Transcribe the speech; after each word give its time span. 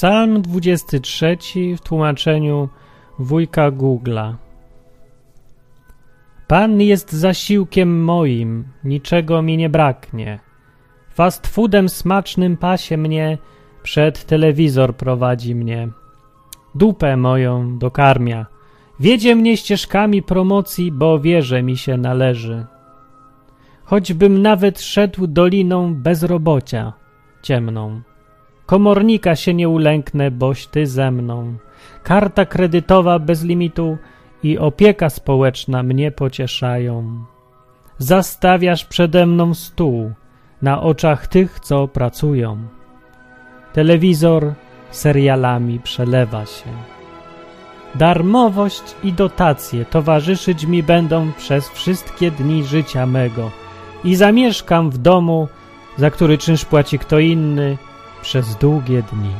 Psalm 0.00 0.42
23 0.42 1.36
w 1.76 1.80
tłumaczeniu 1.80 2.68
wujka 3.18 3.70
Google'a. 3.70 4.34
Pan 6.46 6.80
jest 6.80 7.12
zasiłkiem 7.12 8.04
moim, 8.04 8.64
niczego 8.84 9.42
mi 9.42 9.56
nie 9.56 9.68
braknie. 9.68 10.38
Fast 11.10 11.46
foodem 11.46 11.88
smacznym 11.88 12.56
pasie 12.56 12.96
mnie, 12.96 13.38
przed 13.82 14.24
telewizor 14.24 14.96
prowadzi 14.96 15.54
mnie. 15.54 15.88
Dupę 16.74 17.16
moją 17.16 17.78
dokarmia. 17.78 18.46
Wiedzie 19.00 19.36
mnie 19.36 19.56
ścieżkami 19.56 20.22
promocji, 20.22 20.92
bo 20.92 21.18
wierze 21.18 21.62
mi 21.62 21.76
się 21.76 21.96
należy. 21.96 22.66
Choćbym 23.84 24.42
nawet 24.42 24.80
szedł 24.80 25.26
doliną 25.26 25.94
bezrobocia 25.94 26.92
ciemną. 27.42 28.09
Komornika 28.70 29.36
się 29.36 29.54
nie 29.54 29.68
ulęknę, 29.68 30.30
boś 30.30 30.66
ty 30.66 30.86
ze 30.86 31.10
mną. 31.10 31.54
Karta 32.02 32.46
kredytowa 32.46 33.18
bez 33.18 33.44
limitu 33.44 33.98
i 34.42 34.58
opieka 34.58 35.10
społeczna 35.10 35.82
mnie 35.82 36.12
pocieszają. 36.12 37.24
Zastawiasz 37.98 38.84
przede 38.84 39.26
mną 39.26 39.54
stół 39.54 40.12
na 40.62 40.82
oczach 40.82 41.26
tych, 41.26 41.60
co 41.60 41.88
pracują. 41.88 42.58
Telewizor 43.72 44.52
serialami 44.90 45.80
przelewa 45.80 46.46
się. 46.46 46.70
Darmowość 47.94 48.82
i 49.04 49.12
dotacje 49.12 49.84
towarzyszyć 49.84 50.66
mi 50.66 50.82
będą 50.82 51.32
przez 51.32 51.68
wszystkie 51.68 52.30
dni 52.30 52.64
życia 52.64 53.06
mego 53.06 53.50
i 54.04 54.16
zamieszkam 54.16 54.90
w 54.90 54.98
domu, 54.98 55.48
za 55.96 56.10
który 56.10 56.38
czynsz 56.38 56.64
płaci 56.64 56.98
kto 56.98 57.18
inny, 57.18 57.76
przez 58.22 58.56
długie 58.56 59.02
dni. 59.02 59.34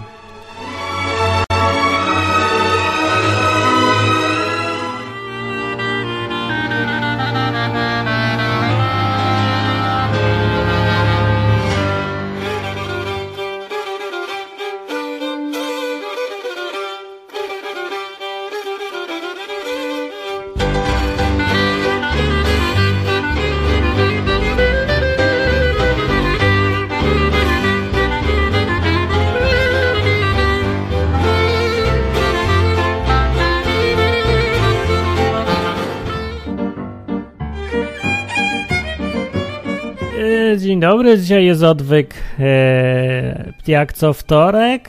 Dobry, 41.10 41.22
dzisiaj 41.22 41.44
jest 41.44 41.62
odwyk 41.62 42.14
e, 42.38 43.52
jak 43.66 43.92
co 43.92 44.12
wtorek. 44.12 44.88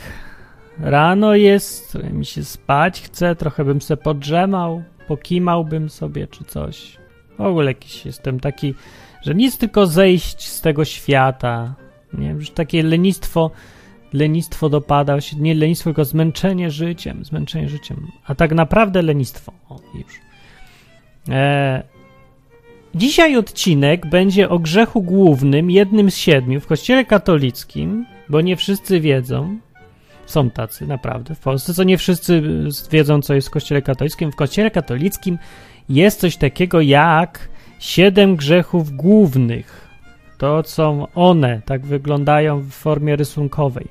Rano 0.80 1.36
jest, 1.36 1.98
mi 2.14 2.26
się 2.26 2.44
spać 2.44 3.02
chce, 3.02 3.36
trochę 3.36 3.66
bym 3.66 3.82
se 3.82 3.98
podrzemał, 3.98 4.84
pokimałbym 5.08 5.90
sobie 5.90 6.28
czy 6.28 6.44
coś. 6.44 6.98
W 7.38 7.42
ogóle 7.42 7.72
jakiś 7.72 8.06
jestem 8.06 8.40
taki, 8.40 8.74
że 9.22 9.36
nic 9.36 9.58
tylko 9.58 9.88
zejść 9.88 10.48
z 10.48 10.62
tego 10.62 10.86
świata. 10.86 11.74
Nie 12.14 12.28
wiem, 12.28 12.38
już 12.38 12.52
takie 12.52 12.84
lenistwo, 12.84 13.52
lenistwo 14.14 14.70
dopada, 14.70 15.22
się- 15.22 15.38
nie 15.38 15.56
lenistwo, 15.56 15.90
tylko 15.90 16.06
zmęczenie 16.06 16.72
życiem, 16.72 17.26
zmęczenie 17.26 17.70
życiem. 17.70 18.08
A 18.26 18.36
tak 18.36 18.52
naprawdę 18.52 19.02
lenistwo. 19.02 19.52
O, 19.70 19.80
już. 19.96 20.14
E, 21.30 21.84
Dzisiaj 22.96 23.38
odcinek 23.38 24.06
będzie 24.06 24.50
o 24.50 24.60
grzechu 24.60 25.02
głównym, 25.02 25.72
jednym 25.72 26.12
z 26.12 26.18
siedmiu 26.18 26.60
w 26.60 26.68
Kościele 26.68 27.06
katolickim, 27.06 28.06
bo 28.30 28.42
nie 28.42 28.56
wszyscy 28.56 29.00
wiedzą. 29.00 29.58
Są 30.26 30.50
tacy, 30.50 30.88
naprawdę, 30.88 31.36
w 31.36 31.40
Polsce, 31.40 31.74
co 31.74 31.84
nie 31.84 31.98
wszyscy 31.98 32.44
wiedzą, 32.92 33.22
co 33.22 33.34
jest 33.34 33.48
w 33.48 33.52
Kościele 33.52 33.82
katolickim. 33.82 34.32
W 34.32 34.36
Kościele 34.36 34.72
katolickim 34.72 35.38
jest 35.90 36.20
coś 36.20 36.38
takiego 36.38 36.82
jak 36.82 37.50
siedem 37.80 38.36
grzechów 38.36 38.92
głównych. 38.92 39.90
To 40.38 40.64
są 40.64 41.08
one, 41.16 41.62
tak 41.66 41.86
wyglądają 41.86 42.60
w 42.60 42.70
formie 42.70 43.16
rysunkowej. 43.16 43.88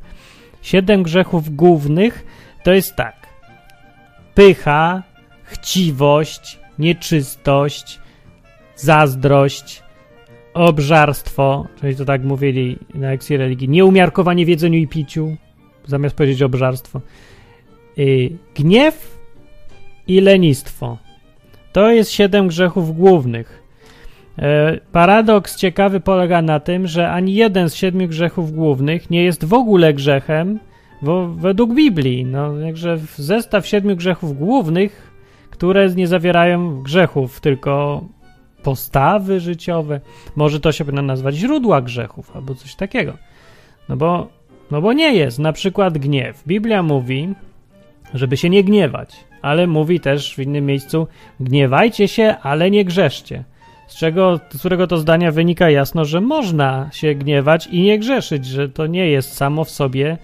Siedem 0.63 1.03
grzechów 1.03 1.57
głównych 1.57 2.25
to 2.65 2.73
jest 2.73 2.97
tak: 2.97 3.27
pycha, 4.35 5.03
chciwość, 5.45 6.59
nieczystość, 6.79 8.01
zazdrość, 8.81 9.83
obżarstwo, 10.55 11.67
czyli 11.81 11.97
to 11.97 12.05
tak 12.05 12.25
mówili 12.25 12.79
na 12.95 13.09
lekcji 13.11 13.37
religii, 13.37 13.69
nieumiarkowanie 13.69 14.45
w 14.45 14.49
jedzeniu 14.49 14.79
i 14.79 14.89
piciu, 14.89 15.37
zamiast 15.87 16.17
powiedzieć 16.17 16.43
obżarstwo, 16.43 17.01
y, 17.99 18.31
gniew 18.55 19.19
i 20.07 20.21
lenistwo. 20.21 20.99
To 21.73 21.91
jest 21.91 22.11
siedem 22.11 22.49
grzechów 22.49 22.97
głównych. 22.97 23.63
E, 24.39 24.79
Paradoks 24.93 25.57
ciekawy 25.57 26.01
polega 26.01 26.43
na 26.43 26.61
tym, 26.61 26.87
że 26.87 27.11
ani 27.11 27.35
jeden 27.35 27.71
z 27.71 27.75
siedmiu 27.75 28.09
grzechów 28.09 28.53
głównych 28.53 29.11
nie 29.11 29.25
jest 29.25 29.45
w 29.45 29.55
ogóle 29.55 29.95
grzechem 29.95 30.59
wo- 31.03 31.29
według 31.29 31.75
Biblii. 31.75 32.25
No, 32.25 32.53
także 32.61 32.99
zestaw 33.17 33.67
siedmiu 33.67 33.97
grzechów 33.97 34.39
głównych, 34.39 35.11
które 35.51 35.89
nie 35.89 36.07
zawierają 36.07 36.83
grzechów, 36.83 37.41
tylko 37.41 38.05
postawy 38.63 39.41
życiowe. 39.41 40.01
Może 40.37 40.61
to 40.61 40.73
się 40.73 40.85
powinno 40.85 41.03
nazwać 41.03 41.35
źródła 41.35 41.81
grzechów 41.81 42.37
albo 42.37 42.55
coś 42.55 42.75
takiego. 42.75 43.13
No 43.89 43.97
bo, 43.97 44.29
no 44.71 44.81
bo 44.81 44.93
nie 44.93 45.15
jest. 45.15 45.39
Na 45.39 45.53
przykład 45.53 45.99
gniew. 45.99 46.43
Biblia 46.47 46.83
mówi, 46.83 47.35
żeby 48.15 48.37
się 48.37 48.51
nie 48.51 48.65
gniewać, 48.65 49.17
ale 49.43 49.67
mówi 49.67 50.01
też 50.01 50.35
w 50.35 50.39
innym 50.39 50.67
miejscu: 50.67 51.07
gniewajcie 51.41 52.09
się, 52.09 52.35
ale 52.43 52.71
nie 52.71 52.85
grzeszcie. 52.85 53.45
Z, 53.89 53.97
czego, 53.97 54.41
z 54.51 54.59
którego 54.59 54.87
to 54.87 54.99
zdania 54.99 55.33
wynika 55.33 55.71
jasno, 55.71 56.05
że 56.05 56.21
można 56.21 56.91
się 56.93 57.15
gniewać 57.15 57.67
i 57.67 57.83
nie 57.83 57.99
grzeszyć, 57.99 58.47
że 58.47 58.69
to 58.69 58.87
nie 58.87 59.07
jest 59.07 59.33
samo 59.37 59.65
w 59.65 59.71
sobie 59.71 60.19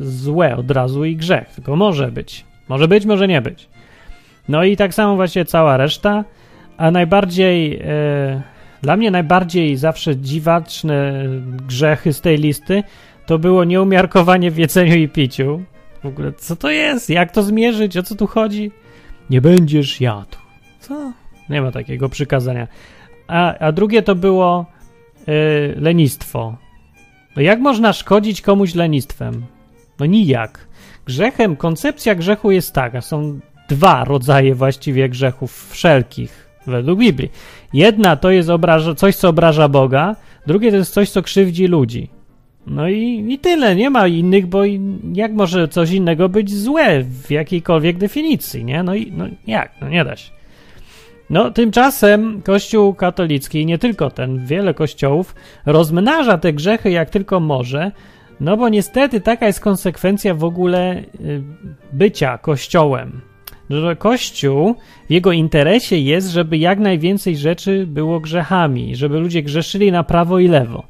złe 0.00 0.56
od 0.56 0.70
razu 0.70 1.04
i 1.04 1.16
grzech, 1.16 1.48
tylko 1.48 1.76
może 1.76 2.12
być. 2.12 2.44
Może 2.68 2.88
być, 2.88 3.06
może 3.06 3.28
nie 3.28 3.40
być. 3.42 3.68
No 4.48 4.64
i 4.64 4.76
tak 4.76 4.94
samo 4.94 5.16
właśnie 5.16 5.44
cała 5.44 5.76
reszta. 5.76 6.24
A 6.80 6.90
najbardziej, 6.90 7.80
e, 7.84 8.42
dla 8.82 8.96
mnie 8.96 9.10
najbardziej 9.10 9.76
zawsze 9.76 10.16
dziwaczne 10.16 11.24
grzechy 11.68 12.12
z 12.12 12.20
tej 12.20 12.38
listy 12.38 12.82
to 13.26 13.38
było 13.38 13.64
nieumiarkowanie 13.64 14.50
w 14.50 14.58
jedzeniu 14.58 14.96
i 14.96 15.08
piciu. 15.08 15.62
W 16.02 16.06
ogóle, 16.06 16.32
co 16.32 16.56
to 16.56 16.70
jest? 16.70 17.10
Jak 17.10 17.32
to 17.32 17.42
zmierzyć? 17.42 17.96
O 17.96 18.02
co 18.02 18.14
tu 18.14 18.26
chodzi? 18.26 18.70
Nie 19.30 19.40
będziesz 19.40 20.00
jadł. 20.00 20.36
Co? 20.80 21.12
Nie 21.50 21.62
ma 21.62 21.72
takiego 21.72 22.08
przykazania. 22.08 22.68
A, 23.28 23.58
a 23.58 23.72
drugie 23.72 24.02
to 24.02 24.14
było 24.14 24.66
e, 25.28 25.32
lenistwo. 25.80 26.56
No 27.36 27.42
jak 27.42 27.60
można 27.60 27.92
szkodzić 27.92 28.42
komuś 28.42 28.74
lenistwem? 28.74 29.46
No 29.98 30.06
nijak. 30.06 30.68
Grzechem, 31.06 31.56
koncepcja 31.56 32.14
grzechu 32.14 32.50
jest 32.50 32.74
taka, 32.74 33.00
są 33.00 33.40
dwa 33.68 34.04
rodzaje 34.04 34.54
właściwie 34.54 35.08
grzechów 35.08 35.70
wszelkich 35.70 36.49
według 36.66 36.98
Biblii. 36.98 37.30
Jedna 37.72 38.16
to 38.16 38.30
jest 38.30 38.50
obraża, 38.50 38.94
coś, 38.94 39.16
co 39.16 39.28
obraża 39.28 39.68
Boga, 39.68 40.16
drugie 40.46 40.70
to 40.70 40.76
jest 40.76 40.94
coś, 40.94 41.10
co 41.10 41.22
krzywdzi 41.22 41.66
ludzi. 41.66 42.10
No 42.66 42.88
i, 42.88 43.26
i 43.28 43.38
tyle, 43.38 43.76
nie 43.76 43.90
ma 43.90 44.06
innych, 44.06 44.46
bo 44.46 44.62
jak 45.12 45.32
może 45.32 45.68
coś 45.68 45.90
innego 45.90 46.28
być 46.28 46.54
złe 46.54 47.02
w 47.02 47.30
jakiejkolwiek 47.30 47.98
definicji, 47.98 48.64
nie? 48.64 48.82
No 48.82 48.94
i 48.94 49.12
no 49.12 49.24
jak? 49.46 49.72
No 49.80 49.88
nie 49.88 50.04
da 50.04 50.16
się. 50.16 50.30
No 51.30 51.50
tymczasem 51.50 52.42
Kościół 52.42 52.94
katolicki, 52.94 53.60
i 53.60 53.66
nie 53.66 53.78
tylko 53.78 54.10
ten, 54.10 54.46
wiele 54.46 54.74
kościołów 54.74 55.34
rozmnaża 55.66 56.38
te 56.38 56.52
grzechy 56.52 56.90
jak 56.90 57.10
tylko 57.10 57.40
może, 57.40 57.92
no 58.40 58.56
bo 58.56 58.68
niestety 58.68 59.20
taka 59.20 59.46
jest 59.46 59.60
konsekwencja 59.60 60.34
w 60.34 60.44
ogóle 60.44 60.96
y, 60.96 61.42
bycia 61.92 62.38
kościołem. 62.38 63.20
Że 63.70 63.96
Kościół 63.96 64.74
w 65.08 65.12
jego 65.12 65.32
interesie 65.32 65.98
jest, 65.98 66.30
żeby 66.30 66.58
jak 66.58 66.78
najwięcej 66.78 67.36
rzeczy 67.36 67.86
było 67.86 68.20
grzechami, 68.20 68.96
żeby 68.96 69.18
ludzie 69.18 69.42
grzeszyli 69.42 69.92
na 69.92 70.04
prawo 70.04 70.38
i 70.38 70.48
lewo. 70.48 70.84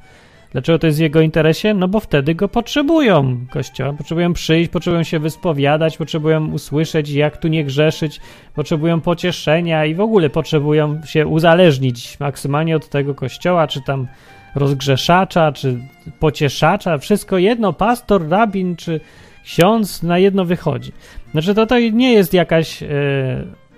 Dlaczego 0.53 0.79
to 0.79 0.87
jest 0.87 0.99
w 0.99 1.03
jego 1.03 1.21
interesie? 1.21 1.75
No 1.75 1.89
bo 1.89 2.01
wtedy 2.01 2.35
go 2.35 2.49
potrzebują 2.49 3.47
kościoła, 3.51 3.93
potrzebują 3.93 4.33
przyjść, 4.33 4.71
potrzebują 4.71 5.03
się 5.03 5.19
wyspowiadać, 5.19 5.97
potrzebują 5.97 6.53
usłyszeć, 6.53 7.11
jak 7.11 7.37
tu 7.37 7.49
nie 7.49 7.65
grzeszyć, 7.65 8.21
potrzebują 8.55 9.01
pocieszenia 9.01 9.85
i 9.85 9.95
w 9.95 10.01
ogóle 10.01 10.31
potrzebują 10.31 11.01
się 11.05 11.27
uzależnić 11.27 12.21
maksymalnie 12.21 12.77
od 12.77 12.89
tego 12.89 13.15
kościoła, 13.15 13.67
czy 13.67 13.81
tam 13.83 14.07
rozgrzeszacza, 14.55 15.53
czy 15.53 15.79
pocieszacza, 16.19 16.99
wszystko 16.99 17.39
jedno, 17.39 17.73
pastor, 17.73 18.29
rabin, 18.29 18.77
czy 18.77 19.01
ksiądz 19.45 20.03
na 20.03 20.19
jedno 20.19 20.45
wychodzi. 20.45 20.93
Znaczy 21.33 21.55
to, 21.55 21.67
to 21.67 21.79
nie 21.79 22.13
jest 22.13 22.35
jakaś... 22.35 22.83
Yy, 22.83 22.89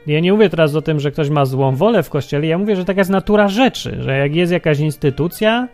ja 0.06 0.20
nie 0.20 0.32
mówię 0.32 0.50
teraz 0.50 0.74
o 0.74 0.82
tym, 0.82 1.00
że 1.00 1.10
ktoś 1.10 1.30
ma 1.30 1.44
złą 1.44 1.76
wolę 1.76 2.02
w 2.02 2.10
kościele, 2.10 2.46
ja 2.46 2.58
mówię, 2.58 2.76
że 2.76 2.84
taka 2.84 3.00
jest 3.00 3.10
natura 3.10 3.48
rzeczy, 3.48 3.96
że 4.02 4.18
jak 4.18 4.34
jest 4.34 4.52
jakaś 4.52 4.78
instytucja, 4.78 5.68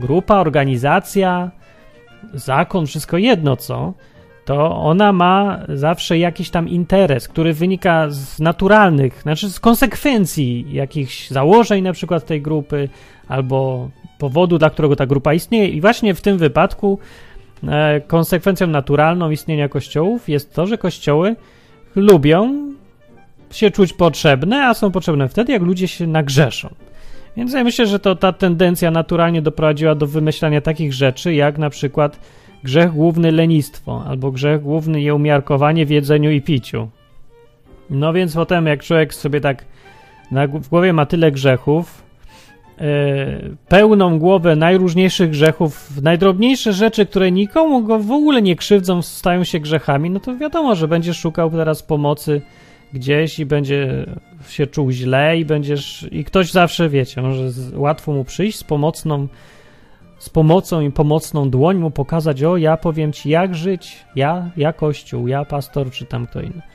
grupa, 0.00 0.36
organizacja, 0.36 1.50
zakon, 2.34 2.86
wszystko 2.86 3.18
jedno 3.18 3.56
co, 3.56 3.94
to 4.44 4.76
ona 4.76 5.12
ma 5.12 5.60
zawsze 5.68 6.18
jakiś 6.18 6.50
tam 6.50 6.68
interes, 6.68 7.28
który 7.28 7.52
wynika 7.52 8.10
z 8.10 8.40
naturalnych, 8.40 9.22
znaczy 9.22 9.50
z 9.50 9.60
konsekwencji 9.60 10.66
jakichś 10.72 11.30
założeń 11.30 11.84
na 11.84 11.92
przykład 11.92 12.26
tej 12.26 12.42
grupy 12.42 12.88
albo 13.28 13.90
powodu, 14.18 14.58
dla 14.58 14.70
którego 14.70 14.96
ta 14.96 15.06
grupa 15.06 15.34
istnieje. 15.34 15.68
I 15.68 15.80
właśnie 15.80 16.14
w 16.14 16.20
tym 16.20 16.38
wypadku 16.38 16.98
e, 16.98 17.31
konsekwencją 18.06 18.66
naturalną 18.66 19.30
istnienia 19.30 19.68
kościołów 19.68 20.28
jest 20.28 20.54
to, 20.54 20.66
że 20.66 20.78
kościoły 20.78 21.36
lubią 21.96 22.72
się 23.50 23.70
czuć 23.70 23.92
potrzebne, 23.92 24.66
a 24.66 24.74
są 24.74 24.90
potrzebne 24.90 25.28
wtedy, 25.28 25.52
jak 25.52 25.62
ludzie 25.62 25.88
się 25.88 26.06
nagrzeszą. 26.06 26.74
Więc 27.36 27.52
ja 27.52 27.64
myślę, 27.64 27.86
że 27.86 27.98
to 27.98 28.16
ta 28.16 28.32
tendencja 28.32 28.90
naturalnie 28.90 29.42
doprowadziła 29.42 29.94
do 29.94 30.06
wymyślania 30.06 30.60
takich 30.60 30.92
rzeczy, 30.92 31.34
jak 31.34 31.58
na 31.58 31.70
przykład 31.70 32.18
grzech 32.64 32.92
główny 32.92 33.32
lenistwo, 33.32 34.04
albo 34.06 34.30
grzech 34.30 34.62
główny 34.62 35.00
nieumiarkowanie 35.00 35.86
w 35.86 35.90
jedzeniu 35.90 36.30
i 36.30 36.40
piciu. 36.40 36.88
No 37.90 38.12
więc 38.12 38.34
potem, 38.34 38.66
jak 38.66 38.82
człowiek 38.82 39.14
sobie 39.14 39.40
tak 39.40 39.64
w 40.60 40.68
głowie 40.68 40.92
ma 40.92 41.06
tyle 41.06 41.32
grzechów, 41.32 42.01
pełną 43.68 44.18
głowę 44.18 44.56
najróżniejszych 44.56 45.30
grzechów, 45.30 46.02
najdrobniejsze 46.02 46.72
rzeczy, 46.72 47.06
które 47.06 47.32
nikomu 47.32 47.82
go 47.82 47.98
w 47.98 48.10
ogóle 48.10 48.42
nie 48.42 48.56
krzywdzą, 48.56 49.02
stają 49.02 49.44
się 49.44 49.60
grzechami, 49.60 50.10
no 50.10 50.20
to 50.20 50.36
wiadomo, 50.36 50.74
że 50.74 50.88
będzie 50.88 51.14
szukał 51.14 51.50
teraz 51.50 51.82
pomocy 51.82 52.42
gdzieś 52.92 53.38
i 53.38 53.46
będzie 53.46 54.06
się 54.48 54.66
czuł 54.66 54.90
źle 54.90 55.38
i 55.38 55.44
będziesz 55.44 56.08
i 56.10 56.24
ktoś 56.24 56.50
zawsze, 56.50 56.88
wiecie, 56.88 57.22
może 57.22 57.50
łatwo 57.74 58.12
mu 58.12 58.24
przyjść 58.24 58.58
z 58.58 58.64
pomocną 58.64 59.28
z 60.18 60.28
pomocą 60.28 60.80
i 60.80 60.90
pomocną 60.90 61.50
dłoń 61.50 61.78
mu 61.78 61.90
pokazać, 61.90 62.42
o 62.42 62.56
ja 62.56 62.76
powiem 62.76 63.12
ci 63.12 63.30
jak 63.30 63.54
żyć, 63.54 64.04
ja, 64.16 64.50
ja 64.56 64.72
kościół, 64.72 65.28
ja 65.28 65.44
pastor, 65.44 65.90
czy 65.90 66.06
tam 66.06 66.26
kto 66.26 66.40
inny. 66.40 66.71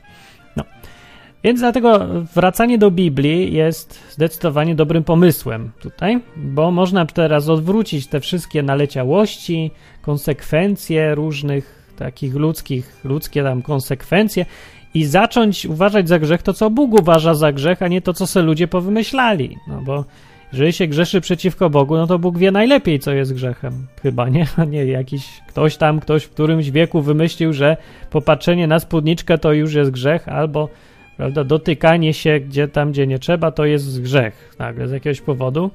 Więc 1.43 1.59
dlatego 1.59 1.99
wracanie 2.35 2.77
do 2.77 2.91
Biblii 2.91 3.53
jest 3.53 4.13
zdecydowanie 4.13 4.75
dobrym 4.75 5.03
pomysłem 5.03 5.71
tutaj, 5.79 6.19
bo 6.35 6.71
można 6.71 7.05
teraz 7.05 7.49
odwrócić 7.49 8.07
te 8.07 8.19
wszystkie 8.19 8.63
naleciałości, 8.63 9.71
konsekwencje 10.01 11.15
różnych 11.15 11.93
takich 11.97 12.35
ludzkich, 12.35 12.99
ludzkie 13.03 13.43
tam 13.43 13.61
konsekwencje 13.61 14.45
i 14.93 15.05
zacząć 15.05 15.65
uważać 15.65 16.07
za 16.07 16.19
grzech 16.19 16.41
to, 16.41 16.53
co 16.53 16.69
Bóg 16.69 16.93
uważa 16.93 17.33
za 17.35 17.51
grzech, 17.51 17.81
a 17.81 17.87
nie 17.87 18.01
to, 18.01 18.13
co 18.13 18.27
sobie 18.27 18.45
ludzie 18.45 18.67
powymyślali. 18.67 19.57
No 19.67 19.81
bo 19.81 20.05
jeżeli 20.51 20.73
się 20.73 20.87
grzeszy 20.87 21.21
przeciwko 21.21 21.69
Bogu, 21.69 21.97
no 21.97 22.07
to 22.07 22.19
Bóg 22.19 22.37
wie 22.37 22.51
najlepiej, 22.51 22.99
co 22.99 23.11
jest 23.11 23.33
grzechem. 23.33 23.87
Chyba, 24.01 24.29
nie? 24.29 24.47
A 24.57 24.65
nie 24.65 24.85
jakiś 24.85 25.41
ktoś 25.47 25.77
tam, 25.77 25.99
ktoś 25.99 26.23
w 26.23 26.29
którymś 26.29 26.71
wieku 26.71 27.01
wymyślił, 27.01 27.53
że 27.53 27.77
popatrzenie 28.09 28.67
na 28.67 28.79
spódniczkę 28.79 29.37
to 29.37 29.53
już 29.53 29.73
jest 29.73 29.91
grzech, 29.91 30.29
albo 30.29 30.69
prawda, 31.17 31.43
dotykanie 31.43 32.13
się 32.13 32.39
gdzie 32.39 32.67
tam, 32.67 32.91
gdzie 32.91 33.07
nie 33.07 33.19
trzeba, 33.19 33.51
to 33.51 33.65
jest 33.65 34.01
grzech. 34.01 34.55
Tak, 34.57 34.87
z 34.87 34.91
jakiegoś 34.91 35.21
powodu. 35.21 35.71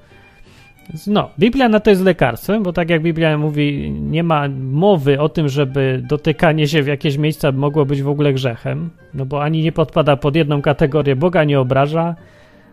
No, 1.07 1.31
Biblia 1.39 1.69
na 1.69 1.81
to 1.81 1.91
jest 1.91 2.03
lekarstwem, 2.03 2.63
bo 2.63 2.73
tak 2.73 2.91
jak 2.91 3.03
Biblia 3.03 3.39
mówi, 3.39 3.91
nie 3.91 4.23
ma 4.23 4.49
mowy 4.61 5.21
o 5.21 5.29
tym, 5.29 5.49
żeby 5.49 6.03
dotykanie 6.09 6.69
się 6.69 6.83
w 6.83 6.87
jakieś 6.87 7.17
miejsca 7.17 7.53
mogło 7.53 7.85
być 7.85 8.03
w 8.03 8.09
ogóle 8.09 8.33
grzechem, 8.33 8.91
no 9.15 9.27
bo 9.27 9.43
ani 9.43 9.63
nie 9.63 9.73
podpada 9.73 10.17
pod 10.17 10.37
jedną 10.37 10.63
kategorię, 10.63 11.17
Boga 11.17 11.45
nie 11.45 11.61
obraża, 11.61 12.17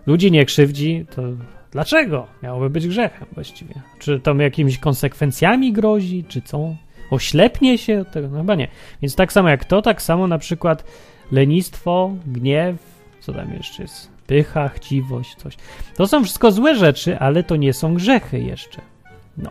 ludzi 0.07 0.31
nie 0.31 0.45
krzywdzi, 0.45 1.05
to 1.15 1.21
dlaczego 1.71 2.27
miałoby 2.43 2.69
być 2.69 2.87
grzechem 2.87 3.27
właściwie? 3.33 3.73
Czy 3.99 4.19
to 4.19 4.35
jakimiś 4.35 4.77
konsekwencjami 4.77 5.73
grozi, 5.73 6.23
czy 6.27 6.41
co? 6.41 6.75
Oślepnie 7.11 7.77
się 7.77 8.01
od 8.01 8.11
tego? 8.11 8.27
No 8.27 8.37
chyba 8.37 8.55
nie. 8.55 8.67
Więc 9.01 9.15
tak 9.15 9.33
samo 9.33 9.49
jak 9.49 9.65
to, 9.65 9.81
tak 9.81 10.01
samo 10.01 10.27
na 10.27 10.37
przykład 10.37 10.83
lenistwo, 11.31 12.11
gniew, 12.25 12.77
co 13.19 13.33
tam 13.33 13.53
jeszcze 13.53 13.83
jest? 13.83 14.19
pycha, 14.29 14.69
chciwość, 14.69 15.35
coś. 15.35 15.55
To 15.95 16.07
są 16.07 16.23
wszystko 16.23 16.51
złe 16.51 16.75
rzeczy, 16.75 17.19
ale 17.19 17.43
to 17.43 17.55
nie 17.55 17.73
są 17.73 17.93
grzechy 17.93 18.39
jeszcze. 18.39 18.81
No. 19.37 19.49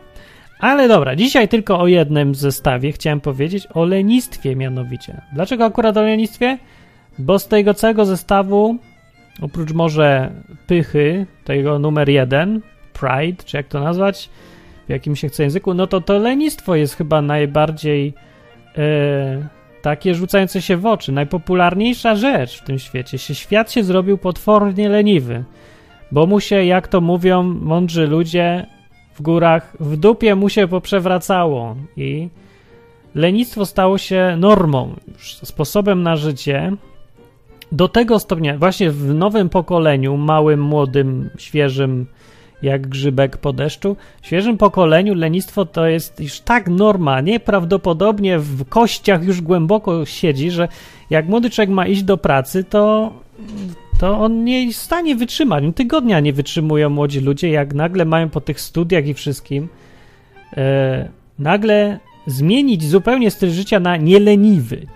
Ale 0.59 0.89
dobra, 0.89 1.17
dzisiaj 1.17 1.49
tylko 1.49 1.81
o 1.81 1.87
jednym 1.87 2.35
zestawie 2.35 2.93
chciałem 2.93 3.21
powiedzieć, 3.21 3.67
o 3.75 3.85
lenistwie 3.85 4.57
mianowicie. 4.57 5.21
Dlaczego 5.33 5.65
akurat 5.65 5.97
o 5.97 6.03
lenistwie? 6.03 6.59
Bo 7.19 7.39
z 7.39 7.49
tego 7.49 7.75
całego 7.75 8.05
zestawu, 8.05 8.79
oprócz 9.43 9.73
może 9.73 10.31
pychy, 10.67 11.27
tego 11.45 11.79
numer 11.79 12.09
jeden, 12.09 12.61
pride, 12.93 13.45
czy 13.45 13.57
jak 13.57 13.69
to 13.69 13.81
nazwać, 13.81 14.31
w 14.87 14.91
jakim 14.91 15.17
się 15.17 15.29
chce 15.29 15.43
języku, 15.43 15.75
no 15.75 15.87
to 15.87 16.01
to 16.01 16.19
lenistwo 16.19 16.75
jest 16.75 16.97
chyba 16.97 17.23
najbardziej... 17.23 18.15
Yy, 18.77 19.58
takie 19.89 20.15
rzucające 20.15 20.63
się 20.63 20.77
w 20.77 20.87
oczy. 20.87 21.13
Najpopularniejsza 21.13 22.17
rzecz 22.17 22.61
w 22.61 22.65
tym 22.65 22.79
świecie. 22.79 23.19
Świat 23.19 23.73
się 23.73 23.85
zrobił 23.85 24.19
potwornie 24.19 24.89
leniwy, 24.89 25.45
bo 26.13 26.27
mu 26.27 26.41
się, 26.41 26.65
jak 26.65 26.89
to 26.89 27.01
mówią 27.01 27.43
mądrzy 27.43 28.07
ludzie 28.07 28.67
w 29.15 29.23
górach, 29.23 29.77
w 29.81 29.97
dupie 29.97 30.35
mu 30.35 30.49
się 30.49 30.69
poprzewracało 30.69 31.77
i 31.97 32.29
lenistwo 33.15 33.67
stało 33.67 33.99
się 33.99 34.37
normą, 34.39 34.95
już 35.09 35.35
sposobem 35.35 36.03
na 36.03 36.17
życie. 36.17 36.73
Do 37.73 37.89
tego 37.89 38.19
stopnia, 38.19 38.59
właśnie 38.59 38.91
w 38.91 39.15
nowym 39.15 39.49
pokoleniu, 39.49 40.17
małym, 40.17 40.61
młodym, 40.61 41.31
świeżym, 41.39 42.07
jak 42.63 42.87
grzybek 42.87 43.37
po 43.37 43.53
deszczu. 43.53 43.97
W 44.23 44.27
świeżym 44.27 44.59
pokoleniu 44.59 45.15
lenistwo 45.15 45.65
to 45.65 45.87
jest 45.87 46.21
już 46.21 46.41
tak 46.41 46.69
norma, 46.69 47.21
nieprawdopodobnie 47.21 48.39
w 48.39 48.69
kościach 48.69 49.25
już 49.25 49.41
głęboko 49.41 50.05
siedzi, 50.05 50.51
że 50.51 50.69
jak 51.11 51.29
młody 51.29 51.51
człowiek 51.51 51.71
ma 51.71 51.87
iść 51.87 52.03
do 52.03 52.17
pracy, 52.17 52.65
to, 52.65 53.13
to 54.01 54.19
on 54.19 54.45
nie 54.45 54.65
jest 54.65 54.79
w 54.79 54.83
stanie 54.83 55.17
wytrzymać. 55.17 55.65
Tygodnia 55.75 56.21
nie 56.21 56.33
wytrzymują 56.33 56.91
młodzi 56.91 57.21
ludzie, 57.21 57.51
jak 57.51 57.75
nagle 57.75 58.05
mają 58.05 58.29
po 58.29 58.41
tych 58.41 58.61
studiach 58.61 59.07
i 59.07 59.15
wszystkim 59.15 59.69
e, 60.57 61.09
nagle 61.39 61.99
zmienić 62.27 62.85
zupełnie 62.85 63.31
styl 63.31 63.51
życia 63.51 63.81
na 63.81 63.97
nieleniwy. 63.97 64.87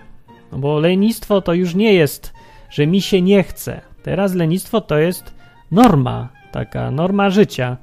No 0.51 0.57
bo 0.57 0.79
lenistwo 0.79 1.41
to 1.41 1.53
już 1.53 1.75
nie 1.75 1.93
jest, 1.93 2.33
że 2.69 2.87
mi 2.87 3.01
się 3.01 3.21
nie 3.21 3.43
chce. 3.43 3.81
Teraz 4.03 4.33
lenistwo 4.33 4.81
to 4.81 4.97
jest 4.97 5.33
norma 5.71 6.42
taka 6.53 6.91
norma 6.91 7.29
życia, 7.29 7.77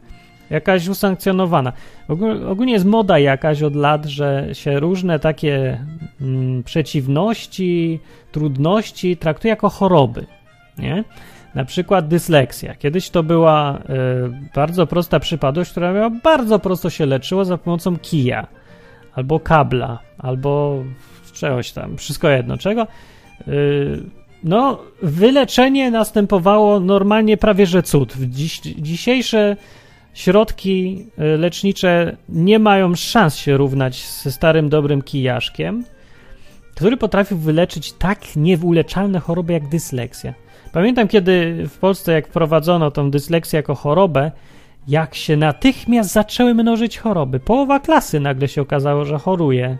jakaś 0.51 0.89
usankcjonowana. 0.89 1.73
Ogólnie 2.49 2.73
jest 2.73 2.85
moda 2.85 3.19
jakaś 3.19 3.63
od 3.63 3.77
lat, 3.77 4.07
że 4.07 4.49
się 4.53 4.81
różne 4.81 5.19
takie 5.19 5.85
mm, 6.21 6.63
przeciwności, 6.63 8.01
trudności 8.33 9.17
traktuje 9.17 9.51
jako 9.51 9.69
choroby, 9.69 10.27
nie? 10.79 11.05
Na 11.55 11.65
przykład 11.65 12.09
dysleksja. 12.09 12.75
Kiedyś 12.75 13.11
to 13.11 13.23
była 13.23 13.79
y, 13.79 13.81
bardzo 14.55 14.87
prosta 14.87 15.21
przypadłość, 15.21 15.71
która 15.71 15.93
miała 15.93 16.11
bardzo 16.11 16.59
prosto 16.59 16.91
się 16.91 17.07
leczyło 17.07 17.45
za 17.45 17.59
pomocą 17.59 17.97
kija, 17.99 18.47
albo 19.15 19.41
kabla, 19.41 19.99
albo 20.19 20.85
czegoś 21.33 21.73
tam, 21.73 21.97
wszystko 21.97 22.29
jedno 22.29 22.59
czego. 22.59 22.87
Y, 23.49 24.20
no, 24.45 24.79
wyleczenie 25.03 25.91
następowało 25.91 26.81
normalnie 26.81 27.37
prawie 27.37 27.67
że 27.67 27.83
cud. 27.83 28.15
Dziś, 28.21 28.61
dzisiejsze 28.61 29.57
środki 30.15 31.07
e, 31.19 31.25
lecznicze 31.37 32.17
nie 32.29 32.59
mają 32.59 32.95
szans 32.95 33.37
się 33.37 33.57
równać 33.57 34.07
ze 34.23 34.33
starym 34.33 34.69
dobrym 34.69 35.03
kijaszkiem, 35.03 35.85
który 36.75 36.97
potrafił 36.97 37.39
wyleczyć 37.39 37.93
tak 37.93 38.37
nieuleczalne 38.37 39.21
choroby 39.21 39.53
jak 39.53 39.69
dysleksja. 39.69 40.35
Pamiętam, 40.73 41.09
kiedy 41.09 41.65
w 41.69 41.79
Polsce, 41.79 42.13
jak 42.13 42.29
wprowadzono 42.29 42.91
tą 42.91 43.11
dysleksję 43.11 43.57
jako 43.57 43.75
chorobę, 43.75 44.31
jak 44.89 45.15
się 45.15 45.37
natychmiast 45.37 46.13
zaczęły 46.13 46.55
mnożyć 46.55 46.99
choroby. 46.99 47.41
Połowa 47.41 47.81
klasy 47.81 48.21
nagle 48.21 48.49
się 48.49 48.63
okazało, 48.63 49.05
że 49.05 49.19
choruje 49.19 49.79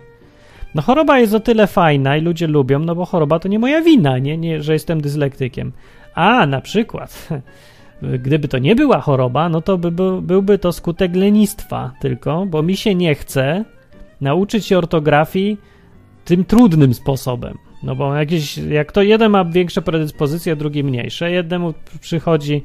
no 0.75 0.81
choroba 0.81 1.19
jest 1.19 1.33
o 1.33 1.39
tyle 1.39 1.67
fajna 1.67 2.17
i 2.17 2.21
ludzie 2.21 2.47
lubią, 2.47 2.79
no 2.79 2.95
bo 2.95 3.05
choroba 3.05 3.39
to 3.39 3.47
nie 3.47 3.59
moja 3.59 3.81
wina, 3.81 4.17
nie, 4.17 4.37
nie 4.37 4.63
że 4.63 4.73
jestem 4.73 5.01
dyslektykiem. 5.01 5.71
A 6.15 6.45
na 6.45 6.61
przykład, 6.61 7.29
gdyby 8.23 8.47
to 8.47 8.57
nie 8.57 8.75
była 8.75 9.01
choroba, 9.01 9.49
no 9.49 9.61
to 9.61 9.77
by, 9.77 9.91
by, 9.91 10.21
byłby 10.21 10.57
to 10.57 10.71
skutek 10.71 11.15
lenistwa 11.15 11.91
tylko, 11.99 12.45
bo 12.45 12.63
mi 12.63 12.77
się 12.77 12.95
nie 12.95 13.15
chce 13.15 13.65
nauczyć 14.21 14.65
się 14.65 14.77
ortografii 14.77 15.57
tym 16.25 16.45
trudnym 16.45 16.93
sposobem. 16.93 17.57
No 17.83 17.95
bo 17.95 18.15
jakieś, 18.15 18.57
jak 18.57 18.91
to 18.91 19.01
jeden 19.01 19.31
ma 19.31 19.45
większe 19.45 19.81
predyspozycje, 19.81 20.55
drugi 20.55 20.83
mniejsze. 20.83 21.31
Jednemu 21.31 21.73
przychodzi 22.01 22.63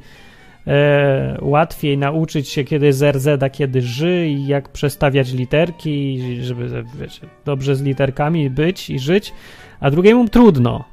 e, 0.67 1.37
łatwiej 1.41 1.97
nauczyć 1.97 2.49
się, 2.49 2.63
kiedy 2.63 2.93
z 2.93 3.15
RZ, 3.15 3.43
a 3.43 3.49
kiedy 3.49 3.81
ży 3.81 4.27
i 4.27 4.47
jak 4.47 4.69
przestawiać 4.69 5.33
literki, 5.33 6.19
żeby 6.41 6.83
wiecie, 6.99 7.27
dobrze 7.45 7.75
z 7.75 7.81
literkami 7.81 8.49
być 8.49 8.89
i 8.89 8.99
żyć, 8.99 9.33
a 9.79 9.91
drugiemu 9.91 10.29
trudno. 10.29 10.83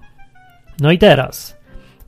No 0.81 0.93
i 0.93 0.99
teraz, 0.99 1.57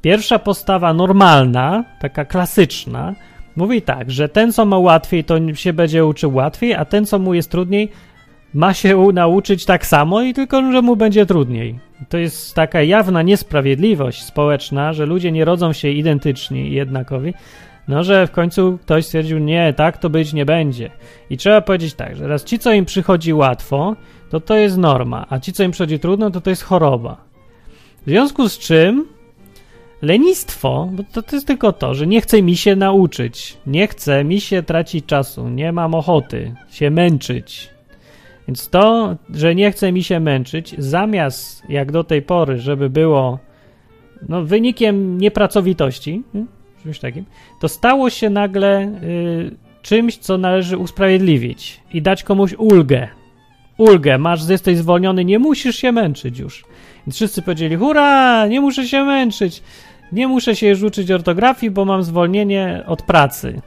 pierwsza 0.02 0.38
postawa 0.38 0.94
normalna, 0.94 1.84
taka 2.00 2.24
klasyczna, 2.24 3.14
mówi 3.56 3.82
tak, 3.82 4.10
że 4.10 4.28
ten, 4.28 4.52
co 4.52 4.64
ma 4.64 4.78
łatwiej, 4.78 5.24
to 5.24 5.54
się 5.54 5.72
będzie 5.72 6.06
uczył 6.06 6.34
łatwiej, 6.34 6.74
a 6.74 6.84
ten, 6.84 7.06
co 7.06 7.18
mu 7.18 7.34
jest 7.34 7.50
trudniej, 7.50 7.90
ma 8.56 8.74
się 8.74 9.08
nauczyć 9.12 9.64
tak 9.64 9.86
samo 9.86 10.22
i 10.22 10.34
tylko, 10.34 10.72
że 10.72 10.82
mu 10.82 10.96
będzie 10.96 11.26
trudniej. 11.26 11.78
To 12.08 12.18
jest 12.18 12.54
taka 12.54 12.82
jawna 12.82 13.22
niesprawiedliwość 13.22 14.22
społeczna, 14.22 14.92
że 14.92 15.06
ludzie 15.06 15.32
nie 15.32 15.44
rodzą 15.44 15.72
się 15.72 15.88
identyczni 15.88 16.68
i 16.68 16.72
jednakowi, 16.72 17.34
no 17.88 18.04
że 18.04 18.26
w 18.26 18.30
końcu 18.30 18.78
ktoś 18.82 19.06
stwierdził, 19.06 19.38
nie, 19.38 19.72
tak 19.72 19.98
to 19.98 20.10
być 20.10 20.32
nie 20.32 20.44
będzie. 20.44 20.90
I 21.30 21.36
trzeba 21.36 21.60
powiedzieć 21.60 21.94
tak, 21.94 22.16
że 22.16 22.28
raz 22.28 22.44
ci, 22.44 22.58
co 22.58 22.72
im 22.72 22.84
przychodzi 22.84 23.34
łatwo, 23.34 23.96
to 24.30 24.40
to 24.40 24.56
jest 24.56 24.78
norma, 24.78 25.26
a 25.30 25.38
ci, 25.38 25.52
co 25.52 25.62
im 25.62 25.70
przychodzi 25.70 25.98
trudno, 25.98 26.30
to 26.30 26.40
to 26.40 26.50
jest 26.50 26.62
choroba. 26.62 27.16
W 28.06 28.10
związku 28.10 28.48
z 28.48 28.58
czym 28.58 29.06
lenistwo, 30.02 30.88
bo 30.92 31.02
to, 31.12 31.22
to 31.22 31.36
jest 31.36 31.46
tylko 31.46 31.72
to, 31.72 31.94
że 31.94 32.06
nie 32.06 32.20
chce 32.20 32.42
mi 32.42 32.56
się 32.56 32.76
nauczyć, 32.76 33.56
nie 33.66 33.86
chce 33.86 34.24
mi 34.24 34.40
się 34.40 34.62
tracić 34.62 35.06
czasu, 35.06 35.48
nie 35.48 35.72
mam 35.72 35.94
ochoty 35.94 36.54
się 36.70 36.90
męczyć, 36.90 37.75
więc 38.48 38.68
to, 38.68 39.16
że 39.34 39.54
nie 39.54 39.72
chce 39.72 39.92
mi 39.92 40.02
się 40.02 40.20
męczyć, 40.20 40.74
zamiast 40.78 41.62
jak 41.68 41.92
do 41.92 42.04
tej 42.04 42.22
pory, 42.22 42.58
żeby 42.58 42.90
było 42.90 43.38
no, 44.28 44.44
wynikiem 44.44 45.18
niepracowitości, 45.18 46.22
czymś 46.82 46.98
takim, 46.98 47.24
to 47.60 47.68
stało 47.68 48.10
się 48.10 48.30
nagle 48.30 48.82
y, 49.02 49.56
czymś, 49.82 50.16
co 50.16 50.38
należy 50.38 50.78
usprawiedliwić 50.78 51.80
i 51.92 52.02
dać 52.02 52.22
komuś 52.22 52.54
ulgę. 52.54 53.08
Ulgę, 53.78 54.18
masz, 54.18 54.48
jesteś 54.48 54.78
zwolniony, 54.78 55.24
nie 55.24 55.38
musisz 55.38 55.76
się 55.76 55.92
męczyć 55.92 56.38
już. 56.38 56.64
Więc 57.06 57.16
wszyscy 57.16 57.42
powiedzieli, 57.42 57.76
hurra, 57.76 58.46
nie 58.46 58.60
muszę 58.60 58.86
się 58.86 59.04
męczyć, 59.04 59.62
nie 60.12 60.28
muszę 60.28 60.56
się 60.56 60.66
już 60.66 60.82
uczyć 60.82 61.10
ortografii, 61.10 61.70
bo 61.70 61.84
mam 61.84 62.02
zwolnienie 62.02 62.82
od 62.86 63.02
pracy. 63.02 63.60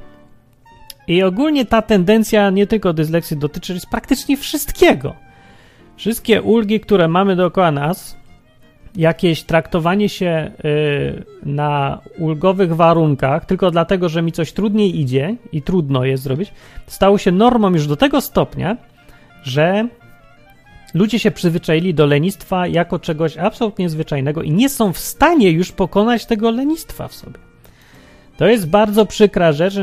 I 1.09 1.23
ogólnie 1.23 1.65
ta 1.65 1.81
tendencja 1.81 2.49
nie 2.49 2.67
tylko 2.67 2.93
dysleksji 2.93 3.37
dotyczy 3.37 3.77
praktycznie 3.91 4.37
wszystkiego. 4.37 5.15
Wszystkie 5.95 6.41
ulgi, 6.41 6.79
które 6.79 7.07
mamy 7.07 7.35
dookoła 7.35 7.71
nas, 7.71 8.17
jakieś 8.95 9.43
traktowanie 9.43 10.09
się 10.09 10.51
y, 10.65 11.25
na 11.45 12.01
ulgowych 12.17 12.75
warunkach, 12.75 13.45
tylko 13.45 13.71
dlatego, 13.71 14.09
że 14.09 14.21
mi 14.21 14.31
coś 14.31 14.53
trudniej 14.53 14.99
idzie 14.99 15.35
i 15.51 15.61
trudno 15.61 16.05
jest 16.05 16.23
zrobić, 16.23 16.53
stało 16.87 17.17
się 17.17 17.31
normą 17.31 17.71
już 17.71 17.87
do 17.87 17.95
tego 17.95 18.21
stopnia, 18.21 18.77
że 19.43 19.87
ludzie 20.93 21.19
się 21.19 21.31
przyzwyczaili 21.31 21.93
do 21.93 22.05
lenistwa 22.05 22.67
jako 22.67 22.99
czegoś 22.99 23.37
absolutnie 23.37 23.89
zwyczajnego 23.89 24.41
i 24.41 24.51
nie 24.51 24.69
są 24.69 24.93
w 24.93 24.97
stanie 24.97 25.51
już 25.51 25.71
pokonać 25.71 26.25
tego 26.25 26.51
lenistwa 26.51 27.07
w 27.07 27.13
sobie. 27.13 27.48
To 28.39 28.47
jest 28.47 28.69
bardzo 28.69 29.05
przykra 29.05 29.51
rzecz, 29.51 29.73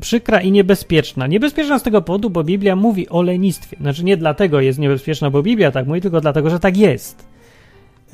przykra 0.00 0.40
i 0.40 0.52
niebezpieczna. 0.52 1.26
Niebezpieczna 1.26 1.78
z 1.78 1.82
tego 1.82 2.02
powodu, 2.02 2.30
bo 2.30 2.44
Biblia 2.44 2.76
mówi 2.76 3.08
o 3.08 3.22
lenistwie. 3.22 3.76
Znaczy 3.80 4.04
nie 4.04 4.16
dlatego 4.16 4.60
jest 4.60 4.78
niebezpieczna, 4.78 5.30
bo 5.30 5.42
Biblia 5.42 5.70
tak 5.70 5.86
mówi, 5.86 6.00
tylko 6.00 6.20
dlatego, 6.20 6.50
że 6.50 6.60
tak 6.60 6.76
jest. 6.76 7.28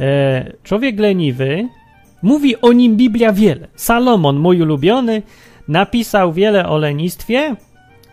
E, 0.00 0.52
człowiek 0.62 0.98
leniwy, 0.98 1.68
mówi 2.22 2.60
o 2.60 2.72
nim 2.72 2.96
Biblia 2.96 3.32
wiele. 3.32 3.68
Salomon, 3.74 4.36
mój 4.36 4.62
ulubiony, 4.62 5.22
napisał 5.68 6.32
wiele 6.32 6.68
o 6.68 6.78
lenistwie 6.78 7.56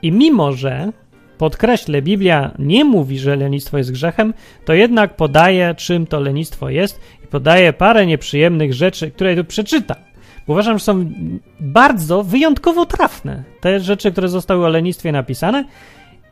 i 0.02 0.12
mimo, 0.12 0.54
że 0.54 0.92
podkreślę, 1.38 2.02
Biblia 2.02 2.52
nie 2.60 2.86
mówi, 2.86 3.20
że 3.20 3.36
lenistwo 3.36 3.78
jest 3.78 3.92
grzechem, 3.92 4.34
to 4.66 4.74
jednak 4.74 5.16
podaje, 5.16 5.76
czym 5.78 6.08
to 6.08 6.20
lenistwo 6.20 6.70
jest 6.70 7.00
i 7.24 7.28
podaje 7.28 7.74
parę 7.74 8.06
nieprzyjemnych 8.06 8.74
rzeczy, 8.74 9.12
które 9.12 9.36
tu 9.36 9.44
przeczytam. 9.44 10.11
Uważam, 10.48 10.80
że 10.80 10.86
są 10.86 11.12
bardzo 11.60 12.24
wyjątkowo 12.24 12.86
trafne 12.86 13.44
te 13.62 13.80
rzeczy, 13.80 14.12
które 14.12 14.30
zostały 14.30 14.66
o 14.66 14.70
lenistwie 14.70 15.12
napisane 15.12 15.66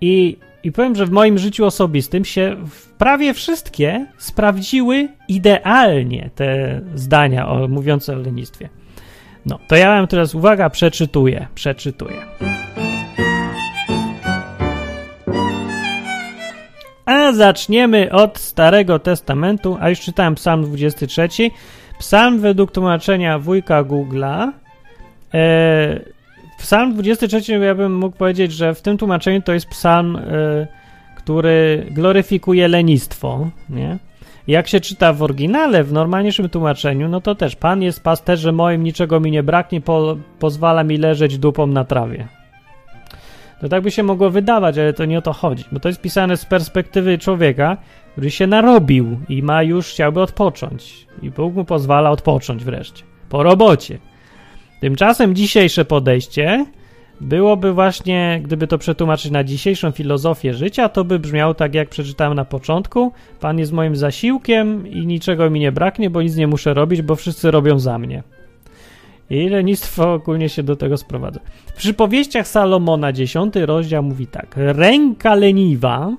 i, 0.01 0.37
i 0.63 0.71
powiem, 0.71 0.95
że 0.95 1.05
w 1.05 1.11
moim 1.11 1.37
życiu 1.37 1.65
osobistym 1.65 2.25
się 2.25 2.57
prawie 2.97 3.33
wszystkie 3.33 4.05
sprawdziły 4.17 5.07
idealnie 5.27 6.29
te 6.35 6.81
zdania 6.95 7.49
o, 7.49 7.67
mówiące 7.67 8.13
o 8.13 8.15
lenistwie. 8.15 8.69
No, 9.45 9.59
to 9.67 9.75
ja 9.75 9.89
mam 9.95 10.07
teraz, 10.07 10.35
uwaga, 10.35 10.69
przeczytuję, 10.69 11.47
przeczytuję. 11.55 12.21
A 17.05 17.31
zaczniemy 17.31 18.11
od 18.11 18.39
Starego 18.39 18.99
Testamentu, 18.99 19.77
a 19.81 19.89
już 19.89 19.99
czytałem 19.99 20.35
Psalm 20.35 20.63
23. 20.63 21.27
Psalm 21.99 22.39
według 22.39 22.71
tłumaczenia 22.71 23.39
wujka 23.39 23.83
Google'a. 23.83 24.51
E, 25.33 25.99
psalm 26.57 26.93
23 26.93 27.53
ja 27.53 27.75
bym 27.75 27.95
mógł 27.95 28.17
powiedzieć, 28.17 28.51
że 28.51 28.75
w 28.75 28.81
tym 28.81 28.97
tłumaczeniu 28.97 29.41
to 29.41 29.53
jest 29.53 29.69
psalm, 29.69 30.15
e, 30.15 30.21
który 31.15 31.85
gloryfikuje 31.91 32.67
lenistwo, 32.67 33.49
nie? 33.69 33.97
Jak 34.47 34.67
się 34.67 34.79
czyta 34.79 35.13
w 35.13 35.23
oryginale, 35.23 35.83
w 35.83 35.93
normalniejszym 35.93 36.49
tłumaczeniu, 36.49 37.09
no 37.09 37.21
to 37.21 37.35
też 37.35 37.55
Pan 37.55 37.81
jest 37.81 38.03
pasterzem 38.03 38.55
moim, 38.55 38.83
niczego 38.83 39.19
mi 39.19 39.31
nie 39.31 39.43
braknie, 39.43 39.81
po, 39.81 40.17
pozwala 40.39 40.83
mi 40.83 40.97
leżeć 40.97 41.37
dupą 41.37 41.67
na 41.67 41.85
trawie. 41.85 42.27
To 43.61 43.69
tak 43.69 43.83
by 43.83 43.91
się 43.91 44.03
mogło 44.03 44.29
wydawać, 44.29 44.77
ale 44.77 44.93
to 44.93 45.05
nie 45.05 45.17
o 45.17 45.21
to 45.21 45.33
chodzi, 45.33 45.63
bo 45.71 45.79
to 45.79 45.89
jest 45.89 46.01
pisane 46.01 46.37
z 46.37 46.45
perspektywy 46.45 47.17
człowieka, 47.17 47.77
który 48.11 48.31
się 48.31 48.47
narobił 48.47 49.19
i 49.29 49.43
ma 49.43 49.63
już, 49.63 49.87
chciałby 49.87 50.21
odpocząć. 50.21 51.07
I 51.21 51.29
Bóg 51.29 51.55
mu 51.55 51.65
pozwala 51.65 52.11
odpocząć 52.11 52.63
wreszcie. 52.63 53.03
Po 53.29 53.43
robocie. 53.43 53.99
Tymczasem 54.81 55.35
dzisiejsze 55.35 55.85
podejście 55.85 56.65
byłoby 57.21 57.73
właśnie, 57.73 58.41
gdyby 58.43 58.67
to 58.67 58.77
przetłumaczyć 58.77 59.31
na 59.31 59.43
dzisiejszą 59.43 59.91
filozofię 59.91 60.53
życia, 60.53 60.89
to 60.89 61.03
by 61.03 61.19
brzmiało 61.19 61.53
tak, 61.53 61.75
jak 61.75 61.89
przeczytałem 61.89 62.33
na 62.33 62.45
początku. 62.45 63.11
Pan 63.39 63.59
jest 63.59 63.71
moim 63.71 63.95
zasiłkiem 63.95 64.87
i 64.87 65.05
niczego 65.05 65.49
mi 65.49 65.59
nie 65.59 65.71
braknie, 65.71 66.09
bo 66.09 66.21
nic 66.21 66.35
nie 66.35 66.47
muszę 66.47 66.73
robić, 66.73 67.01
bo 67.01 67.15
wszyscy 67.15 67.51
robią 67.51 67.79
za 67.79 67.99
mnie. 67.99 68.23
I 69.29 69.49
lenistwo 69.49 70.13
ogólnie 70.13 70.49
się 70.49 70.63
do 70.63 70.75
tego 70.75 70.97
sprowadza. 70.97 71.39
W 71.65 71.73
przypowieściach 71.73 72.47
Salomona, 72.47 73.13
10 73.13 73.55
rozdział 73.55 74.03
mówi 74.03 74.27
tak. 74.27 74.53
Ręka 74.55 75.35
leniwa, 75.35 76.15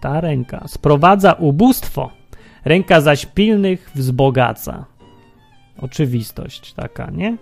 ta 0.00 0.20
ręka, 0.20 0.64
sprowadza 0.68 1.32
ubóstwo, 1.32 2.10
ręka 2.64 3.00
zaś 3.00 3.26
pilnych 3.26 3.90
wzbogaca. 3.94 4.84
Oczywistość 5.78 6.72
taka, 6.72 7.10
nie? 7.10 7.36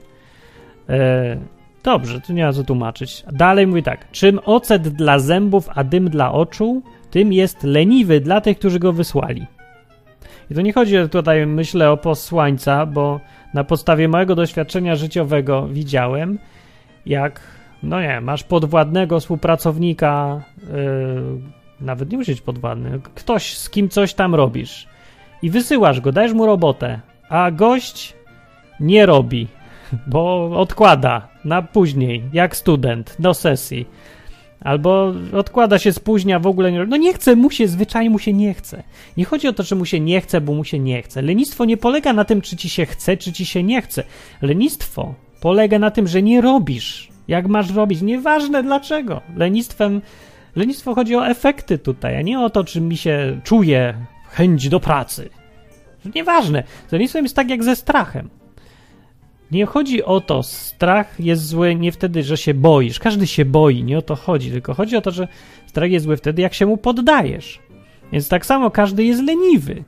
E, 0.89 1.37
dobrze, 1.85 2.21
tu 2.21 2.33
nie 2.33 2.45
ma 2.45 2.53
co 2.53 2.65
tłumaczyć. 2.65 3.25
Dalej 3.33 3.67
mówi 3.67 3.83
tak. 3.83 4.11
Czym 4.11 4.41
ocet 4.45 4.89
dla 4.89 5.19
zębów, 5.19 5.69
a 5.75 5.85
dym 5.85 6.11
dla 6.11 6.33
oczu, 6.33 6.83
tym 7.11 7.33
jest 7.33 7.63
leniwy 7.63 8.21
dla 8.21 8.41
tych, 8.41 8.59
którzy 8.59 8.79
go 8.79 8.93
wysłali. 8.93 9.47
I 10.51 10.55
to 10.55 10.61
nie 10.61 10.73
chodzi 10.73 10.97
tutaj, 11.11 11.47
myślę, 11.47 11.91
o 11.91 11.97
posłańca, 11.97 12.87
bo 12.87 13.21
na 13.55 13.65
podstawie 13.65 14.09
mojego 14.09 14.35
doświadczenia 14.35 14.97
życiowego 14.97 15.69
widziałem, 15.69 16.39
jak, 17.07 17.41
no 17.83 18.01
nie, 18.01 18.21
masz 18.21 18.43
podwładnego 18.45 19.21
współpracownika, 19.21 20.43
yy, 20.61 21.41
nawet 21.81 22.11
nie 22.11 22.19
musi 22.19 22.33
być 22.33 22.41
podwładny, 22.41 23.01
ktoś, 23.15 23.59
z 23.59 23.71
kim 23.71 23.89
coś 23.89 24.15
tam 24.15 24.35
robisz 24.35 24.89
i 25.43 25.51
wysyłasz 25.51 26.01
go, 26.01 26.13
dajesz 26.13 26.33
mu 26.33 26.47
robotę, 26.47 27.01
a 27.29 27.51
gość 27.51 28.15
nie 28.81 29.07
robi, 29.07 29.49
bo 30.07 30.51
odkłada 30.61 31.29
na 31.45 31.63
później, 31.63 32.25
jak 32.33 32.57
student, 32.57 33.17
do 33.19 33.35
sesji. 33.35 33.87
Albo 34.65 35.15
odkłada 35.33 35.79
się, 35.79 35.93
spóźnia, 35.93 36.39
w 36.39 36.47
ogóle 36.47 36.73
nie. 36.73 36.85
No 36.87 36.97
nie 36.97 37.15
chce 37.15 37.37
mu 37.37 37.51
się, 37.51 37.69
zwyczajnie 37.69 38.11
mu 38.11 38.19
się 38.19 38.33
nie 38.33 38.55
chce. 38.55 38.83
Nie 39.17 39.25
chodzi 39.25 39.49
o 39.49 39.53
to, 39.53 39.65
czy 39.65 39.77
mu 39.77 39.85
się 39.85 40.01
nie 40.01 40.21
chce, 40.21 40.41
bo 40.41 40.55
mu 40.55 40.65
się 40.65 40.79
nie 40.79 41.03
chce. 41.03 41.23
Lenistwo 41.23 41.65
nie 41.65 41.77
polega 41.77 42.13
na 42.13 42.25
tym, 42.25 42.41
czy 42.41 42.57
ci 42.57 42.69
się 42.69 42.87
chce, 42.87 43.17
czy 43.17 43.33
ci 43.33 43.47
się 43.47 43.63
nie 43.63 43.83
chce. 43.83 44.05
Lenistwo 44.43 45.15
polega 45.41 45.79
na 45.79 45.91
tym, 45.91 46.09
że 46.09 46.23
nie 46.23 46.41
robisz, 46.41 47.09
jak 47.29 47.47
masz 47.47 47.71
robić. 47.71 48.03
Nieważne 48.03 48.63
dlaczego. 48.63 49.21
Lenistwem, 49.37 50.01
lenistwo 50.57 50.95
chodzi 50.95 51.17
o 51.17 51.27
efekty 51.27 51.79
tutaj, 51.79 52.17
a 52.17 52.23
nie 52.23 52.41
o 52.41 52.51
to, 52.51 52.65
czy 52.65 52.81
mi 52.81 52.97
się 52.97 53.41
czuje 53.45 53.95
chęć 54.29 54.69
do 54.69 54.81
pracy. 54.81 55.29
Nieważne. 56.15 56.63
Lenistwem 56.93 57.25
jest 57.25 57.37
tak 57.37 57.51
jak 57.51 57.65
ze 57.65 57.77
strachem. 57.77 58.31
Nie 59.55 59.67
chodzi 59.67 60.05
o 60.05 60.21
to, 60.21 60.43
strach 60.43 61.21
jest 61.21 61.47
zły 61.47 61.75
nie 61.75 61.93
wtedy, 61.93 62.23
że 62.23 62.37
się 62.37 62.55
boisz. 62.55 62.99
Każdy 62.99 63.27
się 63.27 63.45
boi, 63.45 63.85
nie 63.85 63.99
o 63.99 64.03
to 64.03 64.17
chodzi, 64.17 64.51
tylko 64.51 64.75
chodzi 64.75 64.97
o 64.97 65.01
to, 65.01 65.11
że 65.11 65.29
strach 65.67 65.91
jest 65.91 66.05
zły 66.05 66.17
wtedy, 66.17 66.43
jak 66.43 66.55
się 66.55 66.67
mu 66.67 66.77
poddajesz. 66.77 67.59
Więc 68.13 68.29
tak 68.29 68.47
samo 68.47 68.71
każdy 68.71 69.05
jest 69.05 69.23
leniwy. 69.23 69.85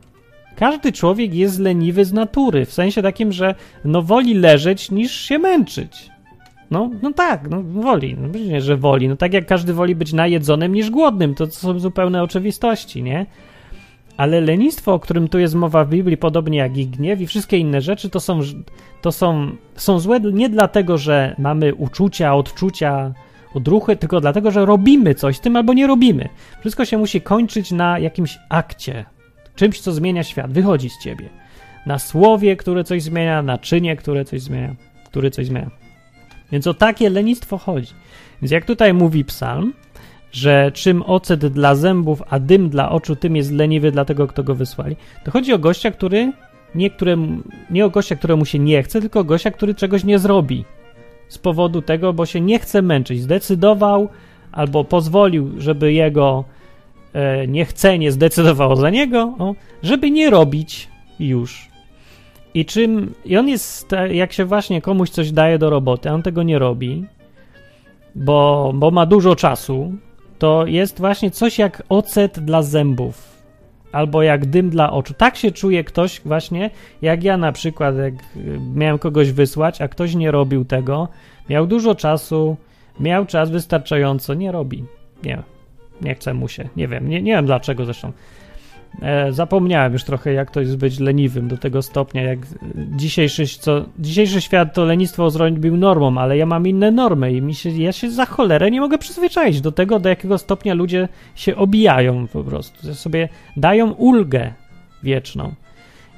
Każdy 0.56 0.92
człowiek 0.92 1.34
jest 1.34 1.58
leniwy 1.58 2.04
z 2.04 2.12
natury, 2.12 2.64
w 2.66 2.72
sensie 2.72 3.02
takim, 3.02 3.32
że 3.32 3.54
no 3.84 4.02
woli 4.02 4.34
leżeć 4.34 4.90
niż 4.90 5.20
się 5.20 5.38
męczyć. 5.38 6.10
No, 6.70 6.90
no 7.02 7.12
tak, 7.12 7.50
no 7.50 7.62
woli. 7.62 8.16
No 8.20 8.60
że 8.60 8.76
woli. 8.76 9.08
No 9.08 9.16
tak 9.16 9.32
jak 9.32 9.46
każdy 9.46 9.74
woli 9.74 9.94
być 9.94 10.12
najedzonym 10.12 10.74
niż 10.74 10.90
głodnym. 10.90 11.34
To 11.34 11.46
są 11.46 11.78
zupełne 11.78 12.22
oczywistości, 12.22 13.02
nie? 13.02 13.26
Ale 14.16 14.40
lenistwo, 14.40 14.94
o 14.94 15.00
którym 15.00 15.28
tu 15.28 15.38
jest 15.38 15.54
mowa 15.54 15.84
w 15.84 15.88
Biblii, 15.88 16.16
podobnie 16.16 16.58
jak 16.58 16.76
i 16.76 16.86
gniew 16.86 17.20
i 17.20 17.26
wszystkie 17.26 17.58
inne 17.58 17.80
rzeczy, 17.80 18.10
to 18.10 18.20
są, 18.20 18.40
to 19.02 19.12
są, 19.12 19.50
są 19.76 19.98
złe 20.00 20.20
nie 20.20 20.48
dlatego, 20.48 20.98
że 20.98 21.34
mamy 21.38 21.74
uczucia, 21.74 22.34
odczucia, 22.34 23.14
odruchy, 23.54 23.96
tylko 23.96 24.20
dlatego, 24.20 24.50
że 24.50 24.66
robimy 24.66 25.14
coś 25.14 25.38
tym 25.38 25.56
albo 25.56 25.72
nie 25.72 25.86
robimy. 25.86 26.28
Wszystko 26.60 26.84
się 26.84 26.98
musi 26.98 27.20
kończyć 27.20 27.70
na 27.70 27.98
jakimś 27.98 28.38
akcie, 28.48 29.04
czymś, 29.54 29.80
co 29.80 29.92
zmienia 29.92 30.22
świat, 30.22 30.52
wychodzi 30.52 30.90
z 30.90 30.98
ciebie. 31.02 31.28
Na 31.86 31.98
słowie, 31.98 32.56
które 32.56 32.84
coś 32.84 33.02
zmienia, 33.02 33.42
na 33.42 33.58
czynie, 33.58 33.96
które 33.96 34.24
coś 34.24 34.40
zmienia, 34.40 34.74
który 35.04 35.30
coś 35.30 35.46
zmienia. 35.46 35.70
Więc 36.52 36.66
o 36.66 36.74
takie 36.74 37.10
lenistwo 37.10 37.58
chodzi. 37.58 37.92
Więc 38.42 38.52
jak 38.52 38.64
tutaj 38.64 38.94
mówi 38.94 39.24
psalm, 39.24 39.72
że 40.36 40.72
czym 40.74 41.02
ocet 41.02 41.46
dla 41.46 41.74
zębów, 41.74 42.22
a 42.30 42.38
dym 42.38 42.68
dla 42.68 42.90
oczu, 42.90 43.16
tym 43.16 43.36
jest 43.36 43.52
leniwy 43.52 43.92
dla 43.92 44.04
tego, 44.04 44.26
kto 44.26 44.42
go 44.42 44.54
wysłali, 44.54 44.96
to 45.24 45.30
chodzi 45.30 45.52
o 45.52 45.58
gościa, 45.58 45.90
który 45.90 46.32
nie, 46.74 46.90
któremu, 46.90 47.42
nie 47.70 47.84
o 47.84 47.90
gościa, 47.90 48.16
któremu 48.16 48.44
się 48.44 48.58
nie 48.58 48.82
chce, 48.82 49.00
tylko 49.00 49.20
o 49.20 49.24
gościa, 49.24 49.50
który 49.50 49.74
czegoś 49.74 50.04
nie 50.04 50.18
zrobi. 50.18 50.64
Z 51.28 51.38
powodu 51.38 51.82
tego, 51.82 52.12
bo 52.12 52.26
się 52.26 52.40
nie 52.40 52.58
chce 52.58 52.82
męczyć. 52.82 53.22
Zdecydował 53.22 54.08
albo 54.52 54.84
pozwolił, 54.84 55.52
żeby 55.58 55.92
jego 55.92 56.44
e, 57.12 57.46
niechcenie 57.46 58.12
zdecydowało 58.12 58.76
za 58.76 58.90
niego, 58.90 59.34
o, 59.38 59.54
żeby 59.82 60.10
nie 60.10 60.30
robić 60.30 60.88
już. 61.20 61.68
I 62.54 62.64
czym. 62.64 63.14
I 63.24 63.36
on 63.36 63.48
jest, 63.48 63.90
jak 64.10 64.32
się 64.32 64.44
właśnie 64.44 64.82
komuś 64.82 65.10
coś 65.10 65.32
daje 65.32 65.58
do 65.58 65.70
roboty, 65.70 66.10
on 66.10 66.22
tego 66.22 66.42
nie 66.42 66.58
robi, 66.58 67.04
bo, 68.14 68.72
bo 68.74 68.90
ma 68.90 69.06
dużo 69.06 69.36
czasu, 69.36 69.92
to 70.38 70.66
jest 70.66 70.98
właśnie 70.98 71.30
coś 71.30 71.58
jak 71.58 71.82
ocet 71.88 72.40
dla 72.40 72.62
zębów. 72.62 73.36
Albo 73.92 74.22
jak 74.22 74.46
dym 74.46 74.70
dla 74.70 74.92
oczu. 74.92 75.14
Tak 75.14 75.36
się 75.36 75.50
czuje 75.50 75.84
ktoś 75.84 76.20
właśnie, 76.24 76.70
jak 77.02 77.24
ja 77.24 77.36
na 77.36 77.52
przykład, 77.52 77.96
jak 77.96 78.14
miałem 78.74 78.98
kogoś 78.98 79.32
wysłać, 79.32 79.80
a 79.80 79.88
ktoś 79.88 80.14
nie 80.14 80.30
robił 80.30 80.64
tego, 80.64 81.08
miał 81.50 81.66
dużo 81.66 81.94
czasu, 81.94 82.56
miał 83.00 83.26
czas 83.26 83.50
wystarczająco, 83.50 84.34
nie 84.34 84.52
robi. 84.52 84.84
Nie, 85.24 85.42
nie 86.00 86.14
chce 86.14 86.34
mu 86.34 86.48
się. 86.48 86.68
Nie 86.76 86.88
wiem, 86.88 87.08
nie, 87.08 87.22
nie 87.22 87.32
wiem 87.32 87.46
dlaczego 87.46 87.84
zresztą. 87.84 88.12
E, 89.02 89.32
zapomniałem 89.32 89.92
już 89.92 90.04
trochę, 90.04 90.32
jak 90.32 90.50
to 90.50 90.60
jest 90.60 90.76
być 90.76 91.00
leniwym 91.00 91.48
do 91.48 91.58
tego 91.58 91.82
stopnia, 91.82 92.22
jak 92.22 92.38
dzisiejszy, 92.96 93.46
co, 93.46 93.84
dzisiejszy 93.98 94.40
świat 94.40 94.74
to 94.74 94.84
lenistwo 94.84 95.30
zrobił 95.30 95.76
normą, 95.76 96.18
ale 96.18 96.36
ja 96.36 96.46
mam 96.46 96.66
inne 96.66 96.90
normy 96.90 97.32
i 97.32 97.42
mi 97.42 97.54
się, 97.54 97.70
ja 97.70 97.92
się 97.92 98.10
za 98.10 98.26
cholerę 98.26 98.70
nie 98.70 98.80
mogę 98.80 98.98
przyzwyczaić 98.98 99.60
do 99.60 99.72
tego, 99.72 99.98
do 99.98 100.08
jakiego 100.08 100.38
stopnia 100.38 100.74
ludzie 100.74 101.08
się 101.34 101.56
obijają 101.56 102.26
po 102.26 102.44
prostu, 102.44 102.94
sobie 102.94 103.28
dają 103.56 103.90
ulgę 103.90 104.52
wieczną. 105.02 105.54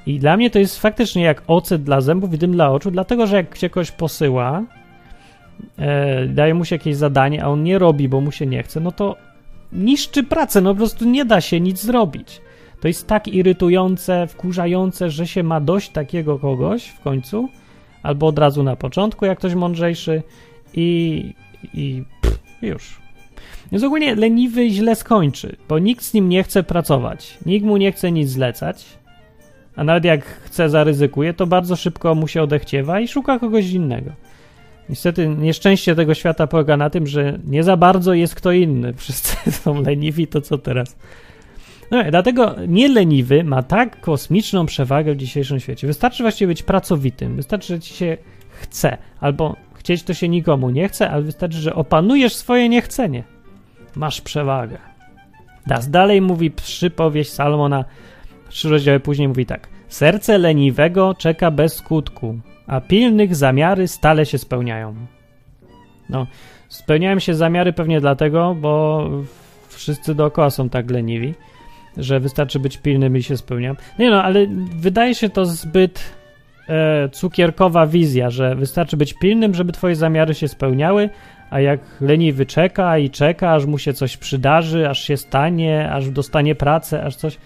I 0.05 0.19
dla 0.19 0.37
mnie 0.37 0.49
to 0.49 0.59
jest 0.59 0.79
faktycznie 0.79 1.23
jak 1.23 1.43
ocet 1.47 1.83
dla 1.83 2.01
zębów 2.01 2.33
i 2.33 2.37
dym 2.37 2.51
dla 2.51 2.71
oczu, 2.71 2.91
dlatego 2.91 3.27
że 3.27 3.35
jak 3.35 3.55
się 3.55 3.69
kogoś 3.69 3.91
posyła, 3.91 4.63
e, 5.79 6.25
daje 6.27 6.53
mu 6.53 6.65
się 6.65 6.75
jakieś 6.75 6.95
zadanie, 6.95 7.43
a 7.43 7.47
on 7.47 7.63
nie 7.63 7.79
robi, 7.79 8.09
bo 8.09 8.21
mu 8.21 8.31
się 8.31 8.45
nie 8.45 8.63
chce, 8.63 8.79
no 8.79 8.91
to 8.91 9.15
niszczy 9.73 10.23
pracę, 10.23 10.61
no 10.61 10.73
po 10.73 10.77
prostu 10.77 11.05
nie 11.05 11.25
da 11.25 11.41
się 11.41 11.59
nic 11.59 11.81
zrobić. 11.81 12.41
To 12.81 12.87
jest 12.87 13.07
tak 13.07 13.27
irytujące, 13.27 14.27
wkurzające, 14.27 15.09
że 15.09 15.27
się 15.27 15.43
ma 15.43 15.59
dość 15.59 15.89
takiego 15.89 16.39
kogoś 16.39 16.87
w 16.87 16.99
końcu, 16.99 17.49
albo 18.03 18.27
od 18.27 18.39
razu 18.39 18.63
na 18.63 18.75
początku, 18.75 19.25
jak 19.25 19.37
ktoś 19.37 19.55
mądrzejszy 19.55 20.23
i, 20.73 21.33
i 21.73 22.03
pff, 22.21 22.39
już. 22.61 22.99
Więc 23.71 23.83
ogólnie 23.83 24.15
leniwy 24.15 24.69
źle 24.69 24.95
skończy, 24.95 25.55
bo 25.69 25.79
nikt 25.79 26.03
z 26.05 26.13
nim 26.13 26.29
nie 26.29 26.43
chce 26.43 26.63
pracować, 26.63 27.37
nikt 27.45 27.65
mu 27.65 27.77
nie 27.77 27.91
chce 27.91 28.11
nic 28.11 28.29
zlecać, 28.29 28.85
a 29.75 29.83
nawet 29.83 30.05
jak 30.05 30.25
chce, 30.25 30.69
zaryzykuje, 30.69 31.33
to 31.33 31.47
bardzo 31.47 31.75
szybko 31.75 32.15
mu 32.15 32.27
się 32.27 32.43
odechciewa 32.43 32.99
i 32.99 33.07
szuka 33.07 33.39
kogoś 33.39 33.69
innego. 33.69 34.11
Niestety 34.89 35.27
nieszczęście 35.27 35.95
tego 35.95 36.13
świata 36.13 36.47
polega 36.47 36.77
na 36.77 36.89
tym, 36.89 37.07
że 37.07 37.39
nie 37.45 37.63
za 37.63 37.77
bardzo 37.77 38.13
jest 38.13 38.35
kto 38.35 38.51
inny. 38.51 38.93
Wszyscy 38.97 39.51
są 39.51 39.81
leniwi, 39.81 40.27
to 40.27 40.41
co 40.41 40.57
teraz? 40.57 40.95
No, 41.91 42.03
dlatego 42.11 42.55
nieleniwy 42.67 43.43
ma 43.43 43.63
tak 43.63 44.01
kosmiczną 44.01 44.65
przewagę 44.65 45.13
w 45.13 45.17
dzisiejszym 45.17 45.59
świecie. 45.59 45.87
Wystarczy 45.87 46.23
właściwie 46.23 46.47
być 46.47 46.63
pracowitym, 46.63 47.35
wystarczy, 47.35 47.67
że 47.67 47.79
ci 47.79 47.93
się 47.93 48.17
chce, 48.49 48.97
albo 49.19 49.55
chcieć 49.73 50.03
to 50.03 50.13
się 50.13 50.29
nikomu 50.29 50.69
nie 50.69 50.89
chce, 50.89 51.09
ale 51.09 51.21
wystarczy, 51.21 51.57
że 51.57 51.75
opanujesz 51.75 52.35
swoje 52.35 52.69
niechcenie. 52.69 53.23
Masz 53.95 54.21
przewagę. 54.21 54.77
Das 55.67 55.89
dalej 55.89 56.21
mówi 56.21 56.51
przypowieść 56.51 57.31
Salomona, 57.31 57.85
trzy 58.49 58.69
rozdziały 58.69 58.99
później 58.99 59.27
mówi 59.27 59.45
tak. 59.45 59.67
Serce 59.87 60.37
leniwego 60.37 61.15
czeka 61.15 61.51
bez 61.51 61.75
skutku, 61.75 62.39
a 62.67 62.81
pilnych 62.81 63.35
zamiary 63.35 63.87
stale 63.87 64.25
się 64.25 64.37
spełniają. 64.37 64.95
No, 66.09 66.27
spełniają 66.67 67.19
się 67.19 67.33
zamiary 67.33 67.73
pewnie 67.73 68.01
dlatego, 68.01 68.55
bo 68.55 69.03
wszyscy 69.69 70.15
dookoła 70.15 70.49
są 70.49 70.69
tak 70.69 70.91
leniwi 70.91 71.33
że 71.99 72.19
wystarczy 72.19 72.59
być 72.59 72.77
pilnym 72.77 73.17
i 73.17 73.23
się 73.23 73.37
spełnia. 73.37 73.75
Nie 73.99 74.09
no, 74.09 74.23
ale 74.23 74.47
wydaje 74.75 75.15
się 75.15 75.29
to 75.29 75.45
zbyt 75.45 76.01
e, 76.69 77.09
cukierkowa 77.09 77.87
wizja, 77.87 78.29
że 78.29 78.55
wystarczy 78.55 78.97
być 78.97 79.13
pilnym, 79.13 79.55
żeby 79.55 79.71
twoje 79.71 79.95
zamiary 79.95 80.33
się 80.33 80.47
spełniały, 80.47 81.09
a 81.49 81.59
jak 81.59 81.79
leniwy 82.01 82.45
czeka 82.45 82.97
i 82.97 83.09
czeka, 83.09 83.51
aż 83.53 83.65
mu 83.65 83.77
się 83.77 83.93
coś 83.93 84.17
przydarzy, 84.17 84.89
aż 84.89 84.99
się 85.03 85.17
stanie, 85.17 85.91
aż 85.91 86.09
dostanie 86.09 86.55
pracę, 86.55 87.03
aż 87.03 87.15
coś. 87.15 87.37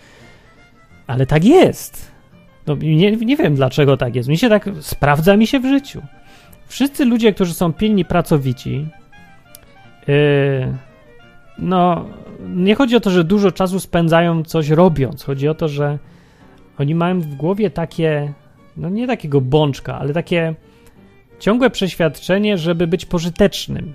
Ale 1.07 1.25
tak 1.25 1.45
jest. 1.45 2.11
No, 2.67 2.75
nie, 2.75 3.11
nie 3.11 3.37
wiem 3.37 3.55
dlaczego 3.55 3.97
tak 3.97 4.15
jest. 4.15 4.29
Mi 4.29 4.37
się 4.37 4.49
tak 4.49 4.69
sprawdza 4.81 5.37
mi 5.37 5.47
się 5.47 5.59
w 5.59 5.65
życiu. 5.65 6.01
Wszyscy 6.67 7.05
ludzie, 7.05 7.33
którzy 7.33 7.53
są 7.53 7.73
pilni, 7.73 8.05
pracowici, 8.05 8.87
yy, 10.07 10.73
no, 11.59 12.05
nie 12.55 12.75
chodzi 12.75 12.95
o 12.95 12.99
to, 12.99 13.09
że 13.09 13.23
dużo 13.23 13.51
czasu 13.51 13.79
spędzają 13.79 14.43
coś 14.43 14.69
robiąc. 14.69 15.23
Chodzi 15.23 15.47
o 15.47 15.55
to, 15.55 15.67
że 15.67 15.99
oni 16.77 16.95
mają 16.95 17.21
w 17.21 17.35
głowie 17.35 17.69
takie, 17.69 18.33
no 18.77 18.89
nie 18.89 19.07
takiego 19.07 19.41
bączka, 19.41 19.99
ale 19.99 20.13
takie 20.13 20.55
ciągłe 21.39 21.69
przeświadczenie, 21.69 22.57
żeby 22.57 22.87
być 22.87 23.05
pożytecznym. 23.05 23.93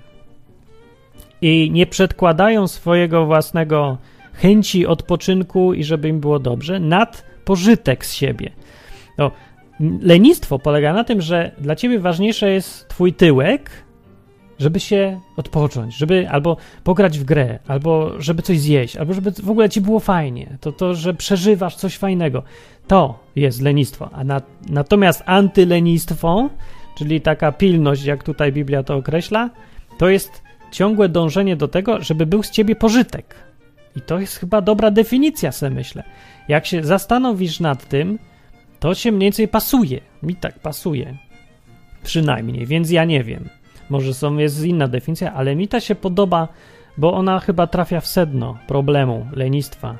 I 1.41 1.71
nie 1.71 1.87
przedkładają 1.87 2.67
swojego 2.67 3.25
własnego 3.25 3.97
chęci 4.33 4.87
odpoczynku 4.87 5.73
i 5.73 5.83
żeby 5.83 6.09
im 6.09 6.19
było 6.19 6.39
dobrze 6.39 6.79
nad 6.79 7.25
pożytek 7.45 8.05
z 8.05 8.13
siebie. 8.13 8.51
No, 9.17 9.31
lenistwo 10.01 10.59
polega 10.59 10.93
na 10.93 11.03
tym, 11.03 11.21
że 11.21 11.51
dla 11.57 11.75
ciebie 11.75 11.99
ważniejsze 11.99 12.51
jest 12.51 12.87
twój 12.87 13.13
tyłek, 13.13 13.71
żeby 14.59 14.79
się 14.79 15.19
odpocząć, 15.37 15.95
żeby 15.95 16.29
albo 16.29 16.57
pograć 16.83 17.19
w 17.19 17.23
grę, 17.23 17.59
albo 17.67 18.21
żeby 18.21 18.41
coś 18.41 18.59
zjeść, 18.59 18.95
albo 18.95 19.13
żeby 19.13 19.31
w 19.31 19.49
ogóle 19.49 19.69
ci 19.69 19.81
było 19.81 19.99
fajnie, 19.99 20.57
to 20.61 20.71
to, 20.71 20.95
że 20.95 21.13
przeżywasz 21.13 21.75
coś 21.75 21.97
fajnego, 21.97 22.43
to 22.87 23.19
jest 23.35 23.61
lenistwo. 23.61 24.09
A 24.13 24.23
na, 24.23 24.41
natomiast 24.69 25.23
antylenistwo, 25.25 26.49
czyli 26.97 27.21
taka 27.21 27.51
pilność, 27.51 28.03
jak 28.03 28.23
tutaj 28.23 28.51
Biblia 28.51 28.83
to 28.83 28.95
określa, 28.95 29.49
to 29.97 30.09
jest 30.09 30.41
ciągłe 30.71 31.09
dążenie 31.09 31.55
do 31.55 31.67
tego, 31.67 32.01
żeby 32.01 32.25
był 32.25 32.43
z 32.43 32.51
ciebie 32.51 32.75
pożytek. 32.75 33.35
I 33.95 34.01
to 34.01 34.19
jest 34.19 34.37
chyba 34.37 34.61
dobra 34.61 34.91
definicja, 34.91 35.51
sobie 35.51 35.75
myślę. 35.75 36.03
Jak 36.47 36.65
się 36.65 36.83
zastanowisz 36.83 37.59
nad 37.59 37.89
tym, 37.89 38.19
to 38.79 38.95
się 38.95 39.11
mniej 39.11 39.27
więcej 39.27 39.47
pasuje. 39.47 40.01
Mi 40.23 40.35
tak 40.35 40.59
pasuje. 40.59 41.17
Przynajmniej, 42.03 42.65
więc 42.65 42.91
ja 42.91 43.05
nie 43.05 43.23
wiem. 43.23 43.49
Może 43.89 44.13
są, 44.13 44.37
jest 44.37 44.65
inna 44.65 44.87
definicja, 44.87 45.33
ale 45.33 45.55
mi 45.55 45.67
ta 45.67 45.79
się 45.79 45.95
podoba, 45.95 46.47
bo 46.97 47.13
ona 47.13 47.39
chyba 47.39 47.67
trafia 47.67 48.01
w 48.01 48.07
sedno 48.07 48.57
problemu 48.67 49.25
lenistwa. 49.31 49.97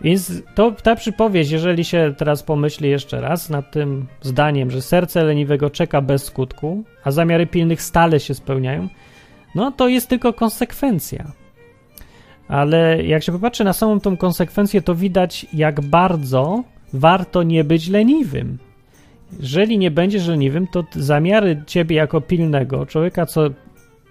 Więc 0.00 0.32
to, 0.54 0.72
ta 0.82 0.96
przypowieść, 0.96 1.50
jeżeli 1.50 1.84
się 1.84 2.14
teraz 2.18 2.42
pomyśli 2.42 2.90
jeszcze 2.90 3.20
raz 3.20 3.50
nad 3.50 3.70
tym 3.70 4.06
zdaniem, 4.22 4.70
że 4.70 4.82
serce 4.82 5.24
leniwego 5.24 5.70
czeka 5.70 6.00
bez 6.00 6.24
skutku, 6.24 6.84
a 7.04 7.10
zamiary 7.10 7.46
pilnych 7.46 7.82
stale 7.82 8.20
się 8.20 8.34
spełniają, 8.34 8.88
no 9.54 9.72
to 9.72 9.88
jest 9.88 10.08
tylko 10.08 10.32
konsekwencja. 10.32 11.24
Ale 12.48 13.04
jak 13.04 13.22
się 13.22 13.32
popatrzy 13.32 13.64
na 13.64 13.72
samą 13.72 14.00
tą 14.00 14.16
konsekwencję, 14.16 14.82
to 14.82 14.94
widać, 14.94 15.46
jak 15.52 15.80
bardzo 15.80 16.64
warto 16.92 17.42
nie 17.42 17.64
być 17.64 17.88
leniwym. 17.88 18.58
Jeżeli 19.40 19.78
nie 19.78 19.90
będziesz 19.90 20.28
leniwym, 20.28 20.66
to 20.66 20.84
zamiary 20.92 21.62
ciebie 21.66 21.96
jako 21.96 22.20
pilnego, 22.20 22.86
człowieka, 22.86 23.26
co 23.26 23.50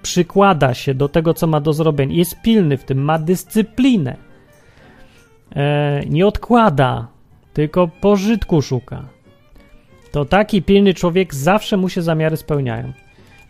przykłada 0.02 0.74
się 0.74 0.94
do 0.94 1.10
tego, 1.10 1.34
co 1.34 1.48
ma 1.48 1.60
do 1.60 1.74
zrobienia, 1.74 2.16
jest 2.16 2.42
pilny 2.42 2.78
w 2.78 2.84
tym, 2.84 2.98
ma 3.04 3.20
dyscyplinę, 3.20 4.18
e, 5.56 6.02
nie 6.10 6.28
odkłada, 6.28 7.08
tylko 7.54 7.88
pożytku 7.88 8.62
szuka, 8.62 9.06
to 10.12 10.26
taki 10.26 10.62
pilny 10.62 10.94
człowiek 10.94 11.36
zawsze 11.36 11.78
mu 11.78 11.90
się 11.90 12.02
zamiary 12.02 12.38
spełniają. 12.38 12.94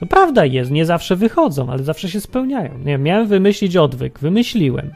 No 0.01 0.07
prawda 0.07 0.45
jest, 0.45 0.71
nie 0.71 0.85
zawsze 0.85 1.15
wychodzą, 1.15 1.69
ale 1.69 1.83
zawsze 1.83 2.09
się 2.09 2.21
spełniają. 2.21 2.77
Nie, 2.85 2.97
miałem 2.97 3.27
wymyślić 3.27 3.77
odwyk, 3.77 4.19
wymyśliłem. 4.19 4.91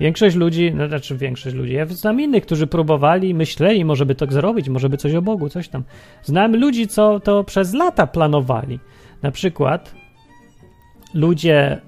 Większość 0.00 0.36
ludzi, 0.36 0.72
no 0.74 0.88
znaczy 0.88 1.16
większość 1.16 1.56
ludzi, 1.56 1.72
ja 1.72 1.86
znam 1.86 2.20
innych, 2.20 2.46
którzy 2.46 2.66
próbowali, 2.66 3.34
myśleli, 3.34 3.84
może 3.84 4.06
by 4.06 4.14
to 4.14 4.26
zrobić, 4.30 4.68
może 4.68 4.88
by 4.88 4.96
coś 4.96 5.14
o 5.14 5.22
Bogu, 5.22 5.48
coś 5.48 5.68
tam. 5.68 5.82
Znam 6.22 6.56
ludzi, 6.56 6.88
co 6.88 7.20
to 7.20 7.44
przez 7.44 7.74
lata 7.74 8.06
planowali. 8.06 8.78
Na 9.22 9.30
przykład 9.30 9.94
ludzie 11.14 11.80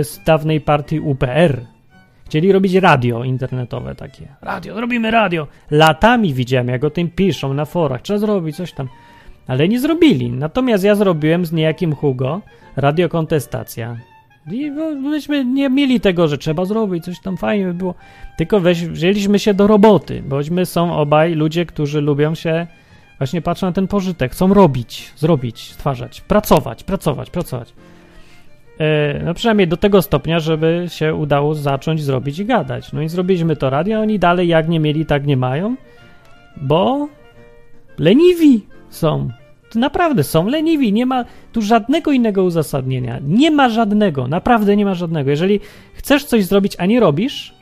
y, 0.00 0.04
z 0.04 0.24
dawnej 0.24 0.60
partii 0.60 1.00
UPR 1.00 1.60
chcieli 2.26 2.52
robić 2.52 2.74
radio 2.74 3.24
internetowe 3.24 3.94
takie. 3.94 4.28
Radio, 4.42 4.74
zrobimy 4.74 5.10
radio. 5.10 5.46
Latami 5.70 6.34
widziałem, 6.34 6.68
jak 6.68 6.84
o 6.84 6.90
tym 6.90 7.10
piszą 7.10 7.54
na 7.54 7.64
forach, 7.64 8.02
trzeba 8.02 8.18
zrobić 8.18 8.56
coś 8.56 8.72
tam. 8.72 8.88
Ale 9.46 9.68
nie 9.68 9.80
zrobili. 9.80 10.30
Natomiast 10.30 10.84
ja 10.84 10.94
zrobiłem 10.94 11.46
z 11.46 11.52
niejakim 11.52 11.94
Hugo 11.94 12.40
radiokontestacja. 12.76 13.96
I 14.52 14.70
myśmy 15.00 15.44
nie 15.44 15.70
mieli 15.70 16.00
tego, 16.00 16.28
że 16.28 16.38
trzeba 16.38 16.64
zrobić, 16.64 17.04
coś 17.04 17.20
tam 17.20 17.36
fajnie 17.36 17.66
by 17.66 17.74
było. 17.74 17.94
Tylko 18.36 18.60
weź, 18.60 18.86
wzięliśmy 18.86 19.38
się 19.38 19.54
do 19.54 19.66
roboty, 19.66 20.22
bośmy 20.22 20.66
są 20.66 20.96
obaj 20.96 21.34
ludzie, 21.34 21.66
którzy 21.66 22.00
lubią 22.00 22.34
się, 22.34 22.66
właśnie 23.18 23.42
patrzą 23.42 23.66
na 23.66 23.72
ten 23.72 23.88
pożytek, 23.88 24.32
chcą 24.32 24.54
robić, 24.54 25.12
zrobić, 25.16 25.72
stwarzać, 25.72 26.20
pracować, 26.20 26.84
pracować, 26.84 27.30
pracować. 27.30 27.72
E, 28.78 29.20
no 29.24 29.34
przynajmniej 29.34 29.68
do 29.68 29.76
tego 29.76 30.02
stopnia, 30.02 30.40
żeby 30.40 30.84
się 30.88 31.14
udało 31.14 31.54
zacząć 31.54 32.02
zrobić 32.02 32.38
i 32.38 32.44
gadać. 32.44 32.92
No 32.92 33.02
i 33.02 33.08
zrobiliśmy 33.08 33.56
to 33.56 33.70
radio, 33.70 34.00
oni 34.00 34.18
dalej 34.18 34.48
jak 34.48 34.68
nie 34.68 34.80
mieli, 34.80 35.06
tak 35.06 35.26
nie 35.26 35.36
mają, 35.36 35.76
bo 36.56 37.08
leniwi 37.98 38.66
są. 38.90 39.30
Naprawdę 39.76 40.24
są 40.24 40.48
leniwi, 40.48 40.92
nie 40.92 41.06
ma 41.06 41.24
tu 41.52 41.62
żadnego 41.62 42.12
innego 42.12 42.44
uzasadnienia. 42.44 43.18
Nie 43.28 43.50
ma 43.50 43.68
żadnego, 43.68 44.28
naprawdę 44.28 44.76
nie 44.76 44.84
ma 44.84 44.94
żadnego. 44.94 45.30
Jeżeli 45.30 45.60
chcesz 45.94 46.24
coś 46.24 46.44
zrobić, 46.44 46.76
a 46.78 46.86
nie 46.86 47.00
robisz, 47.00 47.54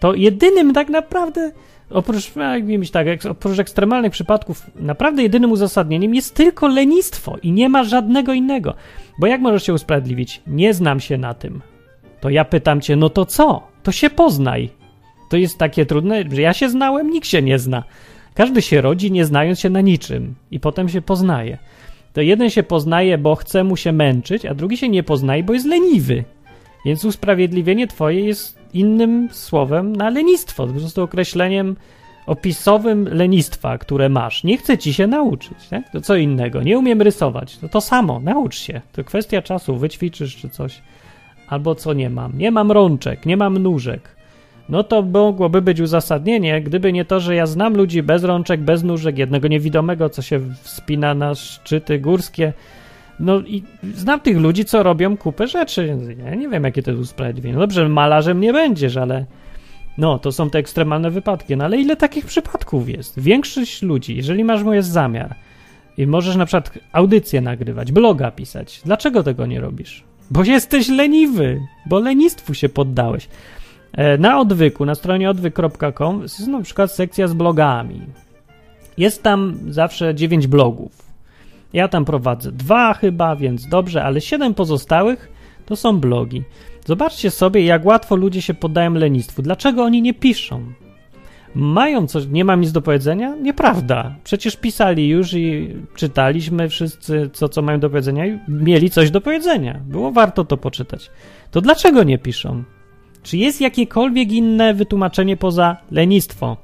to 0.00 0.14
jedynym 0.14 0.72
tak 0.72 0.88
naprawdę, 0.88 1.52
oprócz, 1.90 2.36
jakimś 2.36 2.90
tak, 2.90 3.06
oprócz 3.30 3.58
ekstremalnych 3.58 4.12
przypadków, 4.12 4.70
naprawdę 4.76 5.22
jedynym 5.22 5.52
uzasadnieniem 5.52 6.14
jest 6.14 6.34
tylko 6.34 6.68
lenistwo 6.68 7.36
i 7.42 7.52
nie 7.52 7.68
ma 7.68 7.84
żadnego 7.84 8.32
innego. 8.32 8.74
Bo 9.18 9.26
jak 9.26 9.40
możesz 9.40 9.62
się 9.66 9.74
usprawiedliwić? 9.74 10.42
Nie 10.46 10.74
znam 10.74 11.00
się 11.00 11.18
na 11.18 11.34
tym. 11.34 11.62
To 12.20 12.30
ja 12.30 12.44
pytam 12.44 12.80
cię, 12.80 12.96
no 12.96 13.10
to 13.10 13.26
co? 13.26 13.62
To 13.82 13.92
się 13.92 14.10
poznaj. 14.10 14.70
To 15.30 15.36
jest 15.36 15.58
takie 15.58 15.86
trudne, 15.86 16.24
że 16.32 16.42
ja 16.42 16.52
się 16.52 16.68
znałem, 16.68 17.10
nikt 17.10 17.26
się 17.26 17.42
nie 17.42 17.58
zna. 17.58 17.84
Każdy 18.40 18.62
się 18.62 18.80
rodzi, 18.80 19.12
nie 19.12 19.24
znając 19.24 19.60
się 19.60 19.70
na 19.70 19.80
niczym, 19.80 20.34
i 20.50 20.60
potem 20.60 20.88
się 20.88 21.02
poznaje. 21.02 21.58
To 22.12 22.20
jeden 22.20 22.50
się 22.50 22.62
poznaje, 22.62 23.18
bo 23.18 23.34
chce 23.34 23.64
mu 23.64 23.76
się 23.76 23.92
męczyć, 23.92 24.46
a 24.46 24.54
drugi 24.54 24.76
się 24.76 24.88
nie 24.88 25.02
poznaje, 25.02 25.42
bo 25.42 25.52
jest 25.52 25.66
leniwy. 25.66 26.24
Więc 26.84 27.04
usprawiedliwienie 27.04 27.86
twoje 27.86 28.20
jest 28.20 28.58
innym 28.74 29.28
słowem 29.32 29.96
na 29.96 30.10
lenistwo, 30.10 30.66
po 30.66 30.72
prostu 30.72 31.02
określeniem 31.02 31.76
opisowym 32.26 33.08
lenistwa, 33.12 33.78
które 33.78 34.08
masz. 34.08 34.44
Nie 34.44 34.58
chce 34.58 34.78
ci 34.78 34.94
się 34.94 35.06
nauczyć, 35.06 35.68
tak? 35.70 35.90
To 35.92 36.00
co 36.00 36.16
innego. 36.16 36.62
Nie 36.62 36.78
umiem 36.78 37.02
rysować. 37.02 37.56
To 37.56 37.68
to 37.68 37.80
samo, 37.80 38.20
naucz 38.20 38.58
się. 38.58 38.80
To 38.92 39.04
kwestia 39.04 39.42
czasu, 39.42 39.76
wyćwiczysz 39.76 40.36
czy 40.36 40.48
coś. 40.48 40.82
Albo 41.48 41.74
co 41.74 41.92
nie 41.92 42.10
mam. 42.10 42.38
Nie 42.38 42.50
mam 42.50 42.72
rączek, 42.72 43.26
nie 43.26 43.36
mam 43.36 43.58
nóżek 43.58 44.19
no 44.70 44.84
to 44.84 45.02
mogłoby 45.02 45.62
być 45.62 45.80
uzasadnienie, 45.80 46.62
gdyby 46.62 46.92
nie 46.92 47.04
to, 47.04 47.20
że 47.20 47.34
ja 47.34 47.46
znam 47.46 47.76
ludzi 47.76 48.02
bez 48.02 48.24
rączek, 48.24 48.60
bez 48.60 48.82
nóżek, 48.82 49.18
jednego 49.18 49.48
niewidomego, 49.48 50.10
co 50.10 50.22
się 50.22 50.40
wspina 50.62 51.14
na 51.14 51.34
szczyty 51.34 51.98
górskie. 51.98 52.52
No 53.20 53.40
i 53.40 53.62
znam 53.94 54.20
tych 54.20 54.38
ludzi, 54.38 54.64
co 54.64 54.82
robią 54.82 55.16
kupę 55.16 55.48
rzeczy. 55.48 55.96
Ja 56.24 56.34
nie 56.34 56.48
wiem, 56.48 56.64
jakie 56.64 56.82
to 56.82 56.90
jest 56.90 57.02
usprawiedliwienie. 57.02 57.54
No 57.54 57.60
dobrze, 57.60 57.88
malarzem 57.88 58.40
nie 58.40 58.52
będziesz, 58.52 58.96
ale 58.96 59.24
no, 59.98 60.18
to 60.18 60.32
są 60.32 60.50
te 60.50 60.58
ekstremalne 60.58 61.10
wypadki. 61.10 61.56
No 61.56 61.64
ale 61.64 61.76
ile 61.76 61.96
takich 61.96 62.26
przypadków 62.26 62.88
jest? 62.88 63.20
Większość 63.20 63.82
ludzi, 63.82 64.16
jeżeli 64.16 64.44
masz 64.44 64.62
moje 64.62 64.82
zamiar 64.82 65.34
i 65.98 66.06
możesz 66.06 66.36
na 66.36 66.46
przykład 66.46 66.78
audycję 66.92 67.40
nagrywać, 67.40 67.92
bloga 67.92 68.30
pisać, 68.30 68.80
dlaczego 68.84 69.22
tego 69.22 69.46
nie 69.46 69.60
robisz? 69.60 70.04
Bo 70.30 70.44
jesteś 70.44 70.88
leniwy, 70.88 71.60
bo 71.86 71.98
lenistwu 71.98 72.54
się 72.54 72.68
poddałeś. 72.68 73.28
E, 73.92 74.18
na 74.18 74.40
odwyku, 74.40 74.84
na 74.84 74.94
stronie 74.94 75.30
odwyk.com 75.30 76.22
jest 76.22 76.46
na 76.46 76.62
przykład 76.62 76.92
sekcja 76.92 77.28
z 77.28 77.34
blogami. 77.34 78.00
Jest 78.98 79.22
tam 79.22 79.58
zawsze 79.68 80.14
9 80.14 80.46
blogów. 80.46 80.92
Ja 81.72 81.88
tam 81.88 82.04
prowadzę 82.04 82.52
dwa 82.52 82.94
chyba, 82.94 83.36
więc 83.36 83.68
dobrze, 83.68 84.04
ale 84.04 84.20
7 84.20 84.54
pozostałych 84.54 85.32
to 85.66 85.76
są 85.76 86.00
blogi. 86.00 86.42
Zobaczcie 86.86 87.30
sobie, 87.30 87.64
jak 87.64 87.84
łatwo 87.84 88.16
ludzie 88.16 88.42
się 88.42 88.54
poddają 88.54 88.94
lenistwu. 88.94 89.42
Dlaczego 89.42 89.84
oni 89.84 90.02
nie 90.02 90.14
piszą? 90.14 90.72
Mają 91.54 92.06
coś, 92.06 92.26
nie 92.26 92.44
mam 92.44 92.60
nic 92.60 92.72
do 92.72 92.82
powiedzenia? 92.82 93.34
Nieprawda. 93.34 94.14
Przecież 94.24 94.56
pisali 94.56 95.08
już 95.08 95.34
i 95.34 95.76
czytaliśmy 95.94 96.68
wszyscy, 96.68 97.30
co, 97.32 97.48
co 97.48 97.62
mają 97.62 97.80
do 97.80 97.90
powiedzenia 97.90 98.26
i 98.26 98.38
mieli 98.48 98.90
coś 98.90 99.10
do 99.10 99.20
powiedzenia. 99.20 99.80
Było 99.84 100.12
warto 100.12 100.44
to 100.44 100.56
poczytać. 100.56 101.10
To 101.50 101.60
dlaczego 101.60 102.02
nie 102.02 102.18
piszą? 102.18 102.64
Czy 103.22 103.36
jest 103.36 103.60
jakiekolwiek 103.60 104.32
inne 104.32 104.74
wytłumaczenie 104.74 105.36
poza 105.36 105.76
lenistwo? 105.90 106.56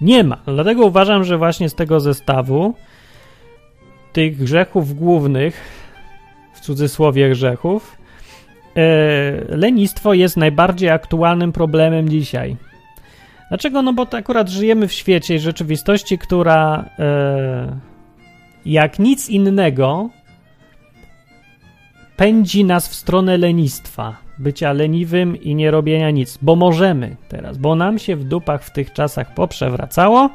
Nie 0.00 0.24
ma. 0.24 0.36
Dlatego 0.46 0.86
uważam, 0.86 1.24
że 1.24 1.38
właśnie 1.38 1.68
z 1.68 1.74
tego 1.74 2.00
zestawu 2.00 2.74
tych 4.12 4.36
grzechów 4.36 4.94
głównych, 4.94 5.80
w 6.54 6.60
cudzysłowie 6.60 7.30
grzechów, 7.30 7.96
e, 8.76 9.56
lenistwo 9.56 10.14
jest 10.14 10.36
najbardziej 10.36 10.90
aktualnym 10.90 11.52
problemem 11.52 12.08
dzisiaj. 12.08 12.56
Dlaczego? 13.48 13.82
No 13.82 13.92
bo 13.92 14.06
to 14.06 14.16
akurat 14.16 14.48
żyjemy 14.48 14.88
w 14.88 14.92
świecie 14.92 15.34
i 15.34 15.38
rzeczywistości, 15.38 16.18
która 16.18 16.84
e, 16.98 17.76
jak 18.66 18.98
nic 18.98 19.28
innego 19.28 20.10
pędzi 22.16 22.64
nas 22.64 22.88
w 22.88 22.94
stronę 22.94 23.38
lenistwa 23.38 24.29
bycia 24.40 24.72
leniwym 24.72 25.36
i 25.36 25.54
nie 25.54 25.70
robienia 25.70 26.10
nic, 26.10 26.38
bo 26.42 26.56
możemy 26.56 27.16
teraz, 27.28 27.58
bo 27.58 27.74
nam 27.74 27.98
się 27.98 28.16
w 28.16 28.24
dupach 28.24 28.64
w 28.64 28.70
tych 28.70 28.92
czasach 28.92 29.34
poprzewracało 29.34 30.30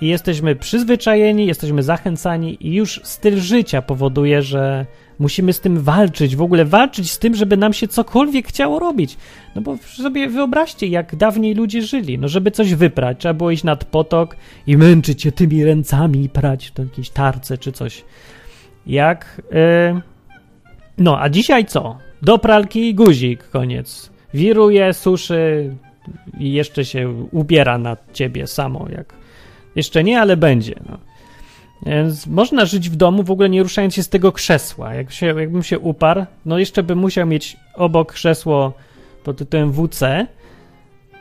i 0.00 0.06
jesteśmy 0.06 0.56
przyzwyczajeni, 0.56 1.46
jesteśmy 1.46 1.82
zachęcani 1.82 2.66
i 2.66 2.74
już 2.74 3.00
styl 3.04 3.40
życia 3.40 3.82
powoduje, 3.82 4.42
że 4.42 4.86
musimy 5.18 5.52
z 5.52 5.60
tym 5.60 5.80
walczyć, 5.80 6.36
w 6.36 6.42
ogóle 6.42 6.64
walczyć 6.64 7.10
z 7.10 7.18
tym, 7.18 7.34
żeby 7.34 7.56
nam 7.56 7.72
się 7.72 7.88
cokolwiek 7.88 8.48
chciało 8.48 8.78
robić. 8.78 9.16
No 9.54 9.62
bo 9.62 9.76
sobie 9.76 10.28
wyobraźcie, 10.28 10.86
jak 10.86 11.16
dawniej 11.16 11.54
ludzie 11.54 11.82
żyli. 11.82 12.18
No 12.18 12.28
żeby 12.28 12.50
coś 12.50 12.74
wyprać, 12.74 13.18
trzeba 13.18 13.34
było 13.34 13.50
iść 13.50 13.64
nad 13.64 13.84
potok 13.84 14.36
i 14.66 14.76
męczyć 14.76 15.22
się 15.22 15.32
tymi 15.32 15.64
ręcami 15.64 16.24
i 16.24 16.28
prać 16.28 16.70
to 16.70 16.82
jakieś 16.82 17.10
tarce 17.10 17.58
czy 17.58 17.72
coś. 17.72 18.04
Jak... 18.86 19.42
Yy... 19.50 20.00
No, 20.98 21.20
a 21.20 21.28
dzisiaj 21.28 21.64
co? 21.64 21.98
Do 22.22 22.38
pralki 22.38 22.94
guzik, 22.94 23.48
koniec. 23.48 24.10
Wiruje, 24.34 24.94
suszy 24.94 25.74
i 26.38 26.52
jeszcze 26.52 26.84
się 26.84 27.26
ubiera 27.30 27.78
na 27.78 27.96
ciebie 28.12 28.46
samo, 28.46 28.86
jak... 28.92 29.14
Jeszcze 29.76 30.04
nie, 30.04 30.20
ale 30.20 30.36
będzie, 30.36 30.74
no. 30.88 30.98
Więc 31.86 32.26
można 32.26 32.64
żyć 32.64 32.90
w 32.90 32.96
domu 32.96 33.22
w 33.22 33.30
ogóle 33.30 33.48
nie 33.48 33.62
ruszając 33.62 33.94
się 33.94 34.02
z 34.02 34.08
tego 34.08 34.32
krzesła. 34.32 34.94
Jak 34.94 35.12
się, 35.12 35.26
jakbym 35.26 35.62
się 35.62 35.78
uparł, 35.78 36.24
no 36.46 36.58
jeszcze 36.58 36.82
bym 36.82 36.98
musiał 36.98 37.26
mieć 37.26 37.56
obok 37.74 38.12
krzesło 38.12 38.72
pod 39.24 39.36
tytułem 39.36 39.72
WC, 39.72 40.26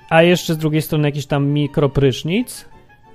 a 0.09 0.21
jeszcze 0.21 0.53
z 0.53 0.57
drugiej 0.57 0.81
strony 0.81 1.07
jakiś 1.07 1.25
tam 1.25 1.47
mikroprysznic. 1.47 2.65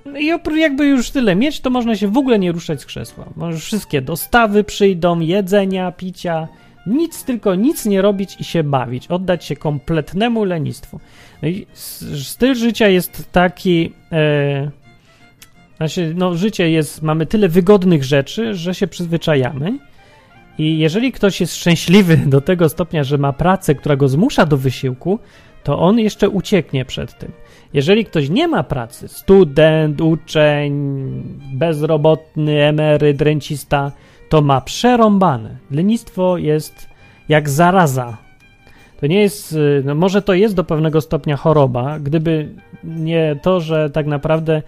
No 0.05 0.19
I 0.19 0.27
jakby 0.55 0.85
już 0.85 1.11
tyle 1.11 1.35
mieć, 1.35 1.59
to 1.59 1.69
można 1.69 1.95
się 1.95 2.07
w 2.07 2.17
ogóle 2.17 2.39
nie 2.39 2.51
ruszać 2.51 2.81
z 2.81 2.85
krzesła. 2.85 3.25
Może 3.35 3.57
wszystkie 3.57 4.01
dostawy 4.01 4.63
przyjdą, 4.63 5.19
jedzenia, 5.19 5.91
picia, 5.91 6.47
nic, 6.87 7.23
tylko 7.23 7.55
nic 7.55 7.85
nie 7.85 8.01
robić 8.01 8.35
i 8.39 8.43
się 8.43 8.63
bawić, 8.63 9.07
oddać 9.07 9.45
się 9.45 9.55
kompletnemu 9.55 10.43
lenistwu. 10.43 10.99
No 11.41 11.47
i 11.47 11.67
styl 12.13 12.55
życia 12.55 12.87
jest 12.87 13.31
taki. 13.31 13.93
E, 14.11 14.71
znaczy, 15.77 16.13
no, 16.15 16.35
życie 16.35 16.71
jest, 16.71 17.01
mamy 17.01 17.25
tyle 17.25 17.49
wygodnych 17.49 18.03
rzeczy, 18.03 18.53
że 18.53 18.73
się 18.73 18.87
przyzwyczajamy. 18.87 19.79
I 20.57 20.77
jeżeli 20.77 21.11
ktoś 21.11 21.41
jest 21.41 21.55
szczęśliwy 21.55 22.17
do 22.35 22.41
tego 22.41 22.69
stopnia, 22.69 23.03
że 23.03 23.17
ma 23.17 23.33
pracę, 23.33 23.75
która 23.75 23.95
go 23.95 24.07
zmusza 24.07 24.45
do 24.45 24.57
wysiłku, 24.57 25.19
to 25.63 25.79
on 25.79 25.99
jeszcze 25.99 26.29
ucieknie 26.29 26.85
przed 26.85 27.17
tym. 27.17 27.31
Jeżeli 27.73 28.05
ktoś 28.05 28.29
nie 28.29 28.47
ma 28.47 28.63
pracy, 28.63 29.07
student, 29.07 30.01
uczeń, 30.01 30.73
bezrobotny, 31.53 32.63
emeryt, 32.63 33.21
rencista, 33.21 33.91
to 34.29 34.41
ma 34.41 34.61
przerąbane. 34.61 35.57
Lenistwo 35.71 36.37
jest 36.37 36.89
jak 37.29 37.49
zaraza. 37.49 38.17
To 38.99 39.07
nie 39.07 39.21
jest, 39.21 39.53
y, 39.53 39.81
no 39.85 39.95
może 39.95 40.21
to 40.21 40.33
jest 40.33 40.55
do 40.55 40.63
pewnego 40.63 41.01
stopnia 41.01 41.37
choroba, 41.37 41.99
gdyby 41.99 42.49
nie 42.83 43.39
to, 43.41 43.59
że 43.59 43.89
tak 43.89 44.07
naprawdę 44.07 44.61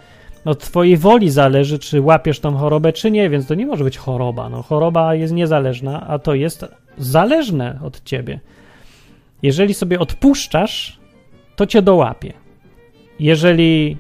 od 0.46 0.60
twojej 0.60 0.98
woli 0.98 1.30
zależy, 1.30 1.80
czy 1.80 2.02
łapiesz 2.02 2.40
tą 2.40 2.58
chorobę, 2.58 2.94
czy 2.94 3.12
nie, 3.12 3.30
więc 3.30 3.48
to 3.48 3.56
nie 3.56 3.66
może 3.66 3.84
być 3.84 3.98
choroba. 3.98 4.50
No, 4.50 4.64
choroba 4.64 5.16
jest 5.16 5.34
niezależna, 5.34 6.08
a 6.08 6.20
to 6.20 6.34
jest 6.34 6.66
zależne 6.98 7.80
od 7.84 8.04
ciebie. 8.04 8.40
Jeżeli 9.44 9.74
sobie 9.74 10.00
odpuszczasz, 10.00 11.00
to 11.56 11.66
cię 11.66 11.82
dołapie. 11.82 12.34
Jeżeli 13.20 13.98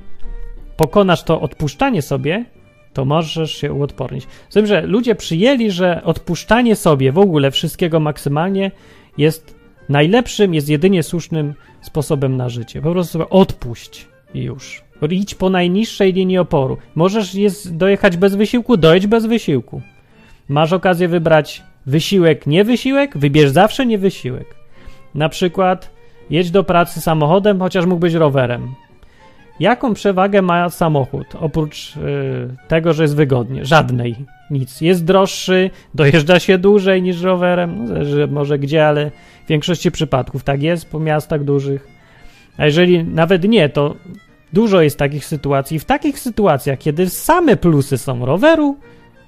pokonasz 0.77 1.23
to 1.23 1.41
odpuszczanie 1.41 2.01
sobie, 2.01 2.45
to 2.93 3.05
możesz 3.05 3.51
się 3.51 3.73
uodpornić. 3.73 4.27
Z 4.49 4.53
tym, 4.53 4.65
że 4.65 4.81
ludzie 4.81 5.15
przyjęli, 5.15 5.71
że 5.71 6.03
odpuszczanie 6.03 6.75
sobie 6.75 7.11
w 7.11 7.17
ogóle 7.17 7.51
wszystkiego 7.51 7.99
maksymalnie 7.99 8.71
jest 9.17 9.55
najlepszym, 9.89 10.53
jest 10.53 10.69
jedynie 10.69 11.03
słusznym 11.03 11.53
sposobem 11.81 12.37
na 12.37 12.49
życie. 12.49 12.81
Po 12.81 12.91
prostu 12.91 13.25
odpuść 13.29 14.07
i 14.33 14.41
już. 14.41 14.83
Idź 15.09 15.35
po 15.35 15.49
najniższej 15.49 16.13
linii 16.13 16.37
oporu. 16.37 16.77
Możesz 16.95 17.35
jest 17.35 17.77
dojechać 17.77 18.17
bez 18.17 18.35
wysiłku, 18.35 18.77
dojedź 18.77 19.07
bez 19.07 19.25
wysiłku. 19.25 19.81
Masz 20.49 20.73
okazję 20.73 21.07
wybrać 21.07 21.63
wysiłek, 21.85 22.47
nie 22.47 22.63
wysiłek, 22.63 23.17
wybierz 23.17 23.51
zawsze 23.51 23.85
nie 23.85 23.97
wysiłek. 23.97 24.55
Na 25.15 25.29
przykład 25.29 25.91
jedź 26.29 26.51
do 26.51 26.63
pracy 26.63 27.01
samochodem, 27.01 27.59
chociaż 27.59 27.85
mógłbyś 27.85 28.13
rowerem. 28.13 28.75
Jaką 29.59 29.93
przewagę 29.93 30.41
ma 30.41 30.69
samochód, 30.69 31.27
oprócz 31.39 31.95
yy, 31.95 32.55
tego, 32.67 32.93
że 32.93 33.03
jest 33.03 33.15
wygodnie? 33.15 33.65
Żadnej. 33.65 34.15
Nic. 34.51 34.81
Jest 34.81 35.05
droższy, 35.05 35.69
dojeżdża 35.93 36.39
się 36.39 36.57
dłużej 36.57 37.01
niż 37.01 37.21
rowerem. 37.21 37.77
No, 37.79 37.87
zależy 37.87 38.27
może 38.27 38.59
gdzie, 38.59 38.87
ale 38.87 39.11
w 39.45 39.49
większości 39.49 39.91
przypadków 39.91 40.43
tak 40.43 40.61
jest 40.61 40.91
po 40.91 40.99
miastach 40.99 41.43
dużych. 41.43 41.87
A 42.57 42.65
jeżeli 42.65 43.03
nawet 43.03 43.43
nie, 43.43 43.69
to 43.69 43.95
dużo 44.53 44.81
jest 44.81 44.97
takich 44.97 45.25
sytuacji. 45.25 45.79
W 45.79 45.85
takich 45.85 46.19
sytuacjach, 46.19 46.79
kiedy 46.79 47.09
same 47.09 47.57
plusy 47.57 47.97
są 47.97 48.25
roweru, 48.25 48.77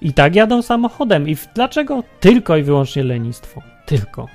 i 0.02 0.14
tak 0.14 0.36
jadą 0.36 0.62
samochodem. 0.62 1.28
I 1.28 1.36
w, 1.36 1.48
dlaczego? 1.56 2.04
Tylko 2.20 2.58
i 2.58 2.64
wyłącznie 2.64 3.04
lenistwo. 3.04 3.62
Tylko. 3.86 4.28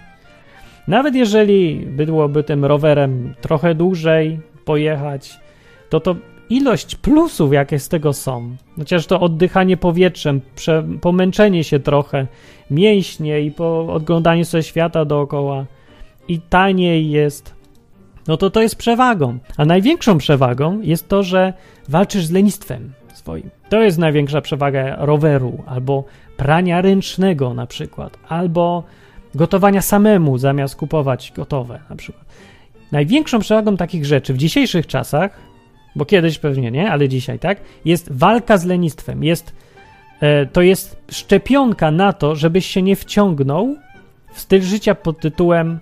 Nawet 0.88 1.14
jeżeli 1.14 1.86
byłoby 1.86 2.44
tym 2.44 2.64
rowerem 2.64 3.34
trochę 3.40 3.74
dłużej 3.74 4.40
pojechać, 4.64 5.40
to 5.88 6.00
to 6.00 6.16
ilość 6.50 6.94
plusów, 6.94 7.52
jakie 7.52 7.78
z 7.78 7.88
tego 7.88 8.12
są, 8.12 8.56
chociaż 8.78 9.06
to 9.06 9.20
oddychanie 9.20 9.76
powietrzem, 9.76 10.40
prze, 10.56 10.84
pomęczenie 11.00 11.64
się 11.64 11.80
trochę, 11.80 12.26
mięśnie 12.70 13.40
i 13.40 13.50
po 13.50 13.94
oglądaniu 13.94 14.44
sobie 14.44 14.62
świata 14.62 15.04
dookoła 15.04 15.66
i 16.28 16.40
taniej 16.40 17.10
jest, 17.10 17.54
no 18.28 18.36
to 18.36 18.50
to 18.50 18.62
jest 18.62 18.76
przewagą. 18.76 19.38
A 19.56 19.64
największą 19.64 20.18
przewagą 20.18 20.80
jest 20.80 21.08
to, 21.08 21.22
że 21.22 21.52
walczysz 21.88 22.24
z 22.24 22.30
lenistwem 22.30 22.92
swoim. 23.14 23.50
To 23.68 23.82
jest 23.82 23.98
największa 23.98 24.40
przewaga 24.40 24.96
roweru, 24.98 25.64
albo 25.66 26.04
prania 26.36 26.82
ręcznego 26.82 27.54
na 27.54 27.66
przykład, 27.66 28.18
albo 28.28 28.84
gotowania 29.34 29.82
samemu 29.82 30.38
zamiast 30.38 30.76
kupować 30.76 31.32
gotowe 31.36 31.80
na 31.90 31.96
przykład. 31.96 32.26
Największą 32.92 33.38
przewagą 33.38 33.76
takich 33.76 34.06
rzeczy 34.06 34.34
w 34.34 34.38
dzisiejszych 34.38 34.86
czasach, 34.86 35.45
bo 35.96 36.04
kiedyś 36.04 36.38
pewnie 36.38 36.70
nie, 36.70 36.90
ale 36.90 37.08
dzisiaj 37.08 37.38
tak, 37.38 37.58
jest 37.84 38.12
walka 38.12 38.58
z 38.58 38.64
lenistwem. 38.64 39.24
Jest, 39.24 39.54
e, 40.20 40.46
to 40.46 40.62
jest 40.62 40.96
szczepionka 41.10 41.90
na 41.90 42.12
to, 42.12 42.36
żebyś 42.36 42.66
się 42.66 42.82
nie 42.82 42.96
wciągnął 42.96 43.76
w 44.32 44.40
styl 44.40 44.62
życia 44.62 44.94
pod 44.94 45.20
tytułem 45.20 45.78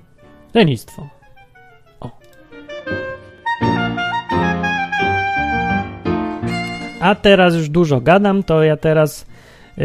lenistwo. 0.54 1.08
A 7.00 7.14
teraz 7.14 7.54
już 7.54 7.68
dużo 7.68 8.00
gadam, 8.00 8.42
to 8.42 8.62
ja 8.62 8.76
teraz 8.76 9.26
yy, 9.76 9.84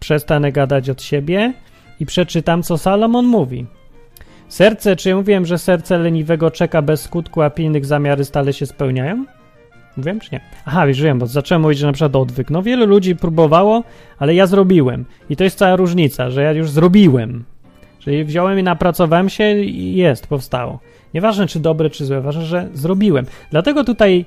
przestanę 0.00 0.52
gadać 0.52 0.90
od 0.90 1.02
siebie 1.02 1.52
i 2.00 2.06
przeczytam, 2.06 2.62
co 2.62 2.78
Salomon 2.78 3.26
mówi. 3.26 3.66
Serce, 4.48 4.96
czy 4.96 5.08
ja 5.08 5.16
mówiłem, 5.16 5.46
że 5.46 5.58
serce 5.58 5.98
leniwego 5.98 6.50
czeka 6.50 6.82
bez 6.82 7.02
skutku, 7.02 7.42
a 7.42 7.50
pilnych 7.50 7.86
zamiary 7.86 8.24
stale 8.24 8.52
się 8.52 8.66
spełniają? 8.66 9.24
Mówiłem 9.96 10.20
czy 10.20 10.28
nie? 10.32 10.40
Aha, 10.64 10.86
już 10.86 11.00
wiem, 11.00 11.18
bo 11.18 11.26
zacząłem 11.26 11.62
mówić, 11.62 11.78
że 11.78 11.86
na 11.86 11.92
przykład 11.92 12.16
odwyk. 12.16 12.50
No 12.50 12.62
wielu 12.62 12.86
ludzi 12.86 13.16
próbowało, 13.16 13.84
ale 14.18 14.34
ja 14.34 14.46
zrobiłem. 14.46 15.04
I 15.30 15.36
to 15.36 15.44
jest 15.44 15.58
cała 15.58 15.76
różnica, 15.76 16.30
że 16.30 16.42
ja 16.42 16.52
już 16.52 16.70
zrobiłem. 16.70 17.44
Czyli 17.98 18.24
wziąłem 18.24 18.58
i 18.58 18.62
napracowałem 18.62 19.28
się 19.28 19.54
i 19.54 19.96
jest, 19.96 20.26
powstało. 20.26 20.78
Nieważne 21.14 21.46
czy 21.46 21.60
dobre, 21.60 21.90
czy 21.90 22.04
złe, 22.04 22.20
ważne, 22.20 22.44
że 22.44 22.68
zrobiłem. 22.74 23.26
Dlatego 23.50 23.84
tutaj 23.84 24.24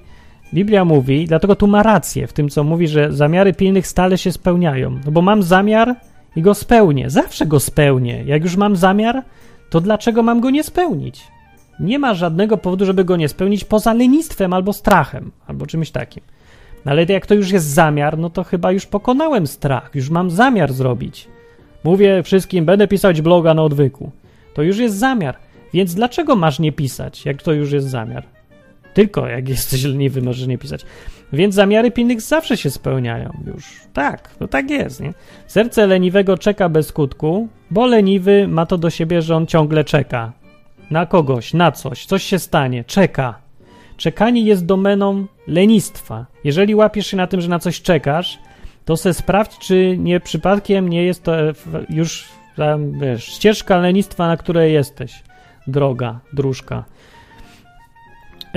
Biblia 0.53 0.85
mówi, 0.85 1.25
dlatego 1.25 1.55
tu 1.55 1.67
ma 1.67 1.83
rację 1.83 2.27
w 2.27 2.33
tym, 2.33 2.49
co 2.49 2.63
mówi, 2.63 2.87
że 2.87 3.13
zamiary 3.13 3.53
pilnych 3.53 3.87
stale 3.87 4.17
się 4.17 4.31
spełniają. 4.31 4.99
No 5.05 5.11
bo 5.11 5.21
mam 5.21 5.43
zamiar 5.43 5.95
i 6.35 6.41
go 6.41 6.53
spełnię. 6.53 7.09
Zawsze 7.09 7.45
go 7.45 7.59
spełnię. 7.59 8.23
Jak 8.25 8.43
już 8.43 8.55
mam 8.55 8.75
zamiar, 8.75 9.23
to 9.69 9.81
dlaczego 9.81 10.23
mam 10.23 10.39
go 10.39 10.49
nie 10.49 10.63
spełnić? 10.63 11.27
Nie 11.79 11.99
ma 11.99 12.13
żadnego 12.13 12.57
powodu, 12.57 12.85
żeby 12.85 13.05
go 13.05 13.17
nie 13.17 13.29
spełnić 13.29 13.63
poza 13.63 13.93
lenistwem 13.93 14.53
albo 14.53 14.73
strachem, 14.73 15.31
albo 15.47 15.65
czymś 15.65 15.91
takim. 15.91 16.23
No 16.85 16.91
ale 16.91 17.05
jak 17.09 17.25
to 17.25 17.33
już 17.35 17.51
jest 17.51 17.65
zamiar, 17.65 18.17
no 18.17 18.29
to 18.29 18.43
chyba 18.43 18.71
już 18.71 18.85
pokonałem 18.85 19.47
strach, 19.47 19.91
już 19.93 20.09
mam 20.09 20.31
zamiar 20.31 20.73
zrobić. 20.73 21.27
Mówię 21.83 22.23
wszystkim, 22.23 22.65
będę 22.65 22.87
pisać 22.87 23.21
bloga 23.21 23.53
na 23.53 23.63
odwyku. 23.63 24.11
To 24.53 24.63
już 24.63 24.77
jest 24.77 24.97
zamiar. 24.97 25.37
Więc 25.73 25.95
dlaczego 25.95 26.35
masz 26.35 26.59
nie 26.59 26.71
pisać, 26.71 27.25
jak 27.25 27.41
to 27.41 27.53
już 27.53 27.71
jest 27.71 27.87
zamiar? 27.87 28.23
Tylko 28.93 29.27
jak 29.27 29.49
jesteś 29.57 29.83
leniwy, 29.83 30.21
możesz 30.21 30.47
nie 30.47 30.57
pisać. 30.57 30.85
Więc 31.33 31.55
zamiary 31.55 31.91
pilnych 31.91 32.21
zawsze 32.21 32.57
się 32.57 32.69
spełniają 32.69 33.37
już. 33.47 33.65
Tak, 33.93 34.29
no 34.39 34.47
tak 34.47 34.69
jest, 34.69 35.01
nie? 35.01 35.13
Serce 35.47 35.87
leniwego 35.87 36.37
czeka 36.37 36.69
bez 36.69 36.87
skutku, 36.87 37.47
bo 37.71 37.85
leniwy 37.85 38.47
ma 38.47 38.65
to 38.65 38.77
do 38.77 38.89
siebie, 38.89 39.21
że 39.21 39.35
on 39.35 39.47
ciągle 39.47 39.83
czeka. 39.83 40.31
Na 40.91 41.05
kogoś, 41.05 41.53
na 41.53 41.71
coś, 41.71 42.05
coś 42.05 42.23
się 42.23 42.39
stanie, 42.39 42.83
czeka. 42.83 43.39
Czekanie 43.97 44.41
jest 44.41 44.65
domeną 44.65 45.25
lenistwa. 45.47 46.25
Jeżeli 46.43 46.75
łapiesz 46.75 47.07
się 47.07 47.17
na 47.17 47.27
tym, 47.27 47.41
że 47.41 47.49
na 47.49 47.59
coś 47.59 47.81
czekasz, 47.81 48.39
to 48.85 48.97
se 48.97 49.13
sprawdź, 49.13 49.57
czy 49.57 49.97
nie 49.97 50.19
przypadkiem 50.19 50.89
nie 50.89 51.03
jest 51.03 51.23
to 51.23 51.33
już 51.89 52.25
tam, 52.55 52.99
wiesz, 52.99 53.23
ścieżka 53.23 53.77
lenistwa, 53.77 54.27
na 54.27 54.37
której 54.37 54.73
jesteś. 54.73 55.23
Droga, 55.67 56.19
dróżka. 56.33 56.83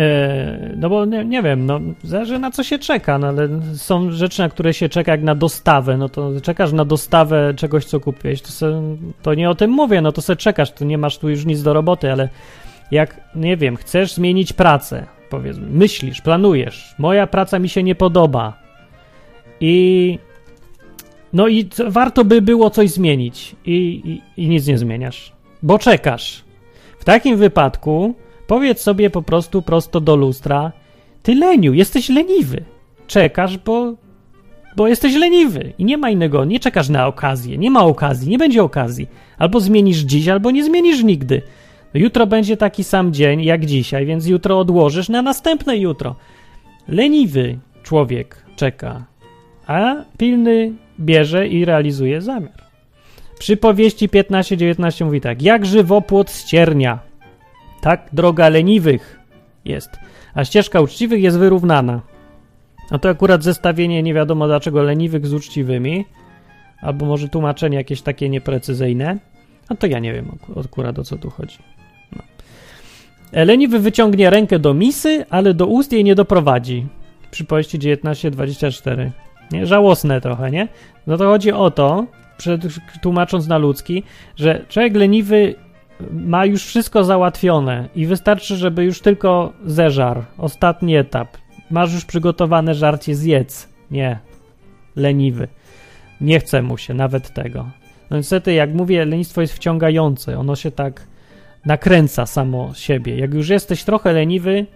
E, 0.00 0.74
no 0.76 0.88
bo 0.90 1.04
nie, 1.04 1.24
nie, 1.24 1.42
wiem, 1.42 1.66
no 1.66 1.80
zależy 2.04 2.38
na 2.38 2.50
co 2.50 2.64
się 2.64 2.78
czeka, 2.78 3.18
no 3.18 3.26
ale 3.26 3.48
są 3.74 4.10
rzeczy, 4.10 4.42
na 4.42 4.48
które 4.48 4.74
się 4.74 4.88
czeka 4.88 5.12
jak 5.12 5.22
na 5.22 5.34
dostawę, 5.34 5.96
no 5.96 6.08
to 6.08 6.40
czekasz 6.42 6.72
na 6.72 6.84
dostawę 6.84 7.54
czegoś, 7.56 7.84
co 7.84 8.00
kupiłeś, 8.00 8.42
to, 8.42 8.48
se, 8.48 8.82
to 9.22 9.34
nie 9.34 9.50
o 9.50 9.54
tym 9.54 9.70
mówię, 9.70 10.00
no 10.00 10.12
to 10.12 10.22
se 10.22 10.36
czekasz, 10.36 10.72
to 10.72 10.84
nie 10.84 10.98
masz 10.98 11.18
tu 11.18 11.28
już 11.28 11.46
nic 11.46 11.62
do 11.62 11.72
roboty, 11.72 12.12
ale 12.12 12.28
jak, 12.90 13.20
nie 13.34 13.56
wiem, 13.56 13.76
chcesz 13.76 14.14
zmienić 14.14 14.52
pracę, 14.52 15.06
powiedzmy, 15.30 15.66
myślisz, 15.70 16.20
planujesz, 16.20 16.94
moja 16.98 17.26
praca 17.26 17.58
mi 17.58 17.68
się 17.68 17.82
nie 17.82 17.94
podoba 17.94 18.56
i 19.60 20.18
no 21.32 21.48
i 21.48 21.68
warto 21.88 22.24
by 22.24 22.42
było 22.42 22.70
coś 22.70 22.90
zmienić 22.90 23.56
i, 23.66 24.02
i, 24.36 24.42
i 24.44 24.48
nic 24.48 24.66
nie 24.66 24.78
zmieniasz, 24.78 25.32
bo 25.62 25.78
czekasz. 25.78 26.44
W 26.98 27.04
takim 27.04 27.36
wypadku 27.36 28.14
Powiedz 28.50 28.80
sobie 28.80 29.10
po 29.10 29.22
prostu 29.22 29.62
prosto 29.62 30.00
do 30.00 30.16
lustra: 30.16 30.72
Ty 31.22 31.34
leniu, 31.34 31.74
jesteś 31.74 32.08
leniwy. 32.08 32.64
Czekasz, 33.06 33.58
bo, 33.58 33.94
bo 34.76 34.88
jesteś 34.88 35.14
leniwy 35.14 35.72
i 35.78 35.84
nie 35.84 35.98
ma 35.98 36.10
innego. 36.10 36.44
Nie 36.44 36.60
czekasz 36.60 36.88
na 36.88 37.06
okazję. 37.06 37.58
Nie 37.58 37.70
ma 37.70 37.84
okazji, 37.84 38.30
nie 38.30 38.38
będzie 38.38 38.62
okazji. 38.62 39.08
Albo 39.38 39.60
zmienisz 39.60 39.98
dziś, 39.98 40.28
albo 40.28 40.50
nie 40.50 40.64
zmienisz 40.64 41.02
nigdy. 41.02 41.42
Jutro 41.94 42.26
będzie 42.26 42.56
taki 42.56 42.84
sam 42.84 43.12
dzień 43.12 43.42
jak 43.42 43.66
dzisiaj, 43.66 44.06
więc 44.06 44.26
jutro 44.26 44.58
odłożysz 44.58 45.08
na 45.08 45.22
następne 45.22 45.76
jutro. 45.76 46.16
Leniwy 46.88 47.58
człowiek 47.82 48.44
czeka, 48.56 49.04
a 49.66 49.94
pilny 50.18 50.72
bierze 51.00 51.48
i 51.48 51.64
realizuje 51.64 52.20
zamiar. 52.20 52.64
Przypowieści 53.38 54.08
15-19 54.08 55.04
mówi 55.04 55.20
tak: 55.20 55.42
Jak 55.42 55.66
żywopłot 55.66 56.30
ściernia 56.30 57.09
tak, 57.80 58.08
droga 58.12 58.48
leniwych 58.48 59.20
jest, 59.64 59.90
a 60.34 60.44
ścieżka 60.44 60.80
uczciwych 60.80 61.22
jest 61.22 61.38
wyrównana. 61.38 62.00
No 62.90 62.98
to 62.98 63.08
akurat 63.08 63.42
zestawienie 63.42 64.02
nie 64.02 64.14
wiadomo 64.14 64.46
dlaczego 64.46 64.82
leniwych 64.82 65.26
z 65.26 65.32
uczciwymi, 65.32 66.04
albo 66.80 67.06
może 67.06 67.28
tłumaczenie 67.28 67.76
jakieś 67.76 68.02
takie 68.02 68.28
nieprecyzyjne. 68.28 69.18
No 69.70 69.76
to 69.76 69.86
ja 69.86 69.98
nie 69.98 70.12
wiem 70.12 70.38
akurat 70.64 70.98
o 70.98 71.04
co 71.04 71.16
tu 71.16 71.30
chodzi. 71.30 71.58
No. 72.16 72.22
E, 73.32 73.44
leniwy 73.44 73.78
wyciągnie 73.78 74.30
rękę 74.30 74.58
do 74.58 74.74
misy, 74.74 75.24
ale 75.30 75.54
do 75.54 75.66
ust 75.66 75.92
jej 75.92 76.04
nie 76.04 76.14
doprowadzi. 76.14 76.86
Przypowieści 77.30 77.78
19:24. 77.78 79.10
Nie? 79.52 79.66
Żałosne 79.66 80.20
trochę, 80.20 80.50
nie? 80.50 80.68
No 81.06 81.16
to 81.16 81.24
chodzi 81.24 81.52
o 81.52 81.70
to, 81.70 82.06
tłumacząc 83.02 83.46
na 83.46 83.58
ludzki, 83.58 84.02
że 84.36 84.64
człowiek 84.68 84.94
leniwy 84.94 85.54
ma 86.12 86.46
już 86.46 86.64
wszystko 86.64 87.04
załatwione 87.04 87.88
i 87.94 88.06
wystarczy, 88.06 88.56
żeby 88.56 88.84
już 88.84 89.00
tylko 89.00 89.52
zeżar, 89.64 90.24
ostatni 90.38 90.96
etap. 90.96 91.36
masz 91.70 91.92
już 91.94 92.04
przygotowane 92.04 92.74
żarcie, 92.74 93.14
zjedz. 93.14 93.68
Nie. 93.90 94.18
Leniwy. 94.96 95.48
Nie 96.20 96.40
chce 96.40 96.62
mu 96.62 96.78
się 96.78 96.94
nawet 96.94 97.34
tego. 97.34 97.66
No 98.10 98.16
niestety, 98.16 98.52
jak 98.52 98.74
mówię, 98.74 99.04
lenistwo 99.04 99.40
jest 99.40 99.52
wciągające. 99.52 100.38
Ono 100.38 100.56
się 100.56 100.70
tak 100.70 101.06
nakręca 101.66 102.26
samo 102.26 102.74
siebie. 102.74 103.16
Jak 103.16 103.34
już 103.34 103.48
jesteś 103.48 103.84
trochę 103.84 104.12
leniwy, 104.12 104.66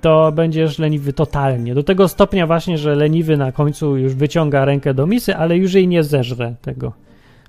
to 0.00 0.32
będziesz 0.32 0.78
leniwy 0.78 1.12
totalnie. 1.12 1.74
Do 1.74 1.82
tego 1.82 2.08
stopnia 2.08 2.46
właśnie, 2.46 2.78
że 2.78 2.94
leniwy 2.94 3.36
na 3.36 3.52
końcu 3.52 3.96
już 3.96 4.14
wyciąga 4.14 4.64
rękę 4.64 4.94
do 4.94 5.06
misy, 5.06 5.36
ale 5.36 5.56
już 5.56 5.74
jej 5.74 5.88
nie 5.88 6.04
zeżre 6.04 6.54
tego. 6.62 6.92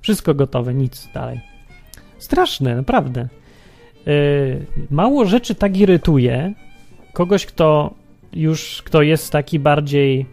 Wszystko 0.01 0.33
gotowe, 0.33 0.73
nic 0.73 1.09
dalej. 1.13 1.50
Straszne, 2.21 2.75
naprawdę. 2.75 3.27
Yy, 4.05 4.65
mało 4.91 5.25
rzeczy 5.25 5.55
tak 5.55 5.77
irytuje 5.77 6.53
kogoś, 7.13 7.45
kto 7.45 7.93
już, 8.33 8.81
kto 8.81 9.01
jest 9.01 9.31
taki 9.31 9.59
bardziej 9.59 10.25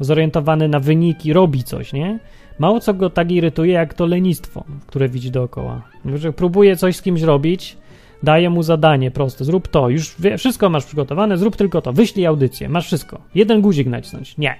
zorientowany 0.00 0.68
na 0.68 0.80
wyniki, 0.80 1.32
robi 1.32 1.64
coś, 1.64 1.92
nie? 1.92 2.18
Mało 2.58 2.80
co 2.80 2.94
go 2.94 3.10
tak 3.10 3.32
irytuje, 3.32 3.72
jak 3.72 3.94
to 3.94 4.06
lenistwo, 4.06 4.64
które 4.86 5.08
widzi 5.08 5.30
dookoła. 5.30 5.82
Że 6.14 6.32
próbuje 6.32 6.76
coś 6.76 6.96
z 6.96 7.02
kimś 7.02 7.22
robić, 7.22 7.76
daje 8.22 8.50
mu 8.50 8.62
zadanie 8.62 9.10
proste, 9.10 9.44
zrób 9.44 9.68
to, 9.68 9.88
już 9.88 10.14
wie, 10.18 10.38
wszystko 10.38 10.70
masz 10.70 10.84
przygotowane, 10.84 11.38
zrób 11.38 11.56
tylko 11.56 11.82
to, 11.82 11.92
wyślij 11.92 12.26
audycję, 12.26 12.68
masz 12.68 12.86
wszystko. 12.86 13.20
Jeden 13.34 13.60
guzik 13.60 13.86
nacisnąć. 13.86 14.38
Nie. 14.38 14.56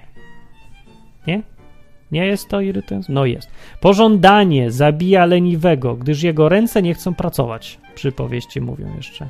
Nie? 1.27 1.41
Nie 2.11 2.25
jest 2.25 2.49
to 2.49 2.61
irytujące? 2.61 3.13
No 3.13 3.25
jest. 3.25 3.51
Pożądanie 3.81 4.71
zabija 4.71 5.25
leniwego, 5.25 5.95
gdyż 5.95 6.23
jego 6.23 6.49
ręce 6.49 6.81
nie 6.81 6.93
chcą 6.93 7.15
pracować. 7.15 7.79
Przypowieści 7.95 8.61
mówią 8.61 8.95
jeszcze. 8.97 9.29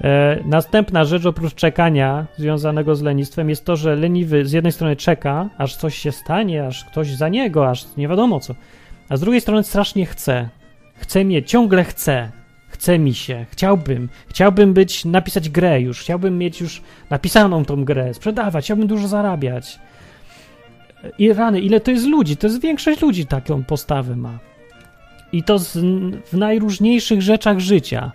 E, 0.00 0.38
następna 0.44 1.04
rzecz 1.04 1.26
oprócz 1.26 1.54
czekania 1.54 2.26
związanego 2.36 2.96
z 2.96 3.02
lenistwem 3.02 3.50
jest 3.50 3.64
to, 3.64 3.76
że 3.76 3.96
leniwy 3.96 4.46
z 4.46 4.52
jednej 4.52 4.72
strony 4.72 4.96
czeka, 4.96 5.48
aż 5.58 5.76
coś 5.76 5.98
się 5.98 6.12
stanie, 6.12 6.66
aż 6.66 6.84
ktoś 6.84 7.14
za 7.14 7.28
niego, 7.28 7.70
aż 7.70 7.96
nie 7.96 8.08
wiadomo 8.08 8.40
co, 8.40 8.54
a 9.08 9.16
z 9.16 9.20
drugiej 9.20 9.40
strony 9.40 9.62
strasznie 9.62 10.06
chce. 10.06 10.48
Chce 10.94 11.24
mieć, 11.24 11.50
ciągle 11.50 11.84
chce. 11.84 12.30
Chce 12.68 12.98
mi 12.98 13.14
się, 13.14 13.46
chciałbym, 13.50 14.08
chciałbym 14.28 14.74
być, 14.74 15.04
napisać 15.04 15.48
grę 15.48 15.80
już, 15.80 16.00
chciałbym 16.00 16.38
mieć 16.38 16.60
już 16.60 16.82
napisaną 17.10 17.64
tą 17.64 17.84
grę, 17.84 18.14
sprzedawać, 18.14 18.64
chciałbym 18.64 18.86
dużo 18.86 19.08
zarabiać. 19.08 19.78
I 21.18 21.32
rany, 21.32 21.60
ile 21.60 21.80
to 21.80 21.90
jest 21.90 22.06
ludzi? 22.06 22.36
To 22.36 22.46
jest 22.46 22.60
większość 22.60 23.00
ludzi 23.00 23.26
taką 23.26 23.64
postawę 23.64 24.16
ma. 24.16 24.38
I 25.32 25.42
to 25.42 25.58
z, 25.58 25.78
w 26.26 26.36
najróżniejszych 26.36 27.22
rzeczach 27.22 27.58
życia. 27.58 28.12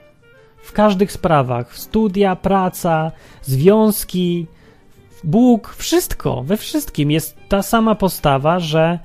W 0.64 0.72
każdych 0.72 1.12
sprawach. 1.12 1.78
Studia, 1.78 2.36
praca, 2.36 3.12
związki, 3.42 4.48
Bóg, 5.26 5.76
wszystko, 5.78 6.44
we 6.44 6.58
wszystkim 6.58 7.12
jest 7.12 7.38
ta 7.50 7.62
sama 7.62 7.96
postawa, 7.96 8.60
że 8.60 9.00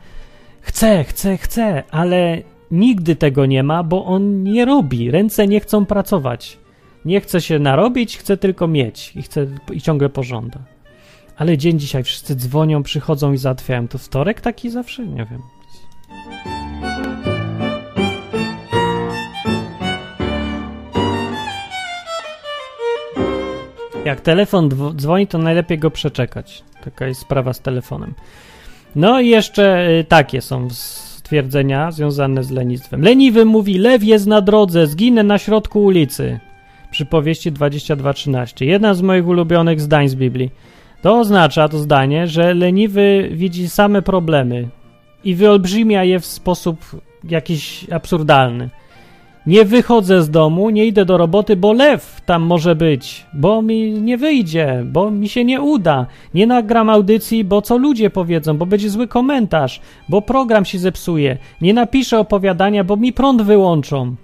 chce, 0.61 1.05
chce, 1.05 1.37
chce, 1.37 1.83
ale 1.91 2.43
nigdy 2.71 3.17
tego 3.17 3.47
nie 3.47 3.63
ma, 3.63 3.83
bo 3.83 4.05
on 4.05 4.43
nie 4.43 4.65
robi. 4.65 5.11
Ręce 5.11 5.47
nie 5.47 5.61
chcą 5.61 5.87
pracować. 5.87 6.59
Nie 7.05 7.21
chce 7.21 7.41
się 7.41 7.59
narobić, 7.59 8.19
chce 8.19 8.37
tylko 8.37 8.69
mieć 8.69 9.17
i 9.17 9.23
chce 9.23 9.47
i 9.73 9.81
ciągle 9.81 10.09
pożąda. 10.09 10.59
Ale 11.41 11.59
dzień 11.59 11.79
dzisiaj 11.79 12.05
wszyscy 12.05 12.37
dzwonią, 12.37 12.83
przychodzą 12.83 13.33
i 13.33 13.37
załatwiają. 13.37 13.89
To 13.89 13.99
wtorek 13.99 14.41
taki 14.41 14.71
zawsze? 14.71 15.07
Nie 15.07 15.27
wiem. 15.27 15.43
Jak 24.05 24.21
telefon 24.21 24.71
dzwoni, 24.97 25.27
to 25.27 25.39
najlepiej 25.39 25.79
go 25.79 25.91
przeczekać. 25.91 26.65
Taka 26.85 27.07
jest 27.07 27.21
sprawa 27.21 27.53
z 27.53 27.61
telefonem. 27.61 28.15
No 28.97 29.21
i 29.21 29.29
jeszcze 29.29 29.91
y, 29.91 30.05
takie 30.05 30.41
są 30.41 30.71
stwierdzenia 30.71 31.91
związane 31.91 32.45
z 32.45 32.51
lenistwem. 32.51 33.03
Leniwy 33.03 33.45
mówi, 33.45 33.79
lew 33.79 34.05
jest 34.05 34.27
na 34.27 34.41
drodze, 34.41 34.87
zginę 34.87 35.23
na 35.23 35.39
środku 35.39 35.85
ulicy. 35.85 36.41
Przypowieści 36.91 37.53
22.13. 37.53 38.65
Jedna 38.65 38.95
z 38.95 39.03
moich 39.03 39.27
ulubionych 39.27 39.81
zdań 39.81 40.09
z 40.09 40.15
Biblii. 40.15 40.51
To 41.03 41.19
oznacza, 41.19 41.69
to 41.69 41.79
zdanie, 41.79 42.27
że 42.27 42.55
leniwy 42.55 43.29
widzi 43.33 43.69
same 43.69 44.03
problemy 44.03 44.69
i 45.25 45.35
wyolbrzymia 45.35 46.05
je 46.05 46.21
w 46.21 46.27
sposób 46.27 46.81
jakiś 47.25 47.91
absurdalny. 47.91 48.71
Nie 49.47 49.65
wychodzę 49.65 50.23
z 50.23 50.31
domu, 50.31 50.71
nie 50.71 50.87
idę 50.87 51.05
do 51.05 51.19
roboty, 51.19 51.57
bo 51.57 51.73
lew 51.73 52.21
tam 52.27 52.43
może 52.43 52.75
być, 52.77 53.27
bo 53.33 53.63
mi 53.63 53.93
nie 53.93 54.19
wyjdzie, 54.19 54.85
bo 54.87 55.11
mi 55.11 55.29
się 55.29 55.45
nie 55.45 55.61
uda. 55.61 56.07
Nie 56.35 56.47
nagram 56.47 56.91
audycji, 56.91 57.45
bo 57.45 57.63
co 57.63 57.79
ludzie 57.79 58.11
powiedzą, 58.11 58.59
bo 58.59 58.67
będzie 58.67 58.91
zły 58.91 59.09
komentarz, 59.09 59.81
bo 60.09 60.23
program 60.23 60.65
się 60.65 60.79
zepsuje. 60.79 61.39
Nie 61.61 61.75
napiszę 61.75 62.19
opowiadania, 62.19 62.85
bo 62.85 62.97
mi 62.97 63.13
prąd 63.13 63.43
wyłączą. 63.43 64.15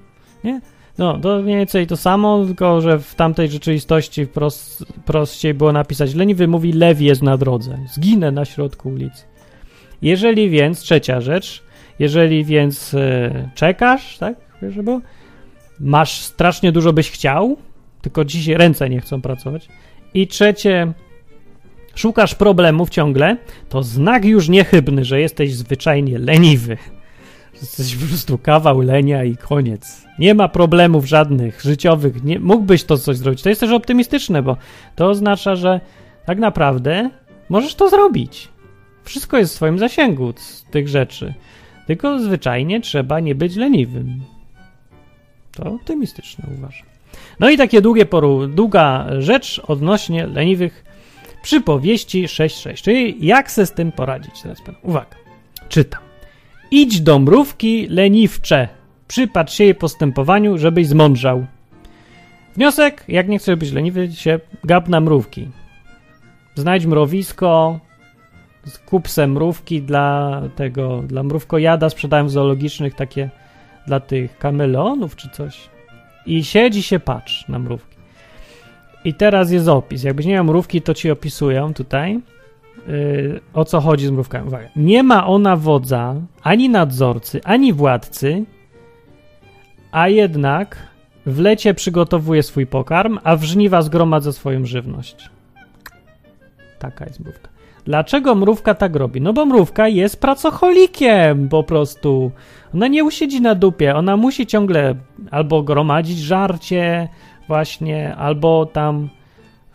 Nie? 0.45 0.61
No, 0.99 1.19
to 1.19 1.43
mniej 1.43 1.57
więcej 1.57 1.87
to 1.87 1.97
samo, 1.97 2.45
tylko 2.45 2.81
że 2.81 2.99
w 2.99 3.15
tamtej 3.15 3.49
rzeczywistości 3.49 4.27
prost, 4.27 4.85
prościej 5.05 5.55
było 5.55 5.73
napisać 5.73 6.15
leniwy 6.15 6.49
mówi 6.49 6.73
lew 6.73 7.01
jest 7.01 7.23
na 7.23 7.37
drodze, 7.37 7.79
zginę 7.89 8.31
na 8.31 8.45
środku 8.45 8.89
ulicy. 8.89 9.25
Jeżeli 10.03 10.51
więc, 10.51 10.81
trzecia 10.81 11.21
rzecz, 11.21 11.63
jeżeli 11.99 12.45
więc 12.45 12.95
e, 12.95 13.51
czekasz, 13.55 14.19
tak, 14.19 14.35
wiesz, 14.63 14.81
bo 14.81 15.01
masz 15.81 16.21
strasznie 16.21 16.73
dużo 16.73 16.93
byś 16.93 17.11
chciał, 17.11 17.57
tylko 18.03 18.25
dzisiaj 18.25 18.55
ręce 18.55 18.91
nie 18.91 19.01
chcą 19.01 19.23
pracować. 19.23 19.69
I 20.15 20.27
trzecie, 20.27 20.93
szukasz 21.95 22.35
problemów 22.35 22.91
ciągle, 22.91 23.37
to 23.69 23.83
znak 23.83 24.25
już 24.25 24.49
niechybny, 24.49 25.05
że 25.05 25.21
jesteś 25.21 25.55
zwyczajnie 25.55 26.19
leniwy. 26.19 26.77
Jesteś 27.61 27.97
po 27.97 28.07
prostu 28.07 28.39
kawał 28.39 28.81
lenia 28.81 29.25
i 29.25 29.37
koniec. 29.37 30.07
Nie 30.19 30.35
ma 30.35 30.49
problemów 30.49 31.05
żadnych 31.05 31.61
życiowych. 31.63 32.25
Nie, 32.25 32.39
mógłbyś 32.39 32.85
to 32.85 32.99
coś 32.99 33.17
zrobić. 33.17 33.43
To 33.43 33.49
jest 33.49 33.61
też 33.61 33.71
optymistyczne, 33.71 34.43
bo 34.43 34.57
to 34.97 35.09
oznacza, 35.09 35.57
że 35.57 35.81
tak 36.27 36.39
naprawdę 36.39 37.11
możesz 37.49 37.75
to 37.75 37.89
zrobić. 37.89 38.49
Wszystko 39.05 39.39
jest 39.39 39.53
w 39.53 39.57
swoim 39.57 39.79
zasięgu 39.79 40.33
z 40.37 40.65
tych 40.71 40.89
rzeczy. 40.89 41.35
Tylko 41.87 42.19
zwyczajnie 42.19 42.81
trzeba 42.81 43.21
nie 43.21 43.35
być 43.35 43.57
leniwym. 43.57 44.21
To 45.57 45.73
optymistyczne 45.73 46.47
uważam. 46.59 46.87
No 47.41 47.51
i 47.51 47.57
takie 47.57 47.83
długie 47.83 48.07
poru, 48.07 48.47
długa 48.47 49.07
rzecz 49.19 49.61
odnośnie 49.67 50.27
leniwych 50.27 50.85
przypowieści 51.43 52.27
6.6. 52.27 52.83
Czyli 52.83 53.27
jak 53.27 53.51
se 53.51 53.67
z 53.67 53.73
tym 53.73 53.93
poradzić? 53.93 54.43
Teraz 54.43 54.59
uwaga. 54.83 55.17
Czytam. 55.69 56.06
Idź 56.71 57.01
do 57.01 57.19
mrówki 57.19 57.87
leniwcze. 57.89 58.69
Przypatrz 59.09 59.55
się 59.55 59.65
jej 59.65 59.75
postępowaniu, 59.75 60.59
żebyś 60.59 60.87
zmądrzał. 60.87 61.47
Wniosek, 62.57 63.05
jak 63.09 63.29
nie 63.29 63.39
chcesz 63.39 63.57
być 63.57 63.73
leniwy, 63.73 64.13
się 64.13 64.41
gap 64.65 64.89
na 64.89 65.01
mrówki. 65.01 65.49
Znajdź 66.55 66.87
mrowisko, 66.87 67.81
kup 68.87 69.09
se 69.09 69.27
mrówki 69.27 69.83
dla 69.83 70.43
tego, 70.57 71.03
dla 71.03 71.23
mrówkojada, 71.23 71.91
sprzedają 71.91 72.27
w 72.27 72.31
zoologicznych 72.31 72.95
takie 72.95 73.31
dla 73.87 74.01
tych 74.01 74.39
kameleonów 74.39 75.17
czy 75.17 75.31
coś. 75.31 75.69
I 76.27 76.45
siedzi 76.45 76.83
się 76.83 77.01
patrz 77.01 77.49
na 77.49 77.59
mrówki. 77.59 77.97
I 79.05 79.15
teraz 79.15 79.51
jest 79.51 79.69
opis. 79.69 80.03
Jakbyś 80.03 80.27
nie 80.27 80.33
miał 80.33 80.45
mrówki, 80.45 80.83
to 80.83 80.95
ci 80.95 81.11
opisują 81.11 81.75
tutaj 81.75 82.21
yy, 82.89 83.41
o 83.55 83.65
co 83.65 83.81
chodzi 83.81 84.07
z 84.07 84.11
mrówkami. 84.11 84.49
Uwaga. 84.49 84.69
Nie 84.77 85.03
ma 85.03 85.27
ona 85.27 85.57
wodza, 85.57 86.15
ani 86.43 86.69
nadzorcy, 86.69 87.41
ani 87.45 87.73
władcy, 87.73 88.45
a 89.93 90.09
jednak 90.09 90.77
w 91.27 91.39
lecie 91.39 91.75
przygotowuje 91.75 92.43
swój 92.43 92.67
pokarm, 92.67 93.19
a 93.25 93.37
w 93.37 93.45
żniwa 93.45 93.83
zgromadza 93.83 94.33
swoją 94.33 94.67
żywność. 94.67 95.31
Taka 96.79 97.05
jest 97.05 97.21
mrówka. 97.21 97.49
Dlaczego 97.85 98.35
mrówka 98.35 98.75
tak 98.75 98.97
robi? 98.97 99.21
No 99.21 99.33
bo 99.33 99.47
mrówka 99.47 99.89
jest 99.89 100.21
pracocholikiem 100.21 101.49
po 101.49 101.63
prostu. 101.63 102.31
Ona 102.75 102.89
nie 102.89 103.05
usiedzi 103.05 103.41
na 103.41 103.55
dupie, 103.55 103.95
ona 103.95 104.17
musi 104.17 104.47
ciągle 104.47 104.95
albo 105.31 105.63
gromadzić 105.63 106.19
żarcie 106.19 107.09
właśnie, 107.49 108.17
albo 108.17 108.67
tam 108.67 109.09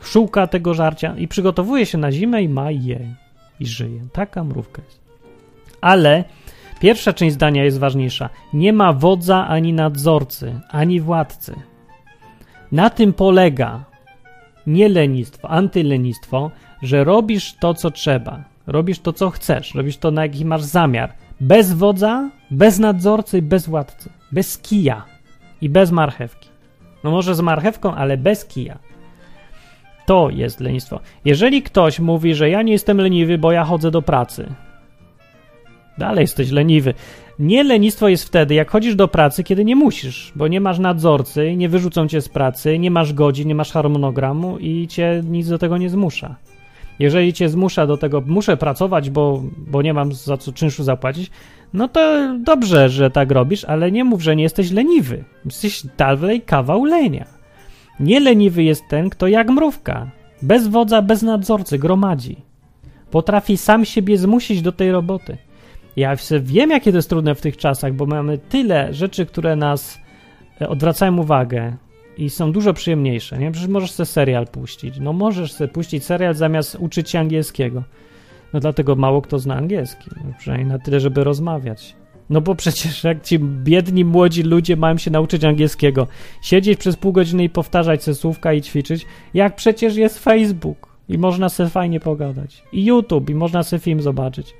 szuka 0.01 0.47
tego 0.47 0.73
żarcia 0.73 1.15
i 1.17 1.27
przygotowuje 1.27 1.85
się 1.85 1.97
na 1.97 2.11
zimę 2.11 2.43
i 2.43 2.49
ma 2.49 2.71
je 2.71 3.15
i 3.59 3.65
żyje. 3.65 4.01
Taka 4.13 4.43
mrówka 4.43 4.81
jest. 4.85 5.01
Ale 5.81 6.23
pierwsza 6.79 7.13
część 7.13 7.33
zdania 7.33 7.63
jest 7.63 7.79
ważniejsza. 7.79 8.29
Nie 8.53 8.73
ma 8.73 8.93
wodza 8.93 9.47
ani 9.47 9.73
nadzorcy, 9.73 10.59
ani 10.69 11.01
władcy. 11.01 11.55
Na 12.71 12.89
tym 12.89 13.13
polega 13.13 13.83
nie 14.67 14.89
lenistwo, 14.89 15.49
antylenistwo, 15.49 16.51
że 16.81 17.03
robisz 17.03 17.53
to, 17.59 17.73
co 17.73 17.91
trzeba, 17.91 18.43
robisz 18.67 18.99
to, 18.99 19.13
co 19.13 19.29
chcesz, 19.29 19.75
robisz 19.75 19.97
to, 19.97 20.11
na 20.11 20.23
jaki 20.23 20.45
masz 20.45 20.63
zamiar. 20.63 21.13
Bez 21.41 21.73
wodza, 21.73 22.29
bez 22.51 22.79
nadzorcy, 22.79 23.41
bez 23.41 23.67
władcy, 23.67 24.09
bez 24.31 24.57
kija 24.57 25.05
i 25.61 25.69
bez 25.69 25.91
marchewki. 25.91 26.49
No 27.03 27.11
może 27.11 27.35
z 27.35 27.41
marchewką, 27.41 27.95
ale 27.95 28.17
bez 28.17 28.45
kija. 28.45 28.90
To 30.05 30.29
jest 30.29 30.59
lenistwo. 30.59 30.99
Jeżeli 31.25 31.61
ktoś 31.61 31.99
mówi, 31.99 32.35
że 32.35 32.49
ja 32.49 32.61
nie 32.61 32.71
jestem 32.71 32.97
leniwy, 32.97 33.37
bo 33.37 33.51
ja 33.51 33.63
chodzę 33.63 33.91
do 33.91 34.01
pracy, 34.01 34.53
dalej 35.97 36.21
jesteś 36.21 36.51
leniwy. 36.51 36.93
Nie 37.39 37.63
lenistwo 37.63 38.09
jest 38.09 38.23
wtedy, 38.23 38.53
jak 38.53 38.71
chodzisz 38.71 38.95
do 38.95 39.07
pracy, 39.07 39.43
kiedy 39.43 39.65
nie 39.65 39.75
musisz, 39.75 40.31
bo 40.35 40.47
nie 40.47 40.61
masz 40.61 40.79
nadzorcy, 40.79 41.55
nie 41.55 41.69
wyrzucą 41.69 42.07
cię 42.07 42.21
z 42.21 42.29
pracy, 42.29 42.79
nie 42.79 42.91
masz 42.91 43.13
godzin, 43.13 43.47
nie 43.47 43.55
masz 43.55 43.71
harmonogramu 43.71 44.57
i 44.57 44.87
cię 44.87 45.21
nic 45.25 45.47
do 45.49 45.57
tego 45.57 45.77
nie 45.77 45.89
zmusza. 45.89 46.35
Jeżeli 46.99 47.33
cię 47.33 47.49
zmusza 47.49 47.87
do 47.87 47.97
tego, 47.97 48.23
muszę 48.25 48.57
pracować, 48.57 49.09
bo, 49.09 49.43
bo 49.57 49.81
nie 49.81 49.93
mam 49.93 50.13
za 50.13 50.37
co 50.37 50.51
czynszu 50.51 50.83
zapłacić, 50.83 51.31
no 51.73 51.87
to 51.87 52.33
dobrze, 52.39 52.89
że 52.89 53.11
tak 53.11 53.31
robisz, 53.31 53.65
ale 53.65 53.91
nie 53.91 54.03
mów, 54.03 54.21
że 54.21 54.35
nie 54.35 54.43
jesteś 54.43 54.71
leniwy. 54.71 55.23
Jesteś 55.45 55.83
dalej 55.97 56.41
kawał 56.41 56.85
lenia. 56.85 57.40
Nie 57.99 58.19
leniwy 58.19 58.63
jest 58.63 58.87
ten, 58.87 59.09
kto 59.09 59.27
jak 59.27 59.49
mrówka, 59.49 60.11
bez 60.41 60.67
wodza, 60.67 61.01
bez 61.01 61.21
nadzorcy, 61.21 61.79
gromadzi. 61.79 62.37
Potrafi 63.11 63.57
sam 63.57 63.85
siebie 63.85 64.17
zmusić 64.17 64.61
do 64.61 64.71
tej 64.71 64.91
roboty. 64.91 65.37
Ja 65.95 66.15
wiem, 66.41 66.69
jakie 66.69 66.91
to 66.91 66.97
jest 66.97 67.09
trudne 67.09 67.35
w 67.35 67.41
tych 67.41 67.57
czasach, 67.57 67.93
bo 67.93 68.05
mamy 68.05 68.37
tyle 68.37 68.93
rzeczy, 68.93 69.25
które 69.25 69.55
nas 69.55 69.99
e, 70.61 70.69
odwracają 70.69 71.17
uwagę 71.17 71.73
i 72.17 72.29
są 72.29 72.51
dużo 72.51 72.73
przyjemniejsze. 72.73 73.37
Nie? 73.37 73.51
Przecież 73.51 73.69
możesz 73.69 73.91
sobie 73.91 74.07
serial 74.07 74.47
puścić. 74.47 74.99
No 74.99 75.13
możesz 75.13 75.53
sobie 75.53 75.67
puścić 75.67 76.05
serial 76.05 76.35
zamiast 76.35 76.77
uczyć 76.79 77.09
się 77.09 77.19
angielskiego. 77.19 77.83
No 78.53 78.59
dlatego 78.59 78.95
mało 78.95 79.21
kto 79.21 79.39
zna 79.39 79.55
angielski. 79.55 80.09
No, 80.15 80.33
przynajmniej 80.39 80.69
na 80.69 80.79
tyle, 80.79 80.99
żeby 80.99 81.23
rozmawiać. 81.23 81.95
No 82.31 82.41
bo 82.41 82.55
przecież 82.55 83.03
jak 83.03 83.23
ci 83.23 83.39
biedni 83.39 84.05
młodzi 84.05 84.43
ludzie 84.43 84.75
mają 84.75 84.97
się 84.97 85.11
nauczyć 85.11 85.43
angielskiego, 85.43 86.07
siedzieć 86.41 86.79
przez 86.79 86.95
pół 86.95 87.11
godziny 87.11 87.43
i 87.43 87.49
powtarzać 87.49 88.03
se 88.03 88.15
słówka 88.15 88.53
i 88.53 88.61
ćwiczyć, 88.61 89.05
jak 89.33 89.55
przecież 89.55 89.95
jest 89.95 90.19
Facebook 90.19 90.87
i 91.09 91.17
można 91.17 91.49
se 91.49 91.69
fajnie 91.69 91.99
pogadać. 91.99 92.63
I 92.73 92.85
YouTube 92.85 93.29
i 93.29 93.35
można 93.35 93.63
se 93.63 93.79
film 93.79 94.01
zobaczyć. 94.01 94.53